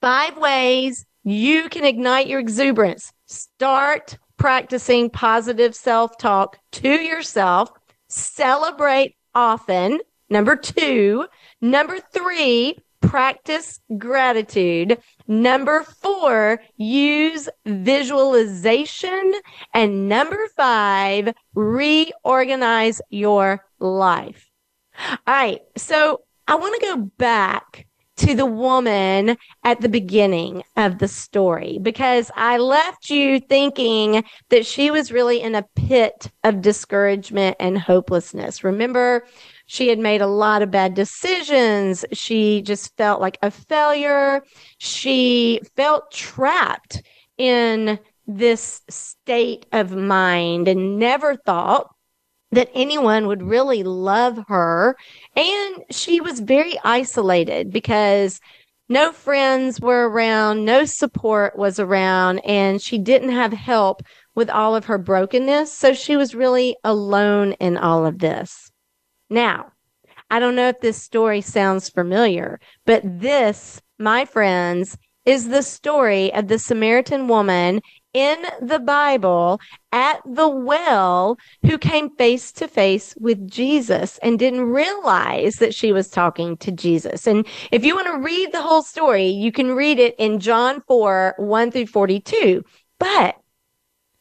five 0.00 0.36
ways 0.38 1.06
you 1.22 1.68
can 1.68 1.84
ignite 1.84 2.26
your 2.26 2.40
exuberance. 2.40 3.12
Start 3.26 4.18
practicing 4.42 5.08
positive 5.08 5.72
self 5.72 6.18
talk 6.18 6.58
to 6.72 6.88
yourself. 6.88 7.70
Celebrate 8.08 9.14
often. 9.36 10.00
Number 10.28 10.56
two. 10.56 11.26
Number 11.60 12.00
three, 12.12 12.76
practice 13.00 13.78
gratitude. 13.98 14.98
Number 15.28 15.84
four, 15.84 16.60
use 16.76 17.48
visualization. 17.64 19.32
And 19.74 20.08
number 20.08 20.48
five, 20.56 21.32
reorganize 21.54 23.00
your 23.10 23.64
life. 23.78 24.50
All 25.08 25.18
right. 25.28 25.60
So 25.76 26.22
I 26.48 26.56
want 26.56 26.80
to 26.80 26.86
go 26.88 26.96
back 27.16 27.86
to 28.22 28.36
the 28.36 28.46
woman 28.46 29.36
at 29.64 29.80
the 29.80 29.88
beginning 29.88 30.62
of 30.76 30.98
the 30.98 31.08
story 31.08 31.80
because 31.82 32.30
I 32.36 32.56
left 32.58 33.10
you 33.10 33.40
thinking 33.40 34.22
that 34.48 34.64
she 34.64 34.92
was 34.92 35.10
really 35.10 35.40
in 35.40 35.56
a 35.56 35.66
pit 35.74 36.30
of 36.44 36.62
discouragement 36.62 37.56
and 37.58 37.76
hopelessness. 37.76 38.62
Remember, 38.62 39.26
she 39.66 39.88
had 39.88 39.98
made 39.98 40.20
a 40.20 40.28
lot 40.28 40.62
of 40.62 40.70
bad 40.70 40.94
decisions. 40.94 42.04
She 42.12 42.62
just 42.62 42.96
felt 42.96 43.20
like 43.20 43.38
a 43.42 43.50
failure. 43.50 44.44
She 44.78 45.60
felt 45.74 46.12
trapped 46.12 47.02
in 47.38 47.98
this 48.28 48.82
state 48.88 49.66
of 49.72 49.96
mind 49.96 50.68
and 50.68 50.96
never 50.96 51.34
thought 51.34 51.88
that 52.52 52.70
anyone 52.74 53.26
would 53.26 53.42
really 53.42 53.82
love 53.82 54.38
her. 54.48 54.96
And 55.34 55.84
she 55.90 56.20
was 56.20 56.40
very 56.40 56.74
isolated 56.84 57.70
because 57.70 58.40
no 58.88 59.10
friends 59.10 59.80
were 59.80 60.08
around, 60.08 60.64
no 60.64 60.84
support 60.84 61.56
was 61.56 61.80
around, 61.80 62.40
and 62.40 62.80
she 62.80 62.98
didn't 62.98 63.30
have 63.30 63.52
help 63.52 64.02
with 64.34 64.50
all 64.50 64.76
of 64.76 64.84
her 64.84 64.98
brokenness. 64.98 65.72
So 65.72 65.94
she 65.94 66.16
was 66.16 66.34
really 66.34 66.76
alone 66.84 67.52
in 67.52 67.76
all 67.76 68.04
of 68.04 68.18
this. 68.18 68.70
Now, 69.30 69.72
I 70.30 70.38
don't 70.40 70.56
know 70.56 70.68
if 70.68 70.80
this 70.80 71.00
story 71.00 71.40
sounds 71.40 71.88
familiar, 71.88 72.60
but 72.84 73.02
this, 73.04 73.80
my 73.98 74.24
friends, 74.24 74.96
is 75.24 75.48
the 75.48 75.62
story 75.62 76.32
of 76.34 76.48
the 76.48 76.58
Samaritan 76.58 77.28
woman 77.28 77.80
in 78.14 78.42
the 78.60 78.78
Bible 78.78 79.60
at 79.90 80.20
the 80.26 80.48
well 80.48 81.38
who 81.62 81.78
came 81.78 82.10
face 82.16 82.52
to 82.52 82.68
face 82.68 83.14
with 83.18 83.50
Jesus 83.50 84.18
and 84.18 84.38
didn't 84.38 84.64
realize 84.64 85.56
that 85.56 85.74
she 85.74 85.92
was 85.92 86.08
talking 86.08 86.56
to 86.58 86.70
Jesus. 86.70 87.26
And 87.26 87.46
if 87.70 87.84
you 87.84 87.94
want 87.94 88.08
to 88.08 88.18
read 88.18 88.52
the 88.52 88.62
whole 88.62 88.82
story, 88.82 89.26
you 89.26 89.52
can 89.52 89.72
read 89.72 89.98
it 89.98 90.14
in 90.18 90.40
John 90.40 90.82
4, 90.86 91.34
1 91.38 91.70
through 91.70 91.86
42. 91.86 92.64
But 92.98 93.36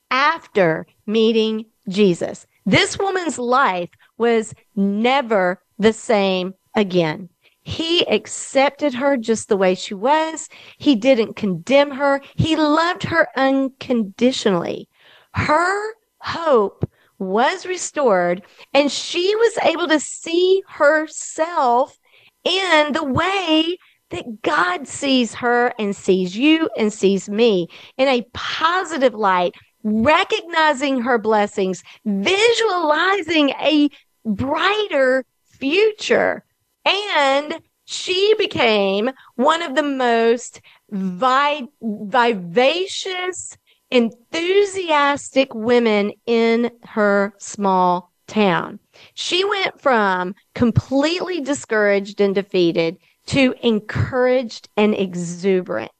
after 0.09 0.87
meeting 1.05 1.65
Jesus, 1.89 2.47
this 2.65 2.97
woman's 2.97 3.39
life 3.39 3.89
was 4.17 4.53
never 4.75 5.61
the 5.79 5.93
same 5.93 6.53
again. 6.75 7.29
He 7.63 8.05
accepted 8.07 8.93
her 8.95 9.17
just 9.17 9.47
the 9.47 9.57
way 9.57 9.75
she 9.75 9.93
was. 9.93 10.49
He 10.77 10.95
didn't 10.95 11.35
condemn 11.35 11.91
her. 11.91 12.21
He 12.35 12.55
loved 12.55 13.03
her 13.03 13.27
unconditionally. 13.35 14.89
Her 15.33 15.93
hope 16.19 16.89
was 17.19 17.67
restored 17.67 18.41
and 18.73 18.91
she 18.91 19.35
was 19.35 19.57
able 19.63 19.87
to 19.87 19.99
see 19.99 20.63
herself 20.67 21.99
in 22.43 22.93
the 22.93 23.03
way 23.03 23.77
that 24.09 24.41
God 24.41 24.87
sees 24.87 25.35
her 25.35 25.73
and 25.77 25.95
sees 25.95 26.35
you 26.35 26.69
and 26.77 26.91
sees 26.91 27.29
me 27.29 27.67
in 27.97 28.07
a 28.07 28.25
positive 28.33 29.13
light, 29.13 29.53
recognizing 29.83 31.01
her 31.01 31.17
blessings, 31.17 31.83
visualizing 32.05 33.51
a 33.51 33.89
brighter 34.25 35.25
future. 35.45 36.43
And 36.85 37.61
she 37.85 38.33
became 38.37 39.11
one 39.35 39.61
of 39.61 39.75
the 39.75 39.83
most 39.83 40.61
vi- 40.89 41.67
vivacious, 41.81 43.57
enthusiastic 43.89 45.53
women 45.53 46.13
in 46.25 46.71
her 46.83 47.33
small 47.37 48.11
town. 48.27 48.79
She 49.13 49.43
went 49.43 49.81
from 49.81 50.35
completely 50.55 51.41
discouraged 51.41 52.21
and 52.21 52.33
defeated 52.33 52.97
to 53.27 53.53
encouraged 53.61 54.69
and 54.77 54.95
exuberant. 54.95 55.91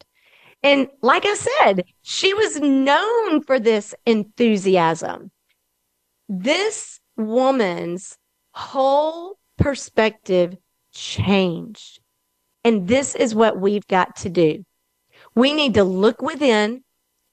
And 0.63 0.87
like 1.01 1.25
I 1.25 1.33
said, 1.33 1.83
she 2.01 2.33
was 2.33 2.59
known 2.59 3.41
for 3.43 3.59
this 3.59 3.93
enthusiasm. 4.05 5.31
This 6.29 6.99
woman's 7.17 8.17
whole 8.53 9.37
perspective 9.57 10.55
changed. 10.91 11.99
And 12.63 12.87
this 12.87 13.15
is 13.15 13.33
what 13.33 13.59
we've 13.59 13.87
got 13.87 14.15
to 14.17 14.29
do. 14.29 14.63
We 15.35 15.53
need 15.53 15.73
to 15.75 15.83
look 15.83 16.21
within 16.21 16.83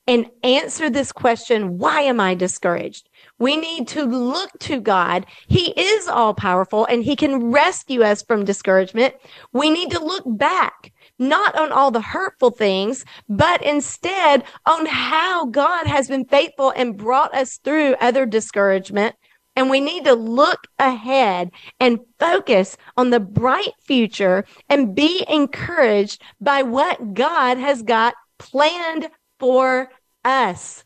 and 0.08 0.30
answer 0.42 0.88
this 0.88 1.12
question 1.12 1.76
why 1.76 2.00
am 2.00 2.18
I 2.18 2.34
discouraged? 2.34 3.10
We 3.38 3.56
need 3.56 3.86
to 3.88 4.04
look 4.04 4.50
to 4.60 4.80
God. 4.80 5.26
He 5.46 5.72
is 5.78 6.08
all 6.08 6.32
powerful 6.32 6.86
and 6.86 7.04
he 7.04 7.14
can 7.14 7.52
rescue 7.52 8.02
us 8.02 8.22
from 8.22 8.46
discouragement. 8.46 9.14
We 9.52 9.68
need 9.68 9.90
to 9.90 10.02
look 10.02 10.24
back, 10.26 10.92
not 11.18 11.56
on 11.58 11.72
all 11.72 11.90
the 11.90 12.00
hurtful 12.00 12.50
things, 12.50 13.04
but 13.28 13.62
instead 13.62 14.44
on 14.64 14.86
how 14.86 15.44
God 15.46 15.86
has 15.86 16.08
been 16.08 16.24
faithful 16.24 16.72
and 16.74 16.96
brought 16.96 17.34
us 17.34 17.58
through 17.58 17.94
other 18.00 18.24
discouragement 18.24 19.14
and 19.58 19.68
we 19.68 19.80
need 19.80 20.04
to 20.04 20.14
look 20.14 20.68
ahead 20.78 21.50
and 21.80 21.98
focus 22.20 22.76
on 22.96 23.10
the 23.10 23.18
bright 23.18 23.72
future 23.80 24.44
and 24.68 24.94
be 24.94 25.24
encouraged 25.28 26.22
by 26.40 26.62
what 26.62 27.12
God 27.12 27.58
has 27.58 27.82
got 27.82 28.14
planned 28.38 29.10
for 29.40 29.90
us. 30.24 30.84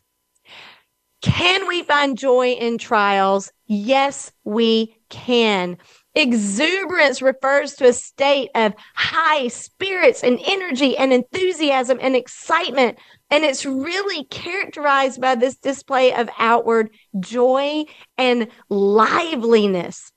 Can 1.21 1.67
we 1.67 1.83
find 1.83 2.17
joy 2.17 2.53
in 2.53 2.79
trials? 2.79 3.51
Yes, 3.67 4.31
we 4.43 4.97
can. 5.07 5.77
Exuberance 6.15 7.21
refers 7.21 7.73
to 7.75 7.87
a 7.87 7.93
state 7.93 8.49
of 8.53 8.73
high 8.93 9.47
spirits 9.47 10.23
and 10.23 10.39
energy 10.45 10.95
and 10.95 11.11
enthusiasm 11.11 11.97
and 12.01 12.15
excitement. 12.15 12.99
And 13.31 13.43
it's 13.43 13.65
really 13.65 14.25
characterized 14.25 15.19
by 15.19 15.35
this 15.35 15.55
display 15.55 16.13
of 16.13 16.29
outward 16.37 16.91
joy 17.19 17.85
and 18.17 18.47
liveliness. 18.69 20.11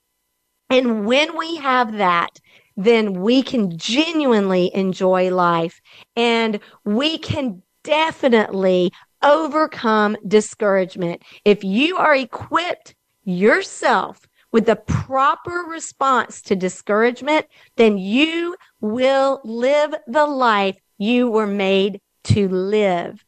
And 0.69 1.07
when 1.07 1.37
we 1.39 1.57
have 1.57 1.95
that, 1.95 2.31
then 2.77 3.15
we 3.15 3.43
can 3.43 3.79
genuinely 3.79 4.71
enjoy 4.75 5.35
life 5.35 5.81
and 6.15 6.61
we 6.85 7.17
can 7.17 7.63
definitely 7.85 8.91
overcome 9.23 10.17
discouragement. 10.27 11.23
If 11.47 11.65
you 11.65 11.97
are 11.97 12.15
equipped 12.15 12.95
yourself 13.25 14.21
with 14.57 14.65
the 14.65 14.77
proper 14.77 15.67
response 15.69 16.41
to 16.41 16.57
discouragement, 16.57 17.45
then 17.77 17.99
you 17.99 18.57
will 18.81 19.39
live 19.45 19.95
the 20.07 20.25
life 20.25 20.79
you 20.97 21.31
were 21.31 21.47
made 21.47 22.01
to 22.25 22.49
live. 22.49 23.23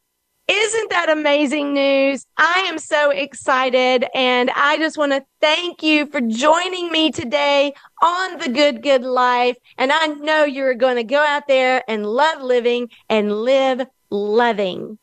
Isn't 0.48 0.88
that 0.88 1.10
amazing 1.10 1.74
news? 1.74 2.24
I 2.38 2.64
am 2.70 2.78
so 2.78 3.10
excited 3.10 4.06
and 4.14 4.50
I 4.56 4.78
just 4.78 4.96
want 4.96 5.12
to 5.12 5.22
thank 5.42 5.82
you 5.82 6.06
for 6.06 6.22
joining 6.22 6.90
me 6.90 7.10
today 7.10 7.74
on 8.02 8.38
the 8.38 8.48
good, 8.48 8.82
good 8.82 9.02
life. 9.02 9.58
And 9.76 9.92
I 9.92 10.06
know 10.06 10.44
you're 10.44 10.72
going 10.72 10.96
to 10.96 11.04
go 11.04 11.22
out 11.22 11.46
there 11.46 11.84
and 11.86 12.06
love 12.06 12.40
living 12.40 12.88
and 13.10 13.42
live 13.42 13.82
loving. 14.08 14.98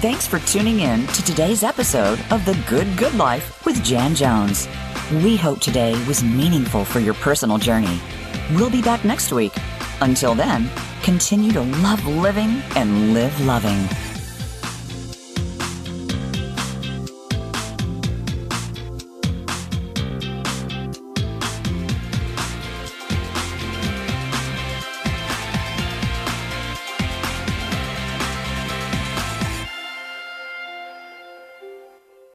Thanks 0.00 0.28
for 0.28 0.38
tuning 0.38 0.78
in 0.78 1.08
to 1.08 1.24
today's 1.24 1.64
episode 1.64 2.20
of 2.30 2.44
The 2.44 2.56
Good 2.68 2.96
Good 2.96 3.14
Life 3.14 3.66
with 3.66 3.82
Jan 3.82 4.14
Jones. 4.14 4.68
We 5.24 5.36
hope 5.36 5.58
today 5.58 5.92
was 6.06 6.22
meaningful 6.22 6.84
for 6.84 7.00
your 7.00 7.14
personal 7.14 7.58
journey. 7.58 8.00
We'll 8.52 8.70
be 8.70 8.80
back 8.80 9.04
next 9.04 9.32
week 9.32 9.52
until 10.00 10.36
then, 10.36 10.70
continue 11.02 11.50
to 11.50 11.62
love 11.62 12.06
living 12.06 12.62
and 12.76 13.12
live 13.12 13.44
loving. 13.44 14.07